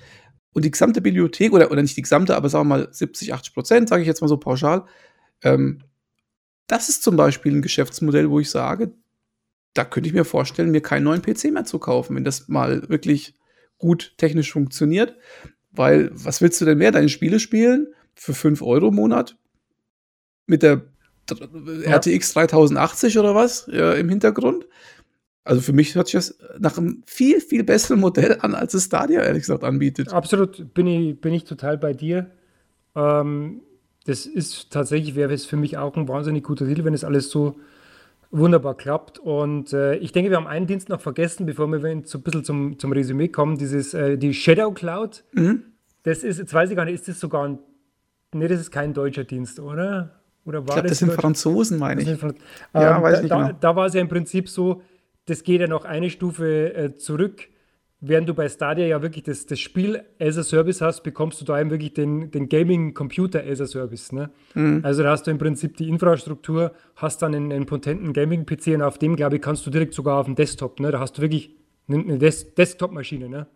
Und 0.52 0.64
die 0.64 0.70
gesamte 0.70 1.00
Bibliothek, 1.00 1.52
oder, 1.52 1.70
oder 1.70 1.82
nicht 1.82 1.96
die 1.96 2.02
gesamte, 2.02 2.36
aber 2.36 2.48
sagen 2.48 2.68
wir 2.68 2.76
mal 2.76 2.88
70, 2.90 3.34
80 3.34 3.54
Prozent, 3.54 3.88
sage 3.88 4.02
ich 4.02 4.08
jetzt 4.08 4.20
mal 4.20 4.28
so 4.28 4.38
pauschal, 4.38 4.84
ähm, 5.42 5.82
das 6.66 6.88
ist 6.88 7.02
zum 7.02 7.16
Beispiel 7.16 7.54
ein 7.54 7.62
Geschäftsmodell, 7.62 8.30
wo 8.30 8.40
ich 8.40 8.50
sage, 8.50 8.92
da 9.74 9.84
könnte 9.84 10.08
ich 10.08 10.14
mir 10.14 10.24
vorstellen, 10.24 10.70
mir 10.70 10.82
keinen 10.82 11.04
neuen 11.04 11.22
PC 11.22 11.52
mehr 11.52 11.64
zu 11.64 11.78
kaufen, 11.78 12.16
wenn 12.16 12.24
das 12.24 12.48
mal 12.48 12.88
wirklich 12.88 13.34
gut 13.78 14.14
technisch 14.16 14.52
funktioniert. 14.52 15.16
Weil, 15.70 16.10
was 16.12 16.40
willst 16.40 16.60
du 16.60 16.64
denn 16.64 16.78
mehr? 16.78 16.90
Deine 16.90 17.08
Spiele 17.08 17.38
spielen 17.38 17.88
für 18.14 18.34
5 18.34 18.62
Euro 18.62 18.88
im 18.88 18.94
Monat? 18.94 19.36
Mit 20.46 20.62
der 20.62 20.82
ja. 21.30 21.96
RTX 21.96 22.32
3080 22.32 23.18
oder 23.18 23.34
was 23.34 23.68
äh, 23.68 24.00
im 24.00 24.08
Hintergrund? 24.08 24.66
Also 25.48 25.62
für 25.62 25.72
mich 25.72 25.94
hört 25.94 26.08
sich 26.08 26.12
das 26.12 26.38
nach 26.58 26.76
einem 26.76 27.02
viel, 27.06 27.40
viel 27.40 27.64
besseren 27.64 28.00
Modell 28.00 28.36
an, 28.42 28.54
als 28.54 28.74
es 28.74 28.84
Stadia 28.84 29.22
ehrlich 29.22 29.44
gesagt 29.44 29.64
anbietet. 29.64 30.12
Absolut, 30.12 30.74
bin 30.74 30.86
ich, 30.86 31.18
bin 31.18 31.32
ich 31.32 31.44
total 31.44 31.78
bei 31.78 31.94
dir. 31.94 32.30
Ähm, 32.94 33.62
das 34.04 34.26
ist 34.26 34.70
tatsächlich, 34.70 35.14
wäre 35.14 35.32
es 35.32 35.46
für 35.46 35.56
mich 35.56 35.78
auch 35.78 35.96
ein 35.96 36.06
wahnsinnig 36.06 36.44
guter 36.44 36.66
Deal, 36.66 36.84
wenn 36.84 36.92
es 36.92 37.02
alles 37.02 37.30
so 37.30 37.56
wunderbar 38.30 38.76
klappt. 38.76 39.18
Und 39.20 39.72
äh, 39.72 39.96
ich 39.96 40.12
denke, 40.12 40.28
wir 40.28 40.36
haben 40.36 40.46
einen 40.46 40.66
Dienst 40.66 40.90
noch 40.90 41.00
vergessen, 41.00 41.46
bevor 41.46 41.66
wir 41.68 41.80
so 42.04 42.18
ein 42.18 42.22
bisschen 42.22 42.44
zum, 42.44 42.78
zum 42.78 42.92
Resümee 42.92 43.28
kommen, 43.28 43.56
dieses, 43.56 43.94
äh, 43.94 44.18
die 44.18 44.34
Shadow 44.34 44.72
Cloud. 44.72 45.24
Mhm. 45.32 45.62
Das 46.02 46.24
ist, 46.24 46.38
jetzt 46.38 46.52
weiß 46.52 46.68
ich 46.68 46.76
gar 46.76 46.84
nicht, 46.84 46.94
ist 46.94 47.08
das 47.08 47.20
sogar 47.20 47.48
ein, 47.48 47.58
nee, 48.34 48.48
das 48.48 48.60
ist 48.60 48.70
kein 48.70 48.92
deutscher 48.92 49.24
Dienst, 49.24 49.60
oder? 49.60 50.20
Oder 50.44 50.58
war 50.58 50.68
ich 50.68 50.74
glaube, 50.74 50.82
das, 50.82 50.90
das 50.90 50.98
sind 50.98 51.12
Franzosen, 51.12 51.78
meine 51.78 52.02
ich. 52.02 52.18
Franz 52.18 52.36
ja, 52.74 52.98
ähm, 52.98 53.02
weiß 53.02 53.14
da, 53.14 53.22
nicht 53.22 53.32
genau. 53.32 53.46
da, 53.46 53.52
da 53.52 53.76
war 53.76 53.86
es 53.86 53.94
ja 53.94 54.02
im 54.02 54.08
Prinzip 54.08 54.50
so, 54.50 54.82
das 55.28 55.42
geht 55.42 55.60
ja 55.60 55.66
noch 55.66 55.84
eine 55.84 56.10
Stufe 56.10 56.74
äh, 56.74 56.94
zurück. 56.94 57.48
Während 58.00 58.28
du 58.28 58.34
bei 58.34 58.48
Stadia 58.48 58.86
ja 58.86 59.02
wirklich 59.02 59.24
das, 59.24 59.46
das 59.46 59.58
Spiel 59.58 60.00
as 60.20 60.38
a 60.38 60.44
Service 60.44 60.80
hast, 60.80 61.02
bekommst 61.02 61.40
du 61.40 61.44
da 61.44 61.60
eben 61.60 61.70
wirklich 61.70 61.94
den, 61.94 62.30
den 62.30 62.48
Gaming-Computer 62.48 63.42
as 63.44 63.60
a 63.60 63.66
Service. 63.66 64.12
Ne? 64.12 64.30
Mhm. 64.54 64.80
Also 64.84 65.02
da 65.02 65.10
hast 65.10 65.26
du 65.26 65.32
im 65.32 65.38
Prinzip 65.38 65.76
die 65.76 65.88
Infrastruktur, 65.88 66.72
hast 66.94 67.22
dann 67.22 67.34
einen, 67.34 67.52
einen 67.52 67.66
potenten 67.66 68.12
Gaming-PC 68.12 68.68
und 68.68 68.82
auf 68.82 68.98
dem, 68.98 69.16
glaube 69.16 69.36
ich, 69.36 69.42
kannst 69.42 69.66
du 69.66 69.70
direkt 69.70 69.94
sogar 69.94 70.20
auf 70.20 70.26
dem 70.26 70.36
Desktop. 70.36 70.78
Ne? 70.78 70.92
Da 70.92 71.00
hast 71.00 71.18
du 71.18 71.22
wirklich 71.22 71.56
eine, 71.88 71.98
eine 71.98 72.18
Des 72.18 72.54
Desktop-Maschine. 72.54 73.28
Ne? 73.28 73.48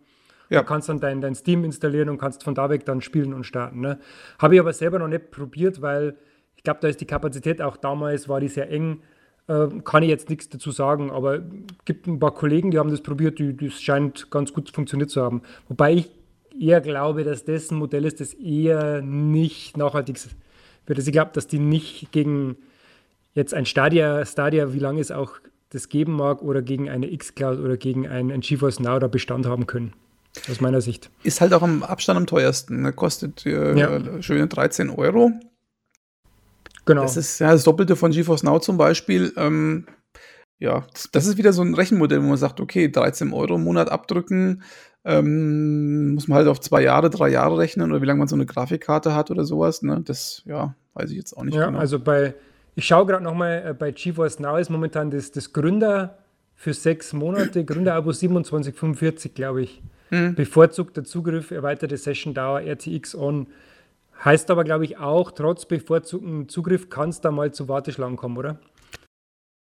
Ja. 0.49 0.59
Du 0.59 0.65
kannst 0.65 0.89
dann 0.89 0.99
dein, 0.99 1.21
dein 1.21 1.35
Steam 1.35 1.63
installieren 1.63 2.09
und 2.09 2.17
kannst 2.17 2.43
von 2.43 2.53
da 2.53 2.69
weg 2.69 2.85
dann 2.85 2.99
spielen 2.99 3.33
und 3.33 3.45
starten. 3.45 3.79
Ne? 3.79 3.99
Habe 4.39 4.55
ich 4.55 4.59
aber 4.59 4.73
selber 4.73 4.99
noch 4.99 5.07
nicht 5.07 5.31
probiert, 5.31 5.81
weil 5.81 6.17
ich 6.57 6.63
glaube, 6.63 6.81
da 6.81 6.89
ist 6.89 6.99
die 6.99 7.05
Kapazität 7.05 7.61
auch 7.61 7.77
damals, 7.77 8.27
war 8.27 8.41
die 8.41 8.49
sehr 8.49 8.69
eng 8.69 8.99
äh, 9.47 9.67
kann 9.83 10.03
ich 10.03 10.09
jetzt 10.09 10.29
nichts 10.29 10.49
dazu 10.49 10.71
sagen, 10.71 11.11
aber 11.11 11.35
es 11.35 11.41
gibt 11.85 12.07
ein 12.07 12.19
paar 12.19 12.33
Kollegen, 12.33 12.71
die 12.71 12.79
haben 12.79 12.91
das 12.91 13.01
probiert, 13.01 13.39
die, 13.39 13.55
das 13.55 13.81
scheint 13.81 14.31
ganz 14.31 14.53
gut 14.53 14.69
funktioniert 14.69 15.09
zu 15.09 15.21
haben. 15.21 15.41
Wobei 15.67 15.93
ich 15.93 16.11
eher 16.59 16.81
glaube, 16.81 17.23
dass 17.23 17.45
das 17.45 17.71
ein 17.71 17.77
Modell 17.77 18.05
ist, 18.05 18.19
das 18.19 18.33
eher 18.33 19.01
nicht 19.01 19.77
nachhaltig 19.77 20.19
wird. 20.85 20.97
Also 20.97 21.07
ich 21.07 21.13
glaube, 21.13 21.31
dass 21.33 21.47
die 21.47 21.59
nicht 21.59 22.11
gegen 22.11 22.57
jetzt 23.33 23.53
ein 23.53 23.65
Stadia, 23.65 24.25
Stadia, 24.25 24.73
wie 24.73 24.79
lange 24.79 25.01
es 25.01 25.11
auch 25.11 25.33
das 25.69 25.89
geben 25.89 26.13
mag, 26.13 26.41
oder 26.43 26.61
gegen 26.61 26.89
eine 26.89 27.11
X-Cloud 27.11 27.59
oder 27.59 27.77
gegen 27.77 28.07
ein, 28.07 28.31
ein 28.31 28.41
GeForce 28.41 28.79
Now 28.79 28.99
da 28.99 29.07
Bestand 29.07 29.45
haben 29.47 29.65
können. 29.65 29.93
Aus 30.49 30.61
meiner 30.61 30.81
Sicht. 30.81 31.09
Ist 31.23 31.41
halt 31.41 31.53
auch 31.53 31.61
am 31.61 31.83
Abstand 31.83 32.17
am 32.17 32.25
teuersten. 32.27 32.81
Ne? 32.81 32.93
Kostet 32.93 33.45
äh, 33.45 33.77
ja. 33.77 34.21
schöne 34.21 34.47
13 34.47 34.89
Euro. 34.89 35.31
Genau. 36.85 37.03
Das 37.03 37.17
ist 37.17 37.39
ja 37.39 37.51
das 37.51 37.63
Doppelte 37.63 37.95
von 37.95 38.11
GeForce 38.11 38.43
Now 38.43 38.59
zum 38.59 38.77
Beispiel. 38.77 39.33
Ähm, 39.37 39.85
ja, 40.59 40.85
das 41.11 41.25
ist 41.25 41.37
wieder 41.37 41.53
so 41.53 41.61
ein 41.61 41.73
Rechenmodell, 41.73 42.21
wo 42.21 42.27
man 42.27 42.37
sagt, 42.37 42.59
okay, 42.59 42.89
13 42.89 43.33
Euro 43.33 43.55
im 43.55 43.63
Monat 43.63 43.89
abdrücken, 43.91 44.63
ähm, 45.05 46.13
muss 46.13 46.27
man 46.27 46.37
halt 46.37 46.47
auf 46.47 46.61
zwei 46.61 46.81
Jahre, 46.81 47.09
drei 47.09 47.29
Jahre 47.29 47.57
rechnen 47.57 47.91
oder 47.91 48.01
wie 48.01 48.05
lange 48.05 48.19
man 48.19 48.27
so 48.27 48.35
eine 48.35 48.45
Grafikkarte 48.45 49.13
hat 49.13 49.31
oder 49.31 49.43
sowas. 49.43 49.81
Ne? 49.81 50.01
Das, 50.05 50.41
ja, 50.45 50.75
weiß 50.93 51.09
ich 51.11 51.17
jetzt 51.17 51.33
auch 51.35 51.43
nicht 51.43 51.55
ja, 51.55 51.65
genau. 51.65 51.79
Also 51.79 51.99
bei, 51.99 52.33
ich 52.75 52.85
schaue 52.85 53.05
gerade 53.05 53.23
nochmal, 53.23 53.63
äh, 53.67 53.73
bei 53.73 53.91
GeForce 53.91 54.39
Now 54.39 54.57
ist 54.57 54.69
momentan 54.69 55.11
das, 55.11 55.31
das 55.31 55.51
Gründer, 55.51 56.17
für 56.55 56.73
sechs 56.73 57.13
Monate, 57.13 57.65
Gründerabo 57.65 58.11
27,45, 58.11 59.33
glaube 59.33 59.63
ich. 59.63 59.81
Mhm. 60.11 60.35
Bevorzugter 60.35 61.03
Zugriff, 61.03 61.51
erweiterte 61.51 61.97
Session-Dauer, 61.97 62.61
RTX 62.61 63.15
on. 63.15 63.47
Heißt 64.23 64.49
aber, 64.51 64.63
glaube 64.63 64.85
ich, 64.85 64.97
auch, 64.97 65.31
trotz 65.31 65.65
bevorzugten 65.65 66.47
Zugriff 66.47 66.89
kann 66.89 67.09
es 67.09 67.21
da 67.21 67.31
mal 67.31 67.53
zu 67.53 67.67
Warteschlangen 67.67 68.17
kommen, 68.17 68.37
oder? 68.37 68.59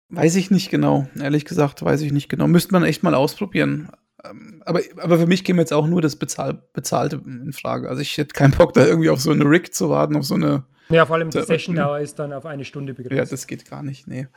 Weiß 0.08 0.36
ich 0.36 0.52
nicht 0.52 0.70
genau, 0.70 1.08
ehrlich 1.18 1.44
gesagt, 1.44 1.84
weiß 1.84 2.02
ich 2.02 2.12
nicht 2.12 2.28
genau. 2.28 2.46
Müsste 2.46 2.72
man 2.72 2.84
echt 2.84 3.02
mal 3.02 3.14
ausprobieren. 3.14 3.90
Ähm, 4.24 4.62
aber, 4.64 4.80
aber 4.98 5.18
für 5.18 5.26
mich 5.26 5.42
käme 5.42 5.60
jetzt 5.60 5.72
auch 5.72 5.88
nur 5.88 6.00
das 6.00 6.14
Bezahl 6.14 6.62
Bezahlte 6.72 7.20
in 7.26 7.52
Frage. 7.52 7.88
Also 7.88 8.02
ich 8.02 8.16
hätte 8.16 8.34
keinen 8.34 8.52
Bock, 8.52 8.72
da 8.72 8.86
irgendwie 8.86 9.10
auf 9.10 9.20
so 9.20 9.32
eine 9.32 9.44
Rig 9.44 9.74
zu 9.74 9.90
warten, 9.90 10.14
auf 10.14 10.24
so 10.24 10.34
eine. 10.34 10.64
Ja, 10.90 11.04
vor 11.06 11.16
allem 11.16 11.30
die 11.30 11.42
Session-Dauer 11.42 11.98
ist 11.98 12.20
dann 12.20 12.32
auf 12.32 12.46
eine 12.46 12.64
Stunde 12.64 12.94
begrenzt. 12.94 13.18
Ja, 13.18 13.24
das 13.24 13.48
geht 13.48 13.68
gar 13.68 13.82
nicht, 13.82 14.06
nee. 14.06 14.28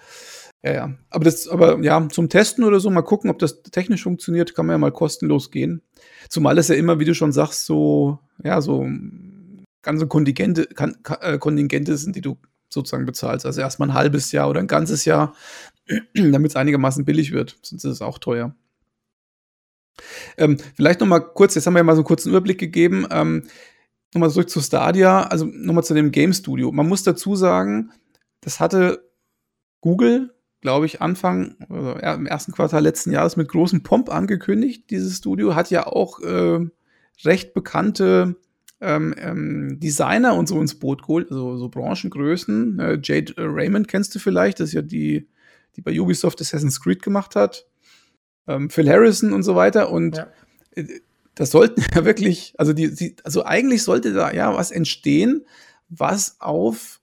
Ja, 0.64 0.74
ja. 0.74 0.94
Aber 1.12 1.24
das, 1.24 1.48
aber 1.48 1.80
ja, 1.84 2.10
zum 2.10 2.30
Testen 2.30 2.64
oder 2.64 2.80
so, 2.80 2.90
mal 2.90 3.04
gucken, 3.04 3.30
ob 3.30 3.38
das 3.38 3.62
technisch 3.62 4.02
funktioniert, 4.02 4.56
kann 4.56 4.66
man 4.66 4.74
ja 4.74 4.78
mal 4.80 4.92
kostenlos 4.92 5.52
gehen. 5.52 5.84
Zumal 6.28 6.58
es 6.58 6.70
ja 6.70 6.76
immer, 6.76 7.00
wie 7.00 7.06
du 7.06 7.14
schon 7.14 7.32
sagst, 7.32 7.68
so, 7.68 8.18
ja, 8.44 8.60
so 8.60 8.88
ganze 9.90 10.08
Kontingente, 10.08 10.68
kan, 10.68 10.98
äh, 11.22 11.38
Kontingente 11.38 11.98
sind, 11.98 12.16
die 12.16 12.22
du 12.22 12.38
sozusagen 12.70 13.06
bezahlst. 13.06 13.46
Also 13.46 13.62
erstmal 13.62 13.90
ein 13.90 13.96
halbes 13.96 14.32
Jahr 14.32 14.50
oder 14.50 14.60
ein 14.60 14.68
ganzes 14.68 15.06
Jahr, 15.06 15.34
damit 16.14 16.52
es 16.52 16.56
einigermaßen 16.56 17.06
billig 17.06 17.32
wird. 17.32 17.58
Sonst 17.64 17.84
ist 17.84 17.94
es 17.94 18.02
auch 18.02 18.20
teuer. 18.20 18.56
Ähm, 20.38 20.58
vielleicht 20.76 21.00
noch 21.00 21.08
mal 21.08 21.20
kurz, 21.20 21.56
jetzt 21.56 21.66
haben 21.66 21.74
wir 21.74 21.80
ja 21.80 21.84
mal 21.84 21.96
so 21.96 22.02
einen 22.02 22.08
kurzen 22.08 22.30
Überblick 22.30 22.60
gegeben. 22.60 23.08
Ähm, 23.10 23.48
nochmal 24.14 24.30
zurück 24.30 24.50
zu 24.50 24.62
Stadia, 24.62 25.24
also 25.24 25.46
nochmal 25.46 25.84
zu 25.84 25.96
dem 25.96 26.12
Game 26.12 26.34
Studio. 26.34 26.72
Man 26.72 26.88
muss 26.88 27.04
dazu 27.04 27.36
sagen, 27.36 27.92
das 28.42 28.60
hatte 28.60 29.10
Google 29.82 30.34
glaube 30.62 30.86
ich, 30.86 31.02
Anfang, 31.02 31.56
also 31.70 31.94
im 31.94 32.26
ersten 32.26 32.52
Quartal 32.52 32.84
letzten 32.84 33.12
Jahres 33.12 33.38
mit 33.38 33.48
großem 33.48 33.84
Pomp 33.84 34.10
angekündigt. 34.10 34.90
Dieses 34.90 35.18
Studio 35.18 35.56
hat 35.56 35.72
ja 35.72 35.88
auch 35.88 36.20
äh, 36.20 36.60
recht 37.24 37.54
bekannte 37.54 38.36
ähm, 38.82 39.14
ähm, 39.18 39.80
Designer 39.80 40.36
und 40.36 40.48
so 40.48 40.60
ins 40.60 40.76
Boot 40.76 41.02
geholt, 41.02 41.32
also 41.32 41.58
so 41.58 41.70
Branchengrößen. 41.70 42.80
Äh, 42.80 43.00
Jade 43.04 43.34
Raymond 43.38 43.88
kennst 43.88 44.16
du 44.16 44.20
vielleicht, 44.20 44.60
das 44.60 44.70
ist 44.70 44.74
ja 44.74 44.82
die, 44.82 45.28
die 45.76 45.82
bei 45.82 46.00
Ubisoft 46.00 46.42
Assassin's 46.42 46.82
Creed 46.82 47.02
gemacht 47.02 47.36
hat. 47.36 47.66
Ähm, 48.48 48.70
Phil 48.70 48.90
Harrison 48.90 49.34
und 49.34 49.44
so 49.44 49.56
weiter. 49.56 49.92
Und 49.92 50.18
ja. 50.18 50.28
äh, 50.76 51.02
das 51.36 51.52
sollten 51.52 51.84
ja 51.96 52.06
wirklich, 52.06 52.54
also 52.58 52.74
die, 52.74 52.94
die, 52.94 53.16
also 53.24 53.44
eigentlich 53.44 53.84
sollte 53.84 54.14
da 54.14 54.32
ja 54.32 54.56
was 54.56 54.72
entstehen, 54.72 55.46
was 55.90 56.40
auf 56.40 57.02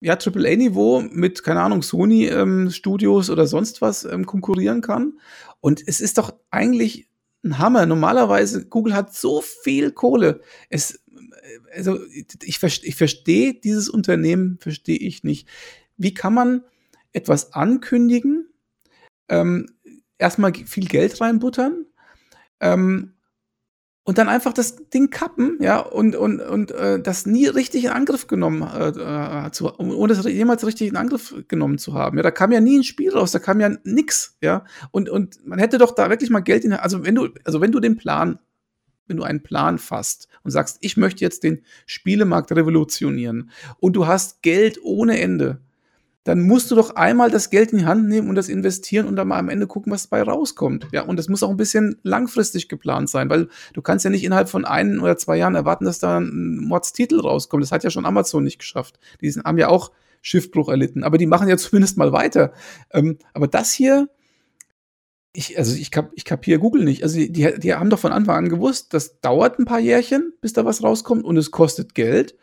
ja, 0.00 0.18
AAA-Niveau 0.18 1.00
mit, 1.00 1.42
keine 1.44 1.62
Ahnung, 1.62 1.82
Sony-Studios 1.82 3.28
ähm, 3.28 3.32
oder 3.32 3.46
sonst 3.46 3.80
was 3.80 4.04
ähm, 4.04 4.26
konkurrieren 4.26 4.82
kann. 4.82 5.18
Und 5.60 5.82
es 5.86 6.00
ist 6.00 6.18
doch 6.18 6.34
eigentlich 6.50 7.08
ein 7.44 7.58
Hammer. 7.58 7.86
Normalerweise, 7.86 8.66
Google 8.66 8.94
hat 8.94 9.14
so 9.14 9.40
viel 9.40 9.92
Kohle. 9.92 10.40
Es, 10.68 11.04
also, 11.74 11.98
ich, 12.42 12.62
ich 12.62 12.96
verstehe 12.96 13.54
dieses 13.54 13.88
Unternehmen, 13.88 14.58
verstehe 14.60 14.98
ich 14.98 15.24
nicht. 15.24 15.48
Wie 15.96 16.14
kann 16.14 16.34
man 16.34 16.64
etwas 17.12 17.52
ankündigen, 17.52 18.48
ähm, 19.28 19.66
erstmal 20.18 20.52
viel 20.54 20.86
Geld 20.86 21.20
reinbuttern, 21.20 21.86
ähm, 22.60 23.13
und 24.04 24.18
dann 24.18 24.28
einfach 24.28 24.52
das 24.52 24.76
Ding 24.90 25.08
kappen, 25.08 25.56
ja, 25.60 25.80
und, 25.80 26.14
und, 26.14 26.40
und 26.40 26.70
äh, 26.72 27.00
das 27.00 27.24
nie 27.24 27.46
richtig 27.46 27.84
in 27.84 27.90
Angriff 27.90 28.26
genommen 28.26 28.62
äh, 28.62 28.88
äh 29.46 29.50
zu, 29.50 29.78
ohne 29.78 30.12
es 30.12 30.24
jemals 30.24 30.64
richtig 30.66 30.88
in 30.88 30.96
Angriff 30.96 31.34
genommen 31.48 31.78
zu 31.78 31.94
haben. 31.94 32.18
Ja, 32.18 32.22
da 32.22 32.30
kam 32.30 32.52
ja 32.52 32.60
nie 32.60 32.78
ein 32.78 32.84
Spiel 32.84 33.12
raus, 33.12 33.32
da 33.32 33.38
kam 33.38 33.60
ja 33.60 33.70
nix, 33.82 34.36
ja. 34.42 34.64
Und, 34.90 35.08
und 35.08 35.46
man 35.46 35.58
hätte 35.58 35.78
doch 35.78 35.94
da 35.94 36.10
wirklich 36.10 36.28
mal 36.28 36.40
Geld 36.40 36.64
in, 36.64 36.74
also 36.74 37.04
wenn 37.04 37.14
du, 37.14 37.28
also 37.44 37.62
wenn 37.62 37.72
du 37.72 37.80
den 37.80 37.96
Plan, 37.96 38.38
wenn 39.06 39.16
du 39.16 39.22
einen 39.22 39.42
Plan 39.42 39.78
fasst 39.78 40.28
und 40.42 40.50
sagst, 40.50 40.78
ich 40.80 40.98
möchte 40.98 41.24
jetzt 41.24 41.42
den 41.42 41.62
Spielemarkt 41.86 42.52
revolutionieren 42.52 43.50
und 43.78 43.96
du 43.96 44.06
hast 44.06 44.42
Geld 44.42 44.78
ohne 44.82 45.18
Ende, 45.18 45.62
dann 46.24 46.40
musst 46.40 46.70
du 46.70 46.74
doch 46.74 46.96
einmal 46.96 47.30
das 47.30 47.50
Geld 47.50 47.72
in 47.72 47.78
die 47.78 47.84
Hand 47.84 48.08
nehmen 48.08 48.28
und 48.28 48.34
das 48.34 48.48
investieren 48.48 49.06
und 49.06 49.16
dann 49.16 49.28
mal 49.28 49.38
am 49.38 49.50
Ende 49.50 49.66
gucken, 49.66 49.92
was 49.92 50.08
dabei 50.08 50.22
rauskommt. 50.22 50.88
Ja, 50.90 51.02
und 51.02 51.18
das 51.18 51.28
muss 51.28 51.42
auch 51.42 51.50
ein 51.50 51.58
bisschen 51.58 51.96
langfristig 52.02 52.68
geplant 52.68 53.10
sein, 53.10 53.28
weil 53.28 53.48
du 53.74 53.82
kannst 53.82 54.06
ja 54.06 54.10
nicht 54.10 54.24
innerhalb 54.24 54.48
von 54.48 54.64
ein 54.64 54.98
oder 55.00 55.18
zwei 55.18 55.36
Jahren 55.36 55.54
erwarten, 55.54 55.84
dass 55.84 55.98
da 55.98 56.18
ein 56.18 56.56
Mordstitel 56.56 57.20
rauskommt. 57.20 57.62
Das 57.62 57.72
hat 57.72 57.84
ja 57.84 57.90
schon 57.90 58.06
Amazon 58.06 58.42
nicht 58.42 58.58
geschafft. 58.58 58.98
Die 59.20 59.30
haben 59.32 59.58
ja 59.58 59.68
auch 59.68 59.92
Schiffbruch 60.22 60.70
erlitten, 60.70 61.04
aber 61.04 61.18
die 61.18 61.26
machen 61.26 61.48
ja 61.48 61.56
zumindest 61.58 61.98
mal 61.98 62.12
weiter. 62.12 62.54
Ähm, 62.90 63.18
aber 63.34 63.46
das 63.46 63.72
hier, 63.72 64.08
ich, 65.34 65.58
also 65.58 65.76
ich, 65.76 65.90
kap, 65.90 66.10
ich 66.14 66.24
kapiere 66.24 66.58
Google 66.58 66.84
nicht. 66.84 67.02
Also 67.02 67.18
die, 67.18 67.28
die 67.58 67.74
haben 67.74 67.90
doch 67.90 67.98
von 67.98 68.12
Anfang 68.12 68.36
an 68.36 68.48
gewusst, 68.48 68.94
das 68.94 69.20
dauert 69.20 69.58
ein 69.58 69.66
paar 69.66 69.80
Jährchen, 69.80 70.32
bis 70.40 70.54
da 70.54 70.64
was 70.64 70.82
rauskommt 70.82 71.24
und 71.24 71.36
es 71.36 71.50
kostet 71.50 71.94
Geld. 71.94 72.34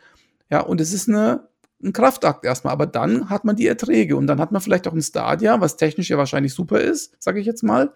Ja, 0.50 0.60
und 0.60 0.80
es 0.80 0.92
ist 0.92 1.08
eine 1.08 1.48
ein 1.82 1.92
Kraftakt 1.92 2.44
erstmal, 2.44 2.72
aber 2.72 2.86
dann 2.86 3.28
hat 3.30 3.44
man 3.44 3.56
die 3.56 3.66
Erträge 3.66 4.16
und 4.16 4.26
dann 4.26 4.40
hat 4.40 4.52
man 4.52 4.60
vielleicht 4.60 4.86
auch 4.88 4.92
ein 4.92 5.02
Stadia, 5.02 5.60
was 5.60 5.76
technisch 5.76 6.10
ja 6.10 6.18
wahrscheinlich 6.18 6.54
super 6.54 6.80
ist, 6.80 7.14
sage 7.18 7.40
ich 7.40 7.46
jetzt 7.46 7.62
mal, 7.62 7.92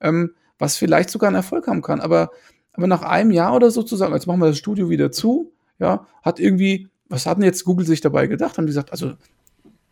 ähm, 0.00 0.32
was 0.58 0.76
vielleicht 0.76 1.10
sogar 1.10 1.28
einen 1.28 1.36
Erfolg 1.36 1.66
haben 1.66 1.82
kann. 1.82 2.00
Aber, 2.00 2.30
aber 2.72 2.86
nach 2.86 3.02
einem 3.02 3.30
Jahr 3.30 3.54
oder 3.54 3.70
so 3.70 3.82
zu 3.82 3.96
sagen, 3.96 4.14
jetzt 4.14 4.26
machen 4.26 4.40
wir 4.40 4.48
das 4.48 4.58
Studio 4.58 4.90
wieder 4.90 5.10
zu, 5.10 5.52
ja, 5.78 6.06
hat 6.22 6.40
irgendwie, 6.40 6.88
was 7.08 7.26
hat 7.26 7.38
denn 7.38 7.44
jetzt 7.44 7.64
Google 7.64 7.86
sich 7.86 8.00
dabei 8.00 8.26
gedacht? 8.26 8.58
Haben 8.58 8.66
die 8.66 8.70
gesagt, 8.70 8.92
also 8.92 9.14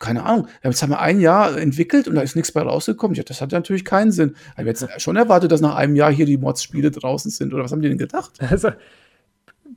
keine 0.00 0.24
Ahnung, 0.24 0.48
jetzt 0.64 0.82
haben 0.82 0.90
wir 0.90 1.00
ein 1.00 1.20
Jahr 1.20 1.58
entwickelt 1.58 2.08
und 2.08 2.14
da 2.14 2.22
ist 2.22 2.34
nichts 2.34 2.52
bei 2.52 2.62
rausgekommen. 2.62 3.14
Ja, 3.14 3.22
das 3.22 3.42
hat 3.42 3.52
natürlich 3.52 3.84
keinen 3.84 4.12
Sinn. 4.12 4.34
Ich 4.52 4.58
habe 4.58 4.68
jetzt 4.68 4.86
schon 5.00 5.16
erwartet, 5.16 5.52
dass 5.52 5.60
nach 5.60 5.76
einem 5.76 5.94
Jahr 5.94 6.10
hier 6.10 6.24
die 6.24 6.38
Mods-Spiele 6.38 6.90
draußen 6.90 7.30
sind. 7.30 7.52
Oder 7.52 7.64
was 7.64 7.72
haben 7.72 7.82
die 7.82 7.90
denn 7.90 7.98
gedacht? 7.98 8.32
Also, 8.40 8.70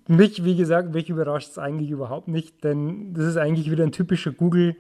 mich, 0.08 0.44
wie 0.44 0.56
gesagt, 0.56 0.94
mich 0.94 1.10
überrascht 1.10 1.52
es 1.52 1.58
eigentlich 1.58 1.90
überhaupt 1.90 2.28
nicht, 2.28 2.64
denn 2.64 3.14
das 3.14 3.26
ist 3.26 3.38
eigentlich 3.38 3.72
wieder 3.72 3.84
ein 3.84 3.92
typischer 3.92 4.32
Google. 4.32 4.76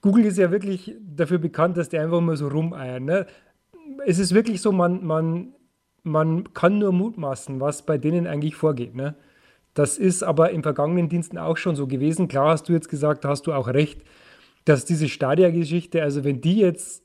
Google 0.00 0.24
ist 0.24 0.38
ja 0.38 0.50
wirklich 0.50 0.94
dafür 1.00 1.38
bekannt, 1.38 1.76
dass 1.76 1.88
die 1.88 1.98
einfach 1.98 2.20
mal 2.20 2.36
so 2.36 2.48
rumeiern. 2.48 3.04
Ne? 3.04 3.26
Es 4.06 4.18
ist 4.18 4.32
wirklich 4.32 4.60
so, 4.62 4.72
man, 4.72 5.04
man, 5.04 5.54
man 6.02 6.52
kann 6.54 6.78
nur 6.78 6.92
mutmaßen, 6.92 7.60
was 7.60 7.84
bei 7.84 7.98
denen 7.98 8.26
eigentlich 8.26 8.54
vorgeht. 8.54 8.94
Ne? 8.94 9.16
Das 9.74 9.98
ist 9.98 10.22
aber 10.22 10.50
in 10.50 10.62
vergangenen 10.62 11.08
Diensten 11.08 11.36
auch 11.36 11.56
schon 11.56 11.76
so 11.76 11.86
gewesen. 11.86 12.28
Klar 12.28 12.50
hast 12.50 12.68
du 12.68 12.72
jetzt 12.72 12.88
gesagt, 12.88 13.24
da 13.24 13.30
hast 13.30 13.46
du 13.46 13.52
auch 13.52 13.68
recht, 13.68 14.02
dass 14.64 14.84
diese 14.84 15.08
Stadia-Geschichte, 15.08 16.02
also 16.02 16.24
wenn 16.24 16.40
die 16.40 16.58
jetzt 16.58 17.02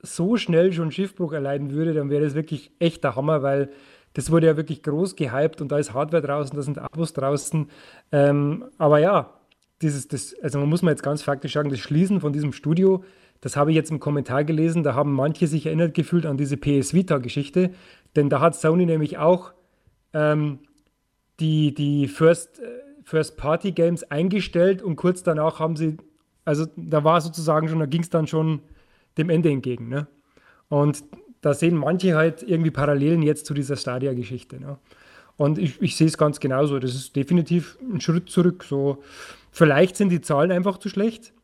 so 0.00 0.36
schnell 0.36 0.72
schon 0.72 0.92
Schiffbruch 0.92 1.32
erleiden 1.32 1.72
würde, 1.72 1.94
dann 1.94 2.10
wäre 2.10 2.24
das 2.24 2.34
wirklich 2.34 2.70
echt 2.78 3.02
der 3.04 3.16
Hammer, 3.16 3.42
weil 3.42 3.70
das 4.14 4.30
wurde 4.30 4.46
ja 4.46 4.56
wirklich 4.56 4.82
groß 4.82 5.16
gehypt 5.16 5.60
und 5.60 5.70
da 5.70 5.78
ist 5.78 5.92
Hardware 5.92 6.22
draußen, 6.22 6.56
da 6.56 6.62
sind 6.62 6.78
Abos 6.78 7.12
draußen. 7.12 7.68
Ähm, 8.12 8.64
aber 8.78 8.98
ja, 8.98 9.34
dieses, 9.82 10.08
das, 10.08 10.34
also 10.42 10.58
man 10.58 10.68
muss 10.68 10.82
mal 10.82 10.92
jetzt 10.92 11.02
ganz 11.02 11.22
faktisch 11.22 11.52
sagen, 11.52 11.68
das 11.68 11.80
Schließen 11.80 12.20
von 12.20 12.32
diesem 12.32 12.52
Studio, 12.52 13.04
das 13.40 13.56
habe 13.56 13.70
ich 13.70 13.76
jetzt 13.76 13.90
im 13.90 14.00
Kommentar 14.00 14.44
gelesen, 14.44 14.82
da 14.82 14.94
haben 14.94 15.12
manche 15.12 15.46
sich 15.46 15.66
erinnert 15.66 15.94
gefühlt 15.94 16.26
an 16.26 16.36
diese 16.36 16.56
PS 16.56 16.94
Vita-Geschichte, 16.94 17.70
denn 18.16 18.30
da 18.30 18.40
hat 18.40 18.54
Sony 18.54 18.86
nämlich 18.86 19.18
auch 19.18 19.52
ähm, 20.12 20.60
die, 21.40 21.74
die 21.74 22.06
First, 22.08 22.60
äh, 22.60 22.64
First 23.02 23.36
Party 23.36 23.72
Games 23.72 24.04
eingestellt 24.04 24.80
und 24.80 24.96
kurz 24.96 25.22
danach 25.24 25.58
haben 25.58 25.76
sie, 25.76 25.96
also 26.44 26.66
da 26.76 27.02
war 27.04 27.20
sozusagen 27.20 27.68
schon, 27.68 27.80
da 27.80 27.86
ging 27.86 28.02
es 28.02 28.10
dann 28.10 28.26
schon 28.26 28.60
dem 29.18 29.28
Ende 29.28 29.50
entgegen. 29.50 29.88
Ne? 29.88 30.06
Und 30.68 31.04
da 31.44 31.52
sehen 31.52 31.76
manche 31.76 32.16
halt 32.16 32.42
irgendwie 32.42 32.70
Parallelen 32.70 33.22
jetzt 33.22 33.44
zu 33.44 33.52
dieser 33.52 33.76
Stadia-Geschichte. 33.76 34.58
Ne? 34.58 34.78
Und 35.36 35.58
ich, 35.58 35.80
ich 35.82 35.94
sehe 35.94 36.06
es 36.06 36.16
ganz 36.16 36.40
genauso. 36.40 36.78
Das 36.78 36.94
ist 36.94 37.14
definitiv 37.16 37.76
ein 37.82 38.00
Schritt 38.00 38.30
zurück. 38.30 38.64
So, 38.64 39.02
vielleicht 39.50 39.96
sind 39.96 40.08
die 40.08 40.22
Zahlen 40.22 40.50
einfach 40.50 40.78
zu 40.78 40.88
schlecht. 40.88 41.34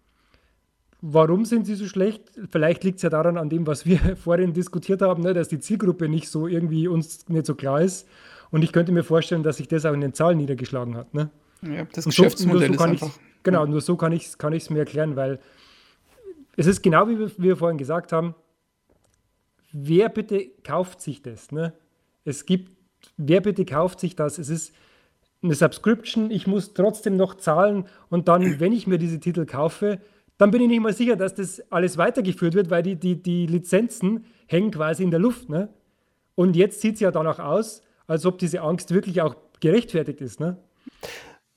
Warum 1.03 1.45
sind 1.45 1.67
sie 1.67 1.75
so 1.75 1.87
schlecht? 1.87 2.23
Vielleicht 2.51 2.83
liegt 2.83 2.97
es 2.97 3.03
ja 3.03 3.11
daran, 3.11 3.37
an 3.37 3.51
dem, 3.51 3.67
was 3.67 3.85
wir 3.85 3.99
vorhin 4.17 4.55
diskutiert 4.55 5.03
haben, 5.03 5.23
ne, 5.23 5.35
dass 5.35 5.49
die 5.49 5.59
Zielgruppe 5.59 6.09
nicht 6.09 6.31
so 6.31 6.47
irgendwie 6.47 6.89
uns 6.89 7.29
nicht 7.29 7.45
so 7.45 7.55
klar 7.55 7.83
ist. 7.83 8.09
Und 8.51 8.65
ich 8.65 8.73
könnte 8.73 8.93
mir 8.93 9.05
vorstellen, 9.05 9.43
dass 9.43 9.59
sich 9.59 9.69
das 9.69 9.85
auch 9.85 9.93
in 9.93 10.01
den 10.01 10.15
Zahlen 10.15 10.39
niedergeschlagen 10.39 10.97
hat. 10.97 11.13
Ne? 11.13 11.29
Ja, 11.61 11.85
das 11.93 12.07
Und 12.07 12.17
Geschäftsmodell 12.17 12.61
so, 12.61 12.67
so 12.69 12.73
ist 12.73 12.81
einfach. 12.81 13.11
Genau, 13.43 13.67
nur 13.67 13.83
so 13.83 13.97
kann 13.97 14.13
ich 14.13 14.27
es 14.27 14.39
kann 14.39 14.53
mir 14.53 14.79
erklären, 14.79 15.17
weil 15.17 15.41
es 16.57 16.67
ist 16.67 16.83
genau 16.83 17.07
wie 17.09 17.19
wir, 17.19 17.31
wie 17.37 17.43
wir 17.43 17.57
vorhin 17.57 17.77
gesagt 17.77 18.13
haben, 18.13 18.35
wer 19.73 20.09
bitte 20.09 20.49
kauft 20.65 21.01
sich 21.01 21.23
das? 21.23 21.53
Ne? 21.53 21.73
Es 22.25 22.47
gibt, 22.47 22.71
wer 23.17 23.41
bitte 23.41 23.65
kauft 23.65 24.01
sich 24.01 24.17
das? 24.17 24.39
Es 24.39 24.49
ist 24.49 24.73
eine 25.43 25.55
Subscription, 25.55 26.31
ich 26.31 26.47
muss 26.47 26.75
trotzdem 26.75 27.17
noch 27.17 27.35
zahlen 27.37 27.87
und 28.09 28.29
dann, 28.29 28.43
wenn 28.61 28.73
ich 28.73 28.87
mir 28.87 28.99
diese 28.99 29.21
Titel 29.21 29.47
kaufe, 29.47 30.01
dann 30.39 30.51
bin 30.51 30.63
ich 30.63 30.69
nicht 30.69 30.81
mal 30.81 30.95
sicher, 30.95 31.17
dass 31.17 31.35
das 31.35 31.61
alles 31.71 31.99
weitergeführt 31.99 32.55
wird, 32.55 32.71
weil 32.71 32.83
die, 32.83 32.97
die, 32.97 33.23
die 33.23 33.47
Lizenzen 33.47 34.25
hängen 34.47 34.71
quasi 34.71 35.03
in 35.03 35.11
der 35.11 35.21
Luft. 35.21 35.51
Ne? 35.51 35.69
Und 36.35 36.57
jetzt 36.57 36.81
sieht 36.81 36.95
es 36.95 37.01
ja 37.01 37.11
danach 37.11 37.39
aus, 37.39 37.83
als 38.07 38.25
ob 38.25 38.39
diese 38.39 38.63
Angst 38.63 38.95
wirklich 38.95 39.21
auch 39.21 39.37
gerechtfertigt 39.61 40.23
ist. 40.23 40.41
Ne? 40.41 40.57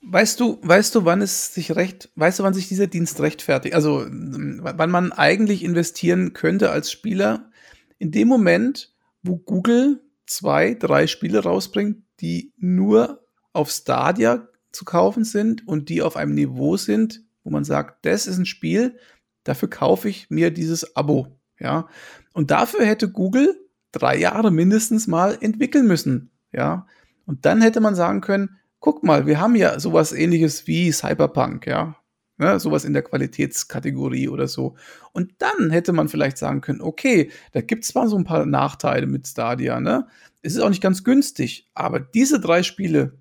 Weißt 0.02 0.38
du, 0.38 0.58
weißt 0.60 0.94
du, 0.94 1.06
wann 1.06 1.22
es 1.22 1.54
sich 1.54 1.74
recht, 1.76 2.10
weißt 2.16 2.38
du, 2.38 2.42
wann 2.42 2.52
sich 2.52 2.68
dieser 2.68 2.86
Dienst 2.86 3.20
rechtfertigt? 3.20 3.74
Also, 3.74 4.04
wann 4.06 4.90
man 4.90 5.12
eigentlich 5.12 5.64
investieren 5.64 6.34
könnte 6.34 6.70
als 6.70 6.92
Spieler? 6.92 7.50
In 7.98 8.10
dem 8.10 8.28
Moment, 8.28 8.92
wo 9.22 9.36
Google 9.36 10.00
zwei, 10.26 10.74
drei 10.74 11.06
Spiele 11.06 11.42
rausbringt, 11.42 12.02
die 12.20 12.52
nur 12.56 13.24
auf 13.52 13.70
Stadia 13.70 14.48
zu 14.72 14.84
kaufen 14.84 15.24
sind 15.24 15.66
und 15.66 15.88
die 15.88 16.02
auf 16.02 16.16
einem 16.16 16.34
Niveau 16.34 16.76
sind, 16.76 17.22
wo 17.44 17.50
man 17.50 17.64
sagt, 17.64 18.04
das 18.06 18.26
ist 18.26 18.38
ein 18.38 18.46
Spiel, 18.46 18.98
dafür 19.44 19.68
kaufe 19.68 20.08
ich 20.08 20.30
mir 20.30 20.50
dieses 20.50 20.96
Abo. 20.96 21.38
Ja. 21.58 21.88
Und 22.32 22.50
dafür 22.50 22.84
hätte 22.84 23.10
Google 23.10 23.54
drei 23.92 24.16
Jahre 24.18 24.50
mindestens 24.50 25.06
mal 25.06 25.38
entwickeln 25.40 25.86
müssen. 25.86 26.30
Ja. 26.52 26.86
Und 27.26 27.46
dann 27.46 27.62
hätte 27.62 27.80
man 27.80 27.94
sagen 27.94 28.20
können, 28.20 28.58
guck 28.80 29.04
mal, 29.04 29.26
wir 29.26 29.40
haben 29.40 29.54
ja 29.54 29.78
sowas 29.78 30.12
ähnliches 30.12 30.66
wie 30.66 30.92
Cyberpunk, 30.92 31.66
ja. 31.66 31.96
Ne, 32.36 32.58
sowas 32.58 32.84
in 32.84 32.92
der 32.92 33.02
Qualitätskategorie 33.02 34.28
oder 34.28 34.48
so. 34.48 34.74
Und 35.12 35.30
dann 35.38 35.70
hätte 35.70 35.92
man 35.92 36.08
vielleicht 36.08 36.36
sagen 36.36 36.60
können, 36.62 36.80
okay, 36.80 37.30
da 37.52 37.60
gibt 37.60 37.84
es 37.84 37.90
zwar 37.90 38.08
so 38.08 38.16
ein 38.16 38.24
paar 38.24 38.44
Nachteile 38.44 39.06
mit 39.06 39.28
Stadia, 39.28 39.80
ne? 39.80 40.08
Es 40.42 40.54
ist 40.54 40.60
auch 40.60 40.68
nicht 40.68 40.82
ganz 40.82 41.04
günstig, 41.04 41.70
aber 41.74 42.00
diese 42.00 42.40
drei 42.40 42.64
Spiele, 42.64 43.12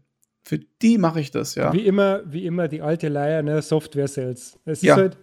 für 0.44 0.60
die 0.82 0.98
mache 0.98 1.20
ich 1.20 1.30
das, 1.30 1.54
ja. 1.54 1.72
Wie 1.74 1.86
immer, 1.86 2.22
wie 2.26 2.46
immer 2.48 2.68
die 2.68 2.82
alte 2.82 3.08
Leier, 3.08 3.44
ne? 3.44 3.62
Software 3.62 4.08
Sales. 4.08 4.58
Es 4.66 4.82
ja. 4.82 4.96
halt, 4.96 5.18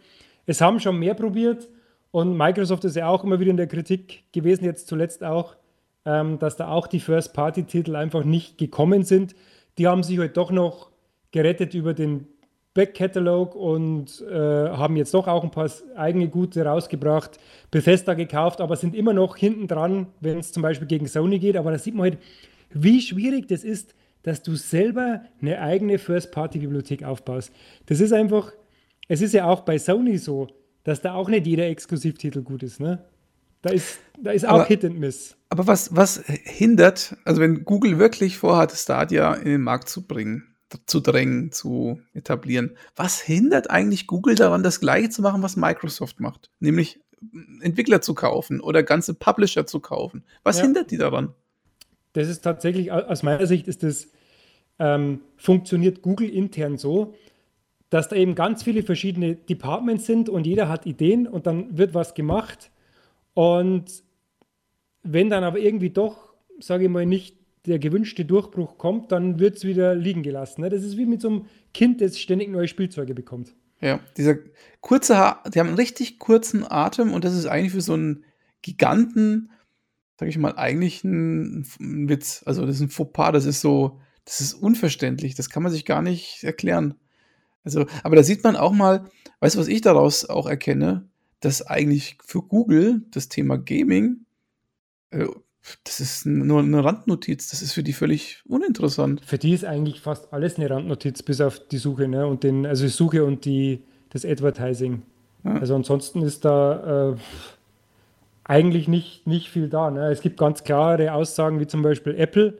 es 0.46 0.61
haben 0.61 0.79
schon 0.79 0.98
mehr 0.98 1.14
probiert 1.14 1.68
und 2.12 2.37
Microsoft 2.37 2.85
ist 2.85 2.94
ja 2.94 3.09
auch 3.09 3.24
immer 3.24 3.40
wieder 3.40 3.50
in 3.50 3.57
der 3.57 3.66
Kritik 3.66 4.22
gewesen, 4.33 4.64
jetzt 4.64 4.87
zuletzt 4.87 5.24
auch, 5.24 5.57
ähm, 6.05 6.38
dass 6.38 6.57
da 6.57 6.68
auch 6.68 6.87
die 6.87 7.00
First-Party-Titel 7.00 7.96
einfach 7.96 8.22
nicht 8.22 8.57
gekommen 8.57 9.03
sind 9.03 9.35
die 9.79 9.87
haben 9.87 10.03
sich 10.03 10.18
halt 10.18 10.37
doch 10.37 10.50
noch 10.50 10.90
gerettet 11.31 11.74
über 11.74 11.94
den 11.94 12.26
Back-Catalog 12.81 13.55
und 13.55 14.23
äh, 14.23 14.35
haben 14.35 14.97
jetzt 14.97 15.12
doch 15.12 15.29
auch 15.29 15.45
ein 15.45 15.51
paar 15.51 15.71
eigene 15.97 16.29
Gute 16.29 16.64
rausgebracht, 16.64 17.38
Bethesda 17.71 18.14
gekauft, 18.14 18.62
aber 18.62 18.75
sind 18.77 18.95
immer 18.95 19.12
noch 19.12 19.37
hinten 19.37 19.69
dran, 19.69 20.07
wenn 20.21 20.38
es 20.38 20.51
zum 20.51 20.62
Beispiel 20.62 20.88
gegen 20.88 21.07
Sony 21.07 21.38
geht. 21.38 21.59
Aber 21.59 21.73
da 21.73 21.79
sieht 21.79 21.95
man 21.95 22.05
halt, 22.05 22.19
wie 22.71 23.03
schwierig 23.03 23.49
das 23.49 23.64
ist, 23.64 23.95
dass 24.23 24.43
du 24.43 24.55
selber 24.55 25.21
eine 25.43 25.61
eigene 25.61 25.99
First-Party-Bibliothek 25.99 27.05
aufbaust. 27.05 27.53
Das 27.85 28.01
ist 28.01 28.14
einfach, 28.14 28.51
es 29.09 29.21
ist 29.21 29.35
ja 29.35 29.45
auch 29.45 29.61
bei 29.61 29.79
Sony 29.79 30.16
so, 30.16 30.49
dass 30.85 31.03
da 31.03 31.12
auch 31.12 31.29
nicht 31.29 31.47
jeder 31.47 31.66
Exklusivtitel 31.66 32.40
gut 32.40 32.62
ist. 32.62 32.81
Ne? 32.81 33.05
Da 33.61 33.71
ist, 33.71 33.99
da 34.19 34.31
ist 34.31 34.49
auch 34.49 34.64
Hit 34.64 34.87
and 34.87 34.99
Miss. 34.99 35.37
Aber 35.51 35.66
was, 35.66 35.95
was 35.95 36.23
hindert, 36.25 37.14
also 37.27 37.43
wenn 37.43 37.64
Google 37.64 37.99
wirklich 37.99 38.38
vorhat, 38.38 38.73
Stadia 38.73 39.35
in 39.35 39.45
den 39.45 39.61
Markt 39.61 39.90
zu 39.90 40.07
bringen, 40.07 40.50
zu 40.87 41.00
drängen, 41.00 41.52
zu 41.52 42.00
etablieren, 42.14 42.76
was 42.96 43.20
hindert 43.20 43.70
eigentlich 43.70 44.06
Google 44.06 44.35
daran, 44.35 44.62
das 44.62 44.80
gleiche 44.80 45.11
zu 45.11 45.22
machen, 45.22 45.42
was 45.42 45.56
Microsoft 45.56 46.20
macht? 46.20 46.50
Nämlich 46.61 47.00
Entwickler 47.61 48.00
zu 48.00 48.14
kaufen 48.14 48.61
oder 48.61 48.83
ganze 48.83 49.14
Publisher 49.14 49.66
zu 49.66 49.80
kaufen. 49.80 50.24
Was 50.42 50.59
ja. 50.59 50.64
hindert 50.64 50.90
die 50.90 50.96
daran? 50.96 51.35
Das 52.12 52.28
ist 52.28 52.40
tatsächlich, 52.40 52.90
aus 52.90 53.22
meiner 53.22 53.46
Sicht 53.46 53.68
ist 53.68 53.83
das, 53.83 54.09
ähm, 54.78 55.20
funktioniert 55.37 56.02
Google 56.02 56.28
intern 56.28 56.78
so, 56.78 57.14
dass 57.90 58.09
da 58.09 58.16
eben 58.16 58.35
ganz 58.35 58.62
viele 58.62 58.83
verschiedene 58.83 59.35
Departments 59.35 60.06
sind 60.06 60.28
und 60.28 60.46
jeder 60.46 60.68
hat 60.68 60.87
Ideen 60.87 61.26
und 61.26 61.46
dann 61.46 61.76
wird 61.76 61.92
was 61.92 62.14
gemacht 62.14 62.70
und 63.35 64.02
wenn 65.02 65.30
dann 65.30 65.44
aber 65.44 65.59
irgendwie 65.59 65.90
doch, 65.90 66.35
sage 66.61 66.85
ich 66.85 66.90
mal, 66.90 67.06
nicht 67.06 67.37
der 67.66 67.79
gewünschte 67.79 68.25
Durchbruch 68.25 68.79
kommt, 68.79 69.12
dann 69.12 69.38
wird 69.38 69.57
es 69.57 69.64
wieder 69.64 69.94
liegen 69.94 70.23
gelassen. 70.23 70.62
Ne? 70.62 70.70
Das 70.70 70.83
ist 70.83 70.96
wie 70.96 71.07
mit 71.07 71.20
so 71.20 71.29
einem 71.29 71.46
Kind, 71.75 72.01
das 72.01 72.18
ständig 72.18 72.49
neue 72.49 72.68
Spielzeuge 72.68 73.14
bekommt. 73.14 73.55
Ja, 73.81 74.01
dieser 74.16 74.37
kurze 74.81 75.16
Haar, 75.16 75.42
die 75.53 75.59
haben 75.59 75.68
einen 75.68 75.77
richtig 75.77 76.18
kurzen 76.18 76.70
Atem 76.70 77.12
und 77.12 77.25
das 77.25 77.35
ist 77.35 77.46
eigentlich 77.46 77.73
für 77.73 77.81
so 77.81 77.94
einen 77.94 78.25
Giganten, 78.62 79.51
sage 80.18 80.31
ich 80.31 80.38
mal, 80.38 80.57
eigentlich 80.57 81.03
ein, 81.05 81.66
ein, 81.81 82.09
Witz. 82.09 82.42
Also 82.44 82.66
das 82.66 82.77
ist 82.77 82.83
ein 82.83 82.90
Fauxpas, 82.90 83.33
das 83.33 83.46
ist 83.46 83.61
so, 83.61 84.01
das 84.25 84.40
ist 84.40 84.55
unverständlich, 84.55 85.35
das 85.35 85.49
kann 85.49 85.62
man 85.62 85.73
sich 85.73 85.87
gar 85.87 86.03
nicht 86.03 86.44
erklären. 86.44 86.94
Also, 87.64 87.87
aber 88.03 88.16
da 88.16 88.23
sieht 88.23 88.44
man 88.44 88.57
auch 88.57 88.73
mal, 88.73 89.07
weißt 89.40 89.55
du, 89.55 89.61
was 89.61 89.68
ich 89.68 89.81
daraus 89.81 90.29
auch 90.29 90.46
erkenne? 90.46 91.11
dass 91.40 91.66
eigentlich 91.66 92.18
für 92.23 92.42
Google 92.42 93.03
das 93.11 93.29
Thema 93.29 93.57
Gaming, 93.59 94.27
äh, 95.11 95.27
das 95.85 96.01
ist 96.01 96.27
nur 96.27 96.61
eine 96.61 96.85
Randnotiz, 96.85 97.51
das 97.51 97.62
ist 97.62 97.73
für 97.73 97.83
die 97.83 97.92
völlig 97.92 98.42
uninteressant. 98.46 99.23
Für 99.25 99.38
die 99.38 99.53
ist 99.53 99.64
eigentlich 99.64 100.01
fast 100.01 100.33
alles 100.33 100.57
eine 100.57 100.70
Randnotiz, 100.70 101.23
bis 101.23 101.40
auf 101.40 101.61
die 101.68 101.79
Suche, 101.79 102.09
ne? 102.09 102.27
Und 102.27 102.42
den, 102.42 102.66
also 102.66 102.85
die 102.85 102.90
Suche 102.90 103.25
und 103.25 103.44
die, 103.44 103.85
das 104.11 104.25
Advertising. 104.25 105.03
Ja. 105.44 105.55
Also 105.55 105.75
ansonsten 105.75 106.23
ist 106.23 106.44
da 106.44 107.12
äh, 107.12 107.16
eigentlich 108.44 108.88
nicht, 108.88 109.27
nicht 109.27 109.49
viel 109.49 109.68
da. 109.68 109.90
Ne? 109.90 110.11
Es 110.11 110.23
gibt 110.23 110.38
ganz 110.38 110.64
klare 110.64 111.12
Aussagen, 111.12 111.61
wie 111.61 111.66
zum 111.66 111.83
Beispiel 111.83 112.16
Apple. 112.16 112.59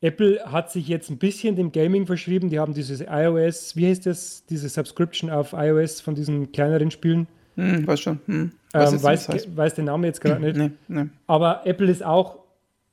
Apple 0.00 0.40
hat 0.44 0.70
sich 0.70 0.86
jetzt 0.86 1.10
ein 1.10 1.18
bisschen 1.18 1.56
dem 1.56 1.72
Gaming 1.72 2.06
verschrieben. 2.06 2.50
Die 2.50 2.58
haben 2.58 2.74
dieses 2.74 3.00
iOS, 3.00 3.74
wie 3.74 3.88
heißt 3.88 4.06
das, 4.06 4.44
diese 4.46 4.68
Subscription 4.68 5.30
auf 5.30 5.54
iOS 5.54 6.00
von 6.00 6.14
diesen 6.14 6.52
kleineren 6.52 6.90
Spielen. 6.90 7.26
Hm, 7.56 7.86
weiß 7.86 8.00
schon. 8.00 8.20
Hm. 8.26 8.52
Ähm, 8.74 9.02
weiß, 9.02 9.28
heißt. 9.28 9.56
weiß 9.56 9.74
den 9.74 9.86
Namen 9.86 10.04
jetzt 10.04 10.20
gerade 10.20 10.40
nicht. 10.40 10.56
Nee, 10.56 10.70
nee. 10.88 11.06
Aber 11.26 11.66
Apple 11.66 11.90
ist 11.90 12.04
auch 12.04 12.38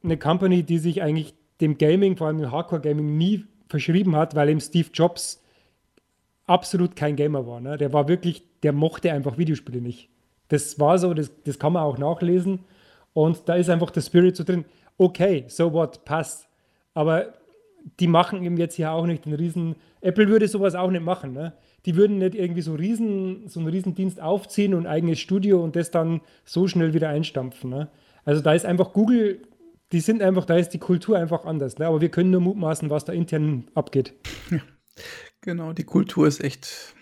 eine 0.03 0.17
Company, 0.17 0.63
die 0.63 0.77
sich 0.77 1.01
eigentlich 1.01 1.33
dem 1.59 1.77
Gaming, 1.77 2.17
vor 2.17 2.27
allem 2.27 2.39
dem 2.39 2.51
Hardcore-Gaming, 2.51 3.17
nie 3.17 3.45
verschrieben 3.69 4.15
hat, 4.15 4.35
weil 4.35 4.49
eben 4.49 4.59
Steve 4.59 4.89
Jobs 4.93 5.41
absolut 6.45 6.95
kein 6.95 7.15
Gamer 7.15 7.47
war. 7.47 7.61
Ne? 7.61 7.77
Der 7.77 7.93
war 7.93 8.07
wirklich, 8.07 8.43
der 8.63 8.73
mochte 8.73 9.11
einfach 9.11 9.37
Videospiele 9.37 9.81
nicht. 9.81 10.09
Das 10.49 10.79
war 10.79 10.97
so, 10.97 11.13
das, 11.13 11.31
das 11.45 11.57
kann 11.57 11.73
man 11.73 11.83
auch 11.83 11.97
nachlesen. 11.97 12.59
Und 13.13 13.47
da 13.47 13.55
ist 13.55 13.69
einfach 13.69 13.89
der 13.89 14.01
Spirit 14.01 14.35
so 14.35 14.43
drin. 14.43 14.65
Okay, 14.97 15.45
so 15.47 15.71
what, 15.71 16.03
passt. 16.05 16.47
Aber 16.93 17.33
die 17.99 18.07
machen 18.07 18.43
eben 18.43 18.57
jetzt 18.57 18.75
hier 18.75 18.91
auch 18.91 19.05
nicht 19.05 19.25
den 19.25 19.33
riesen. 19.33 19.75
Apple 20.01 20.27
würde 20.27 20.47
sowas 20.47 20.75
auch 20.75 20.91
nicht 20.91 21.03
machen. 21.03 21.33
Ne? 21.33 21.53
Die 21.85 21.95
würden 21.95 22.17
nicht 22.19 22.35
irgendwie 22.35 22.61
so, 22.61 22.75
riesen, 22.75 23.47
so 23.47 23.59
einen 23.59 23.69
Riesendienst 23.69 24.21
aufziehen 24.21 24.73
und 24.73 24.85
ein 24.85 24.91
eigenes 24.91 25.19
Studio 25.19 25.63
und 25.63 25.75
das 25.75 25.91
dann 25.91 26.21
so 26.45 26.67
schnell 26.67 26.93
wieder 26.93 27.09
einstampfen. 27.09 27.69
Ne? 27.69 27.89
Also 28.25 28.41
da 28.41 28.53
ist 28.53 28.65
einfach 28.65 28.93
Google, 28.93 29.41
die 29.91 29.99
sind 29.99 30.21
einfach, 30.21 30.45
da 30.45 30.55
ist 30.57 30.69
die 30.69 30.79
Kultur 30.79 31.17
einfach 31.17 31.45
anders. 31.45 31.79
Ne? 31.79 31.87
Aber 31.87 32.01
wir 32.01 32.09
können 32.09 32.31
nur 32.31 32.41
mutmaßen, 32.41 32.89
was 32.89 33.05
da 33.05 33.13
intern 33.13 33.65
abgeht. 33.73 34.13
Ja, 34.49 34.59
genau, 35.41 35.73
die 35.73 35.83
Kultur 35.83 36.27
ist 36.27 36.43
echt 36.43 36.93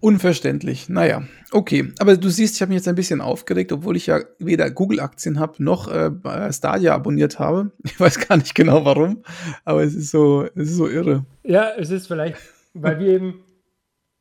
unverständlich. 0.00 0.88
Naja, 0.88 1.24
okay. 1.50 1.92
Aber 1.98 2.16
du 2.16 2.28
siehst, 2.28 2.54
ich 2.54 2.62
habe 2.62 2.70
mich 2.70 2.76
jetzt 2.76 2.88
ein 2.88 2.94
bisschen 2.94 3.20
aufgeregt, 3.20 3.72
obwohl 3.72 3.96
ich 3.96 4.06
ja 4.06 4.20
weder 4.38 4.70
Google-Aktien 4.70 5.38
habe 5.38 5.62
noch 5.62 5.90
äh, 5.90 6.10
Stadia 6.52 6.94
abonniert 6.94 7.38
habe. 7.38 7.70
Ich 7.84 7.98
weiß 7.98 8.26
gar 8.26 8.36
nicht 8.36 8.54
genau 8.54 8.84
warum, 8.84 9.22
aber 9.64 9.82
es 9.82 9.94
ist 9.94 10.10
so, 10.10 10.44
es 10.54 10.70
ist 10.70 10.76
so 10.76 10.88
irre. 10.88 11.26
Ja, 11.42 11.70
es 11.76 11.90
ist 11.90 12.06
vielleicht, 12.06 12.36
weil 12.72 12.98
wir 12.98 13.08
eben 13.08 13.40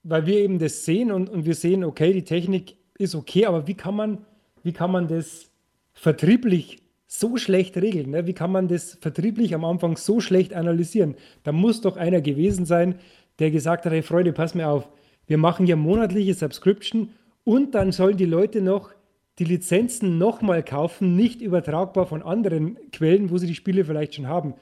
weil 0.09 0.25
wir 0.25 0.39
eben 0.39 0.59
das 0.59 0.85
sehen 0.85 1.11
und, 1.11 1.29
und 1.29 1.45
wir 1.45 1.55
sehen, 1.55 1.83
okay, 1.83 2.13
die 2.13 2.23
Technik 2.23 2.75
ist 2.97 3.15
okay, 3.15 3.45
aber 3.45 3.67
wie 3.67 3.75
kann 3.75 3.95
man, 3.95 4.25
wie 4.63 4.73
kann 4.73 4.91
man 4.91 5.07
das 5.07 5.51
vertrieblich 5.93 6.81
so 7.07 7.37
schlecht 7.37 7.77
regeln? 7.77 8.11
Ne? 8.11 8.25
Wie 8.25 8.33
kann 8.33 8.51
man 8.51 8.67
das 8.67 8.97
vertrieblich 9.01 9.53
am 9.53 9.65
Anfang 9.65 9.97
so 9.97 10.19
schlecht 10.19 10.53
analysieren? 10.53 11.15
Da 11.43 11.51
muss 11.51 11.81
doch 11.81 11.95
einer 11.95 12.21
gewesen 12.21 12.65
sein, 12.65 12.95
der 13.39 13.51
gesagt 13.51 13.85
hat, 13.85 13.93
hey 13.93 14.01
Freunde, 14.01 14.33
pass 14.33 14.55
mir 14.55 14.67
auf, 14.67 14.89
wir 15.27 15.37
machen 15.37 15.67
ja 15.67 15.75
monatliche 15.75 16.33
Subscription 16.33 17.11
und 17.43 17.75
dann 17.75 17.91
sollen 17.91 18.17
die 18.17 18.25
Leute 18.25 18.61
noch 18.61 18.91
die 19.37 19.45
Lizenzen 19.45 20.17
nochmal 20.17 20.63
kaufen, 20.63 21.15
nicht 21.15 21.41
übertragbar 21.41 22.05
von 22.05 22.21
anderen 22.21 22.77
Quellen, 22.91 23.29
wo 23.29 23.37
sie 23.37 23.47
die 23.47 23.55
Spiele 23.55 23.85
vielleicht 23.85 24.15
schon 24.15 24.27
haben. 24.27 24.55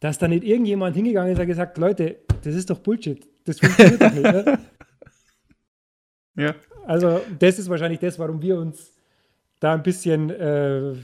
Dass 0.00 0.18
da 0.18 0.28
nicht 0.28 0.44
irgendjemand 0.44 0.96
hingegangen 0.96 1.32
ist 1.32 1.40
und 1.40 1.46
gesagt, 1.46 1.76
Leute, 1.76 2.16
das 2.42 2.54
ist 2.54 2.70
doch 2.70 2.78
Bullshit. 2.78 3.26
Das 3.44 3.60
funktioniert 3.60 4.00
doch 4.00 4.12
nicht. 4.12 4.22
Ne? 4.22 4.58
Ja. 6.36 6.54
Also, 6.86 7.20
das 7.38 7.58
ist 7.58 7.68
wahrscheinlich 7.68 8.00
das, 8.00 8.18
warum 8.18 8.40
wir 8.42 8.58
uns 8.58 8.92
da 9.60 9.74
ein 9.74 9.82
bisschen, 9.82 10.30
äh, 10.30 10.94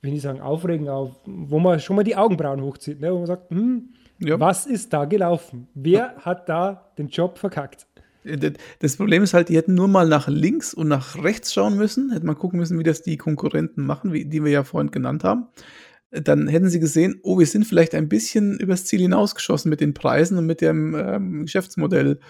wenn 0.00 0.14
ich 0.14 0.22
sagen, 0.22 0.40
aufregen, 0.40 0.88
auf, 0.88 1.20
wo 1.24 1.58
man 1.58 1.78
schon 1.80 1.96
mal 1.96 2.02
die 2.02 2.16
Augenbrauen 2.16 2.62
hochzieht, 2.62 3.00
ne? 3.00 3.12
wo 3.12 3.18
man 3.18 3.26
sagt, 3.26 3.50
hm, 3.50 3.90
ja. 4.18 4.40
was 4.40 4.66
ist 4.66 4.92
da 4.92 5.04
gelaufen? 5.04 5.68
Wer 5.74 6.16
hat 6.16 6.48
da 6.48 6.90
den 6.98 7.08
Job 7.08 7.38
verkackt? 7.38 7.86
Das 8.78 8.96
Problem 8.96 9.24
ist 9.24 9.34
halt, 9.34 9.48
die 9.48 9.56
hätten 9.56 9.74
nur 9.74 9.88
mal 9.88 10.06
nach 10.06 10.28
links 10.28 10.74
und 10.74 10.86
nach 10.86 11.20
rechts 11.22 11.52
schauen 11.52 11.76
müssen, 11.76 12.12
hätte 12.12 12.24
man 12.24 12.38
gucken 12.38 12.60
müssen, 12.60 12.78
wie 12.78 12.84
das 12.84 13.02
die 13.02 13.16
Konkurrenten 13.16 13.84
machen, 13.84 14.12
wie, 14.12 14.24
die 14.24 14.44
wir 14.44 14.52
ja 14.52 14.62
vorhin 14.62 14.92
genannt 14.92 15.24
haben. 15.24 15.48
Dann 16.12 16.46
hätten 16.46 16.68
sie 16.68 16.78
gesehen, 16.78 17.18
oh, 17.22 17.38
wir 17.38 17.46
sind 17.46 17.64
vielleicht 17.64 17.94
ein 17.94 18.08
bisschen 18.08 18.60
übers 18.60 18.84
Ziel 18.84 19.00
hinausgeschossen 19.00 19.70
mit 19.70 19.80
den 19.80 19.94
Preisen 19.94 20.38
und 20.38 20.46
mit 20.46 20.60
dem 20.60 20.94
ähm, 20.94 21.42
Geschäftsmodell. 21.42 22.20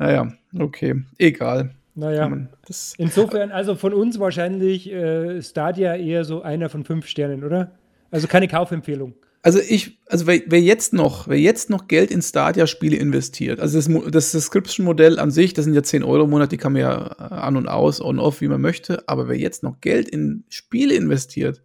Naja, 0.00 0.32
okay, 0.58 1.04
egal. 1.18 1.74
Naja, 1.94 2.48
insofern, 2.96 3.52
also 3.52 3.74
von 3.74 3.92
uns 3.92 4.18
wahrscheinlich 4.18 4.90
äh, 4.90 5.42
Stadia 5.42 5.94
eher 5.94 6.24
so 6.24 6.40
einer 6.40 6.70
von 6.70 6.84
fünf 6.84 7.06
Sternen, 7.06 7.44
oder? 7.44 7.72
Also 8.10 8.26
keine 8.26 8.48
Kaufempfehlung. 8.48 9.12
Also 9.42 9.58
ich, 9.58 9.98
also 10.06 10.26
wer, 10.26 10.40
wer, 10.46 10.60
jetzt 10.60 10.94
noch, 10.94 11.28
wer 11.28 11.38
jetzt 11.38 11.68
noch 11.68 11.86
Geld 11.86 12.10
in 12.10 12.22
Stadia-Spiele 12.22 12.96
investiert, 12.96 13.60
also 13.60 13.78
das, 13.78 14.10
das 14.10 14.32
Subscription-Modell 14.32 15.18
an 15.18 15.30
sich, 15.30 15.52
das 15.52 15.66
sind 15.66 15.74
ja 15.74 15.82
10 15.82 16.02
Euro 16.02 16.24
im 16.24 16.30
Monat, 16.30 16.50
die 16.52 16.56
kann 16.56 16.72
man 16.72 16.80
ja 16.80 16.96
an 16.96 17.56
und 17.56 17.68
aus, 17.68 18.00
on 18.00 18.18
off, 18.18 18.40
wie 18.40 18.48
man 18.48 18.60
möchte, 18.62 19.06
aber 19.06 19.28
wer 19.28 19.36
jetzt 19.36 19.62
noch 19.62 19.82
Geld 19.82 20.08
in 20.08 20.44
Spiele 20.48 20.94
investiert, 20.94 21.62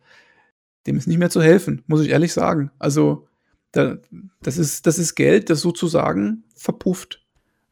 dem 0.88 0.98
ist 0.98 1.08
nicht 1.08 1.20
mehr 1.20 1.30
zu 1.30 1.42
helfen, 1.42 1.84
muss 1.88 2.02
ich 2.02 2.10
ehrlich 2.10 2.34
sagen. 2.34 2.72
Also 2.80 3.28
da, 3.72 3.98
das, 4.42 4.58
ist, 4.58 4.86
das 4.88 5.00
ist 5.00 5.16
Geld, 5.16 5.50
das 5.50 5.62
sozusagen 5.62 6.44
verpufft. 6.56 7.25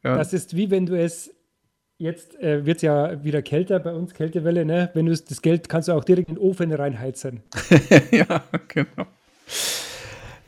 Ja. 0.04 0.16
Das 0.16 0.32
ist 0.32 0.54
wie 0.54 0.70
wenn 0.70 0.86
du 0.86 0.98
es 0.98 1.34
Jetzt 1.96 2.38
äh, 2.40 2.66
wird 2.66 2.78
es 2.78 2.82
ja 2.82 3.22
wieder 3.22 3.40
kälter 3.40 3.78
bei 3.78 3.94
uns, 3.94 4.14
Kältewelle, 4.14 4.64
ne? 4.64 4.90
Wenn 4.94 5.06
du 5.06 5.16
das 5.16 5.42
Geld 5.42 5.68
kannst 5.68 5.86
du 5.86 5.92
auch 5.92 6.02
direkt 6.02 6.28
in 6.28 6.34
den 6.34 6.42
Ofen 6.42 6.72
reinheizen. 6.72 7.42
ja, 8.10 8.42
genau. 8.66 9.06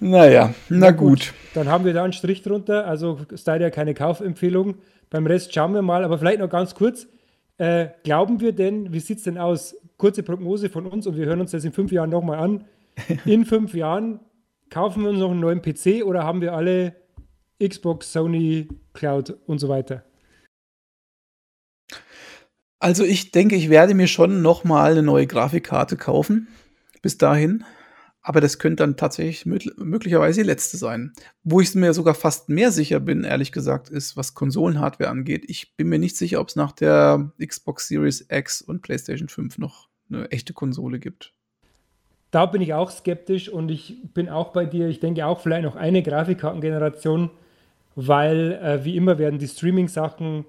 Naja, 0.01 0.55
na, 0.69 0.79
na 0.79 0.90
gut. 0.90 1.09
gut. 1.09 1.35
Dann 1.55 1.69
haben 1.69 1.85
wir 1.85 1.95
da 1.95 2.03
einen 2.03 2.12
Strich 2.12 2.42
drunter. 2.42 2.87
Also 2.87 3.21
Stadia 3.35 3.71
keine 3.71 3.95
Kaufempfehlung. 3.95 4.75
Beim 5.09 5.27
Rest 5.27 5.55
schauen 5.55 5.73
wir 5.73 5.83
mal. 5.83 6.05
Aber 6.05 6.19
vielleicht 6.19 6.40
noch 6.40 6.51
ganz 6.51 6.75
kurz. 6.75 7.07
Äh, 7.59 7.88
glauben 8.03 8.40
wir 8.40 8.53
denn, 8.53 8.92
wie 8.92 9.01
sieht 9.01 9.19
es 9.19 9.25
denn 9.25 9.38
aus? 9.38 9.77
Kurze 9.97 10.25
Prognose 10.25 10.69
von 10.69 10.87
uns 10.87 11.07
und 11.07 11.16
wir 11.16 11.27
hören 11.27 11.40
uns 11.40 11.53
das 11.53 11.64
in 11.64 11.73
fünf 11.73 11.92
Jahren 11.92 12.11
nochmal 12.11 12.38
an. 12.38 12.64
In 13.25 13.45
fünf 13.45 13.75
Jahren 13.75 14.21
kaufen 14.69 15.03
wir 15.03 15.11
uns 15.11 15.21
noch 15.21 15.31
einen 15.31 15.40
neuen 15.40 15.62
PC 15.62 16.03
oder 16.05 16.25
haben 16.25 16.40
wir 16.40 16.55
alle 16.55 16.95
Xbox, 17.62 18.12
Sony, 18.12 18.69
Cloud 18.92 19.37
und 19.47 19.59
so 19.59 19.69
weiter? 19.69 20.05
Also 22.79 23.05
ich 23.05 23.31
denke, 23.31 23.57
ich 23.57 23.71
werde 23.71 23.95
mir 23.95 24.07
schon 24.07 24.42
noch 24.42 24.64
mal 24.64 24.92
eine 24.92 25.03
neue 25.03 25.27
Grafikkarte 25.27 25.97
kaufen. 25.97 26.49
Bis 27.03 27.19
dahin. 27.19 27.64
Aber 28.21 28.40
das 28.40 28.59
könnte 28.59 28.83
dann 28.83 28.97
tatsächlich 28.97 29.47
möglicherweise 29.47 30.40
die 30.42 30.47
letzte 30.47 30.77
sein. 30.77 31.12
Wo 31.45 31.61
ich 31.61 31.75
mir 31.77 31.95
sogar 31.95 32.14
fast 32.14 32.49
mehr 32.49 32.73
sicher 32.73 32.99
bin, 32.99 33.23
ehrlich 33.23 33.53
gesagt, 33.53 33.88
ist, 33.88 34.16
was 34.16 34.35
Konsolenhardware 34.35 35.11
angeht. 35.11 35.45
Ich 35.47 35.77
bin 35.77 35.88
mir 35.88 36.01
nicht 36.01 36.16
sicher, 36.16 36.40
ob 36.40 36.49
es 36.49 36.57
nach 36.57 36.73
der 36.73 37.31
Xbox 37.38 37.87
Series 37.87 38.27
X 38.29 38.62
und 38.62 38.83
PlayStation 38.83 39.29
5 39.29 39.59
noch 39.59 39.88
eine 40.11 40.29
echte 40.33 40.55
Konsole 40.55 40.99
gibt. 40.99 41.33
Da 42.33 42.47
bin 42.47 42.61
ich 42.61 42.75
auch 42.75 42.90
skeptisch 42.90 43.49
und 43.49 43.71
ich 43.71 44.12
bin 44.12 44.29
auch 44.29 44.53
bei 44.53 44.66
dir. 44.66 44.88
Ich 44.88 44.99
denke 44.99 45.25
auch 45.25 45.38
vielleicht 45.38 45.62
noch 45.62 45.77
eine 45.77 46.03
Grafikkartengeneration, 46.03 47.31
weil 47.96 48.52
äh, 48.52 48.85
wie 48.85 48.96
immer 48.96 49.18
werden 49.18 49.40
die 49.40 49.48
Streaming-Sachen 49.48 50.44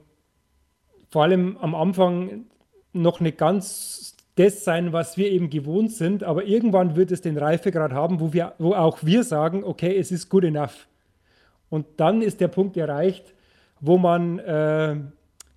vor 1.09 1.23
allem 1.23 1.57
am 1.57 1.73
Anfang 1.73 2.45
noch 2.93 3.19
nicht 3.21 3.37
ganz 3.37 4.15
das 4.35 4.63
sein, 4.63 4.93
was 4.93 5.17
wir 5.17 5.31
eben 5.31 5.49
gewohnt 5.49 5.91
sind, 5.91 6.23
aber 6.23 6.45
irgendwann 6.45 6.95
wird 6.95 7.11
es 7.11 7.21
den 7.21 7.37
Reifegrad 7.37 7.91
haben, 7.91 8.19
wo, 8.19 8.33
wir, 8.33 8.53
wo 8.59 8.73
auch 8.73 8.99
wir 9.01 9.23
sagen, 9.23 9.63
okay, 9.63 9.97
es 9.97 10.11
ist 10.11 10.29
good 10.29 10.43
enough. 10.43 10.87
Und 11.69 11.85
dann 11.97 12.21
ist 12.21 12.39
der 12.39 12.49
Punkt 12.49 12.77
erreicht, 12.77 13.33
wo 13.79 13.97
man, 13.97 14.37
äh, 14.39 14.97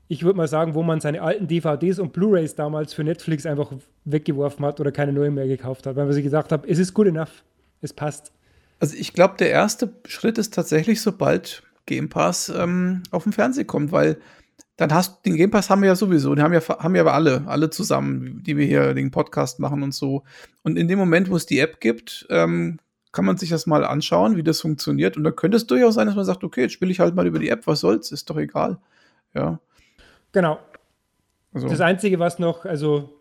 ich 0.08 0.22
würde 0.22 0.38
mal 0.38 0.48
sagen, 0.48 0.74
wo 0.74 0.82
man 0.82 1.00
seine 1.00 1.20
alten 1.20 1.46
DVDs 1.46 1.98
und 1.98 2.12
Blu-rays 2.12 2.54
damals 2.54 2.94
für 2.94 3.04
Netflix 3.04 3.44
einfach 3.44 3.70
weggeworfen 4.04 4.64
hat 4.64 4.80
oder 4.80 4.92
keine 4.92 5.12
neuen 5.12 5.34
mehr 5.34 5.46
gekauft 5.46 5.86
hat, 5.86 5.96
weil 5.96 6.06
man 6.06 6.14
sich 6.14 6.24
gesagt 6.24 6.50
hat, 6.50 6.64
es 6.66 6.78
ist 6.78 6.94
good 6.94 7.08
enough, 7.08 7.44
es 7.82 7.92
passt. 7.92 8.32
Also 8.78 8.96
ich 8.96 9.12
glaube, 9.12 9.34
der 9.38 9.50
erste 9.50 9.90
Schritt 10.06 10.38
ist 10.38 10.54
tatsächlich, 10.54 11.02
sobald 11.02 11.62
Game 11.90 12.08
Pass 12.08 12.48
ähm, 12.48 13.02
auf 13.10 13.24
dem 13.24 13.32
Fernsehen 13.32 13.66
kommt, 13.66 13.90
weil 13.90 14.18
dann 14.76 14.94
hast 14.94 15.26
den 15.26 15.36
Game 15.36 15.50
Pass 15.50 15.68
haben 15.68 15.82
wir 15.82 15.88
ja 15.88 15.96
sowieso, 15.96 16.32
den 16.34 16.44
haben 16.44 16.54
ja 16.54 16.60
haben 16.60 16.94
ja 16.94 17.02
aber 17.02 17.14
alle, 17.14 17.42
alle 17.46 17.68
zusammen, 17.68 18.42
die 18.44 18.56
wir 18.56 18.64
hier 18.64 18.94
den 18.94 19.10
Podcast 19.10 19.58
machen 19.58 19.82
und 19.82 19.92
so. 19.92 20.22
Und 20.62 20.78
in 20.78 20.86
dem 20.86 20.98
Moment, 21.00 21.30
wo 21.30 21.36
es 21.36 21.46
die 21.46 21.58
App 21.58 21.80
gibt, 21.80 22.26
ähm, 22.30 22.78
kann 23.10 23.24
man 23.24 23.36
sich 23.36 23.50
das 23.50 23.66
mal 23.66 23.84
anschauen, 23.84 24.36
wie 24.36 24.44
das 24.44 24.60
funktioniert. 24.60 25.16
Und 25.16 25.24
da 25.24 25.32
könnte 25.32 25.56
es 25.56 25.66
durchaus 25.66 25.94
sein, 25.94 26.06
dass 26.06 26.14
man 26.14 26.24
sagt, 26.24 26.44
okay, 26.44 26.62
jetzt 26.62 26.72
spiele 26.72 26.92
ich 26.92 27.00
halt 27.00 27.16
mal 27.16 27.26
über 27.26 27.40
die 27.40 27.48
App, 27.48 27.66
was 27.66 27.80
soll's, 27.80 28.12
ist 28.12 28.30
doch 28.30 28.36
egal. 28.36 28.78
Ja. 29.34 29.58
Genau. 30.30 30.60
Also. 31.52 31.68
Das 31.68 31.80
Einzige, 31.80 32.20
was 32.20 32.38
noch, 32.38 32.64
also 32.64 33.20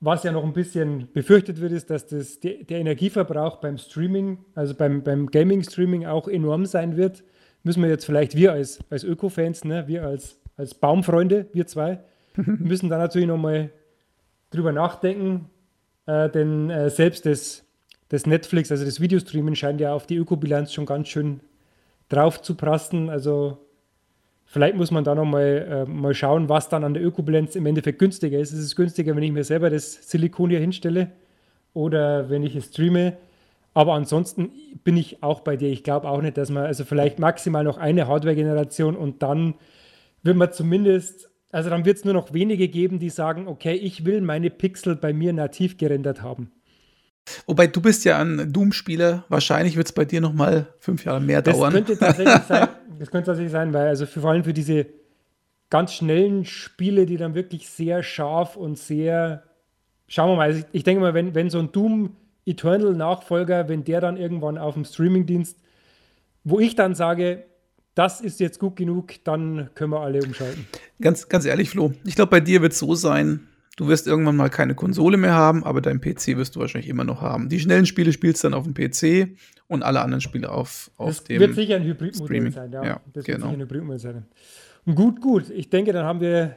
was 0.00 0.24
ja 0.24 0.32
noch 0.32 0.44
ein 0.44 0.52
bisschen 0.52 1.08
befürchtet 1.12 1.60
wird, 1.60 1.72
ist, 1.72 1.90
dass 1.90 2.08
das, 2.08 2.40
der, 2.40 2.64
der 2.64 2.80
Energieverbrauch 2.80 3.58
beim 3.58 3.78
Streaming, 3.78 4.38
also 4.54 4.74
beim, 4.74 5.04
beim 5.04 5.28
Gaming-Streaming 5.28 6.06
auch 6.06 6.26
enorm 6.26 6.66
sein 6.66 6.96
wird. 6.96 7.22
Müssen 7.62 7.82
wir 7.82 7.90
jetzt 7.90 8.04
vielleicht 8.04 8.34
wir 8.34 8.52
als, 8.52 8.78
als 8.90 9.04
Öko-Fans, 9.04 9.64
ne, 9.64 9.86
wir 9.86 10.04
als 10.04 10.40
als 10.60 10.74
Baumfreunde, 10.74 11.46
wir 11.52 11.66
zwei, 11.66 12.00
müssen 12.36 12.90
da 12.90 12.98
natürlich 12.98 13.26
nochmal 13.26 13.70
drüber 14.50 14.72
nachdenken, 14.72 15.48
äh, 16.06 16.28
denn 16.28 16.68
äh, 16.68 16.90
selbst 16.90 17.24
das, 17.24 17.64
das 18.10 18.26
Netflix, 18.26 18.70
also 18.70 18.84
das 18.84 19.00
Videostreamen, 19.00 19.56
scheint 19.56 19.80
ja 19.80 19.94
auf 19.94 20.06
die 20.06 20.16
Ökobilanz 20.16 20.72
schon 20.72 20.84
ganz 20.84 21.08
schön 21.08 21.40
drauf 22.10 22.42
zu 22.42 22.56
prasten. 22.56 23.08
Also 23.08 23.58
vielleicht 24.44 24.76
muss 24.76 24.90
man 24.90 25.02
da 25.02 25.14
nochmal 25.14 25.86
äh, 25.88 25.90
mal 25.90 26.12
schauen, 26.12 26.48
was 26.48 26.68
dann 26.68 26.84
an 26.84 26.92
der 26.94 27.04
Ökobilanz 27.04 27.56
im 27.56 27.64
Endeffekt 27.64 27.98
günstiger 27.98 28.38
ist. 28.38 28.52
Ist 28.52 28.58
es 28.58 28.76
günstiger, 28.76 29.16
wenn 29.16 29.22
ich 29.22 29.32
mir 29.32 29.44
selber 29.44 29.70
das 29.70 30.10
Silikon 30.10 30.50
hier 30.50 30.60
hinstelle 30.60 31.10
oder 31.72 32.28
wenn 32.28 32.42
ich 32.42 32.54
es 32.54 32.66
streame? 32.66 33.16
Aber 33.72 33.94
ansonsten 33.94 34.50
bin 34.82 34.96
ich 34.96 35.22
auch 35.22 35.40
bei 35.40 35.56
dir. 35.56 35.68
Ich 35.68 35.84
glaube 35.84 36.08
auch 36.08 36.20
nicht, 36.20 36.36
dass 36.36 36.50
man, 36.50 36.64
also 36.64 36.84
vielleicht 36.84 37.18
maximal 37.18 37.64
noch 37.64 37.78
eine 37.78 38.08
Hardware-Generation 38.08 38.96
und 38.96 39.22
dann 39.22 39.54
wird 40.22 40.36
man 40.36 40.52
zumindest, 40.52 41.30
also 41.50 41.70
dann 41.70 41.84
wird 41.84 41.98
es 41.98 42.04
nur 42.04 42.14
noch 42.14 42.32
wenige 42.32 42.68
geben, 42.68 42.98
die 42.98 43.10
sagen, 43.10 43.46
okay, 43.46 43.74
ich 43.74 44.04
will 44.04 44.20
meine 44.20 44.50
Pixel 44.50 44.96
bei 44.96 45.12
mir 45.12 45.32
nativ 45.32 45.78
gerendert 45.78 46.22
haben. 46.22 46.50
Wobei 47.46 47.68
du 47.68 47.80
bist 47.80 48.04
ja 48.04 48.18
ein 48.18 48.52
Doom-Spieler, 48.52 49.24
wahrscheinlich 49.28 49.76
wird 49.76 49.86
es 49.86 49.92
bei 49.92 50.04
dir 50.04 50.20
noch 50.20 50.32
mal 50.32 50.66
fünf 50.80 51.04
Jahre 51.04 51.20
mehr 51.20 51.42
das 51.42 51.56
dauern. 51.56 51.72
Könnte 51.72 51.96
tatsächlich 51.96 52.42
sein, 52.48 52.68
das 52.98 53.10
könnte 53.10 53.26
tatsächlich 53.26 53.52
sein, 53.52 53.72
weil 53.72 53.86
also 53.86 54.06
für, 54.06 54.20
vor 54.20 54.30
allem 54.30 54.42
für 54.42 54.52
diese 54.52 54.86
ganz 55.68 55.94
schnellen 55.94 56.44
Spiele, 56.44 57.06
die 57.06 57.16
dann 57.16 57.34
wirklich 57.34 57.68
sehr 57.68 58.02
scharf 58.02 58.56
und 58.56 58.78
sehr, 58.78 59.44
schauen 60.08 60.30
wir 60.30 60.36
mal, 60.36 60.48
also 60.48 60.60
ich, 60.60 60.66
ich 60.72 60.82
denke 60.84 61.00
mal, 61.00 61.14
wenn, 61.14 61.34
wenn 61.34 61.50
so 61.50 61.60
ein 61.60 61.70
Doom 61.70 62.16
Eternal 62.46 62.94
Nachfolger, 62.94 63.68
wenn 63.68 63.84
der 63.84 64.00
dann 64.00 64.16
irgendwann 64.16 64.58
auf 64.58 64.74
dem 64.74 64.84
Streamingdienst, 64.84 65.58
wo 66.44 66.58
ich 66.58 66.74
dann 66.74 66.94
sage, 66.94 67.44
das 67.94 68.20
ist 68.20 68.40
jetzt 68.40 68.58
gut 68.58 68.76
genug, 68.76 69.24
dann 69.24 69.70
können 69.74 69.92
wir 69.92 70.00
alle 70.00 70.22
umschalten. 70.22 70.66
Ganz, 71.00 71.28
ganz 71.28 71.44
ehrlich, 71.44 71.70
Flo, 71.70 71.92
ich 72.04 72.14
glaube, 72.14 72.30
bei 72.30 72.40
dir 72.40 72.62
wird 72.62 72.72
es 72.72 72.78
so 72.78 72.94
sein, 72.94 73.48
du 73.76 73.88
wirst 73.88 74.06
irgendwann 74.06 74.36
mal 74.36 74.48
keine 74.48 74.74
Konsole 74.74 75.16
mehr 75.16 75.34
haben, 75.34 75.64
aber 75.64 75.80
dein 75.80 76.00
PC 76.00 76.36
wirst 76.36 76.56
du 76.56 76.60
wahrscheinlich 76.60 76.88
immer 76.88 77.04
noch 77.04 77.20
haben. 77.20 77.48
Die 77.48 77.60
schnellen 77.60 77.86
Spiele 77.86 78.12
spielst 78.12 78.42
du 78.44 78.48
dann 78.48 78.58
auf 78.58 78.64
dem 78.64 78.74
PC 78.74 79.36
und 79.66 79.82
alle 79.82 80.00
anderen 80.00 80.20
Spiele 80.20 80.50
auf, 80.50 80.90
auf 80.96 81.16
das 81.16 81.24
dem 81.24 81.40
wird 81.40 81.54
sicher 81.54 81.76
ein 81.76 81.84
Hybridmodell 81.84 82.52
sein, 82.52 82.72
ja. 82.72 82.84
ja 82.84 83.00
das 83.12 83.24
genau. 83.24 83.38
wird 83.38 83.42
sicher 83.42 83.52
ein 83.52 83.60
Hybridmodell 83.60 83.98
sein. 83.98 84.26
Und 84.84 84.94
gut, 84.94 85.20
gut. 85.20 85.50
Ich 85.50 85.68
denke, 85.68 85.92
dann 85.92 86.04
haben 86.04 86.20
wir 86.20 86.56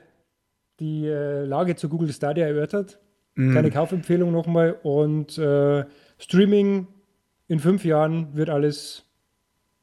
die 0.79 1.05
äh, 1.05 1.45
Lage 1.45 1.75
zu 1.75 1.89
Google 1.89 2.11
Stadia 2.11 2.45
erörtert. 2.45 2.99
Mm. 3.35 3.53
Keine 3.53 3.71
Kaufempfehlung 3.71 4.31
nochmal. 4.31 4.77
Und 4.83 5.37
äh, 5.37 5.85
Streaming 6.17 6.87
in 7.47 7.59
fünf 7.59 7.85
Jahren 7.85 8.35
wird 8.35 8.49
alles 8.49 9.05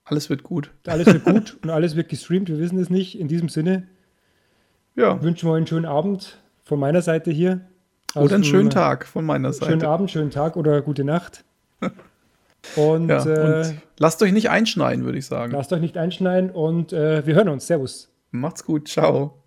alles 0.05 0.29
wird 0.29 0.43
gut. 0.43 0.73
Alles 0.87 1.07
wird 1.07 1.25
gut 1.25 1.59
und 1.63 1.71
alles 1.71 1.95
wird 1.95 2.09
gestreamt. 2.09 2.49
Wir 2.49 2.59
wissen 2.59 2.79
es 2.79 2.91
nicht. 2.91 3.19
In 3.19 3.29
diesem 3.29 3.49
Sinne 3.49 3.87
ja. 4.97 5.23
wünschen 5.23 5.49
wir 5.49 5.55
einen 5.55 5.67
schönen 5.67 5.87
Abend 5.87 6.39
von 6.65 6.81
meiner 6.81 7.01
Seite 7.01 7.31
hier. 7.31 7.61
Oder 8.17 8.35
einen 8.35 8.45
schönen 8.45 8.71
Tag 8.71 9.07
von 9.07 9.25
meiner 9.25 9.53
Seite. 9.53 9.71
Schönen 9.71 9.85
Abend, 9.85 10.11
schönen 10.11 10.31
Tag 10.31 10.57
oder 10.57 10.83
gute 10.83 11.05
Nacht. 11.05 11.45
Und, 12.77 13.09
ja, 13.09 13.25
äh, 13.25 13.61
und 13.63 13.75
lasst 13.99 14.23
euch 14.23 14.33
nicht 14.33 14.51
einschneiden, 14.51 15.07
würde 15.07 15.17
ich 15.17 15.25
sagen. 15.25 15.53
Lasst 15.53 15.73
euch 15.73 15.81
nicht 15.81 15.97
einschneiden 15.97 16.51
und 16.51 16.93
äh, 16.93 17.27
wir 17.27 17.35
hören 17.35 17.49
uns. 17.49 17.67
Servus. 17.67 18.11
Macht's 18.33 18.67
gut. 18.67 18.87
Ciao. 18.87 19.40